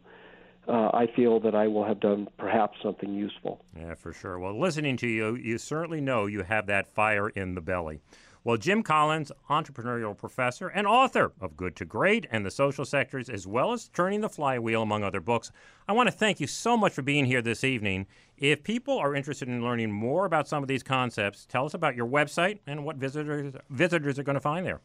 uh, 0.67 0.89
I 0.93 1.07
feel 1.15 1.39
that 1.41 1.55
I 1.55 1.67
will 1.67 1.85
have 1.85 1.99
done 1.99 2.27
perhaps 2.37 2.77
something 2.81 3.13
useful. 3.13 3.63
Yeah, 3.77 3.95
for 3.95 4.13
sure. 4.13 4.39
Well, 4.39 4.59
listening 4.59 4.97
to 4.97 5.07
you, 5.07 5.35
you 5.35 5.57
certainly 5.57 6.01
know 6.01 6.25
you 6.25 6.43
have 6.43 6.67
that 6.67 6.87
fire 6.87 7.29
in 7.29 7.55
the 7.55 7.61
belly. 7.61 7.99
Well, 8.45 8.57
Jim 8.57 8.83
Collins, 8.83 9.31
entrepreneurial 9.49 10.17
professor 10.17 10.67
and 10.67 10.85
author 10.85 11.31
of 11.39 11.55
Good 11.55 11.77
to 11.77 11.85
Great 11.85 12.27
and 12.29 12.45
the 12.45 12.51
Social 12.51 12.83
Sectors, 12.83 13.29
as 13.29 13.47
well 13.47 13.71
as 13.71 13.87
Turning 13.87 14.19
the 14.19 14.27
Flywheel, 14.27 14.81
among 14.81 15.01
other 15.01 15.21
books, 15.21 15.49
I 15.87 15.93
want 15.93 16.07
to 16.07 16.11
thank 16.11 16.41
you 16.41 16.47
so 16.47 16.75
much 16.75 16.91
for 16.91 17.03
being 17.03 17.23
here 17.23 17.41
this 17.41 17.63
evening. 17.63 18.05
If 18.37 18.63
people 18.63 18.97
are 18.97 19.15
interested 19.15 19.47
in 19.47 19.63
learning 19.63 19.93
more 19.93 20.25
about 20.25 20.49
some 20.49 20.61
of 20.61 20.67
these 20.67 20.83
concepts, 20.83 21.45
tell 21.45 21.65
us 21.65 21.73
about 21.73 21.95
your 21.95 22.05
website 22.05 22.59
and 22.67 22.83
what 22.83 22.97
visitors 22.97 23.55
visitors 23.69 24.19
are 24.19 24.23
going 24.23 24.33
to 24.33 24.41
find 24.41 24.65
there. 24.65 24.81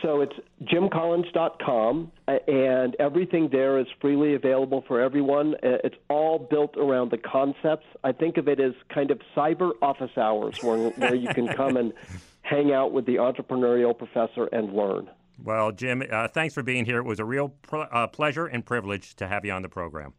So 0.00 0.20
it's 0.20 0.34
jimcollins.com, 0.62 2.12
and 2.28 2.96
everything 3.00 3.48
there 3.50 3.78
is 3.78 3.86
freely 4.00 4.34
available 4.34 4.84
for 4.86 5.00
everyone. 5.00 5.56
It's 5.62 5.96
all 6.08 6.38
built 6.38 6.76
around 6.76 7.10
the 7.10 7.18
concepts. 7.18 7.86
I 8.04 8.12
think 8.12 8.36
of 8.36 8.46
it 8.46 8.60
as 8.60 8.74
kind 8.92 9.10
of 9.10 9.20
cyber 9.34 9.72
office 9.82 10.16
hours 10.16 10.62
where, 10.62 10.90
where 10.90 11.14
you 11.14 11.28
can 11.28 11.48
come 11.48 11.76
and 11.76 11.92
hang 12.44 12.72
out 12.72 12.92
with 12.92 13.06
the 13.06 13.16
entrepreneurial 13.16 13.96
professor 13.96 14.46
and 14.52 14.72
learn. 14.72 15.10
Well, 15.42 15.72
Jim, 15.72 16.02
uh, 16.10 16.28
thanks 16.28 16.54
for 16.54 16.62
being 16.62 16.84
here. 16.84 16.98
It 16.98 17.04
was 17.04 17.18
a 17.18 17.24
real 17.24 17.48
pr- 17.62 17.88
uh, 17.90 18.06
pleasure 18.06 18.46
and 18.46 18.64
privilege 18.64 19.16
to 19.16 19.26
have 19.26 19.44
you 19.44 19.52
on 19.52 19.62
the 19.62 19.68
program. 19.68 20.14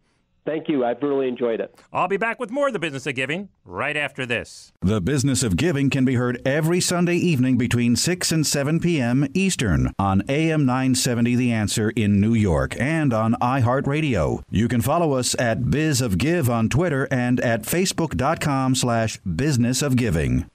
Thank 0.45 0.69
you. 0.69 0.85
I've 0.85 1.01
really 1.01 1.27
enjoyed 1.27 1.59
it. 1.59 1.75
I'll 1.91 2.07
be 2.07 2.17
back 2.17 2.39
with 2.39 2.51
more 2.51 2.67
of 2.67 2.73
The 2.73 2.79
Business 2.79 3.07
of 3.07 3.15
Giving 3.15 3.49
right 3.63 3.97
after 3.97 4.27
this. 4.27 4.71
The 4.81 5.01
Business 5.01 5.41
of 5.41 5.57
Giving 5.57 5.89
can 5.89 6.05
be 6.05 6.15
heard 6.15 6.39
every 6.45 6.79
Sunday 6.79 7.15
evening 7.15 7.57
between 7.57 7.95
6 7.95 8.31
and 8.31 8.45
7 8.45 8.79
p.m. 8.79 9.27
Eastern 9.33 9.91
on 9.97 10.21
AM 10.29 10.65
970 10.65 11.35
The 11.35 11.51
Answer 11.51 11.89
in 11.91 12.21
New 12.21 12.35
York 12.35 12.79
and 12.79 13.11
on 13.11 13.33
iHeartRadio. 13.41 14.43
You 14.51 14.67
can 14.67 14.81
follow 14.81 15.13
us 15.13 15.35
at 15.39 15.71
Biz 15.71 15.99
of 16.01 16.19
Give 16.19 16.47
on 16.47 16.69
Twitter 16.69 17.07
and 17.09 17.39
at 17.39 17.63
facebook.com 17.63 18.75
slash 18.75 19.17
business 19.21 19.81
of 19.81 19.95
giving. 19.95 20.45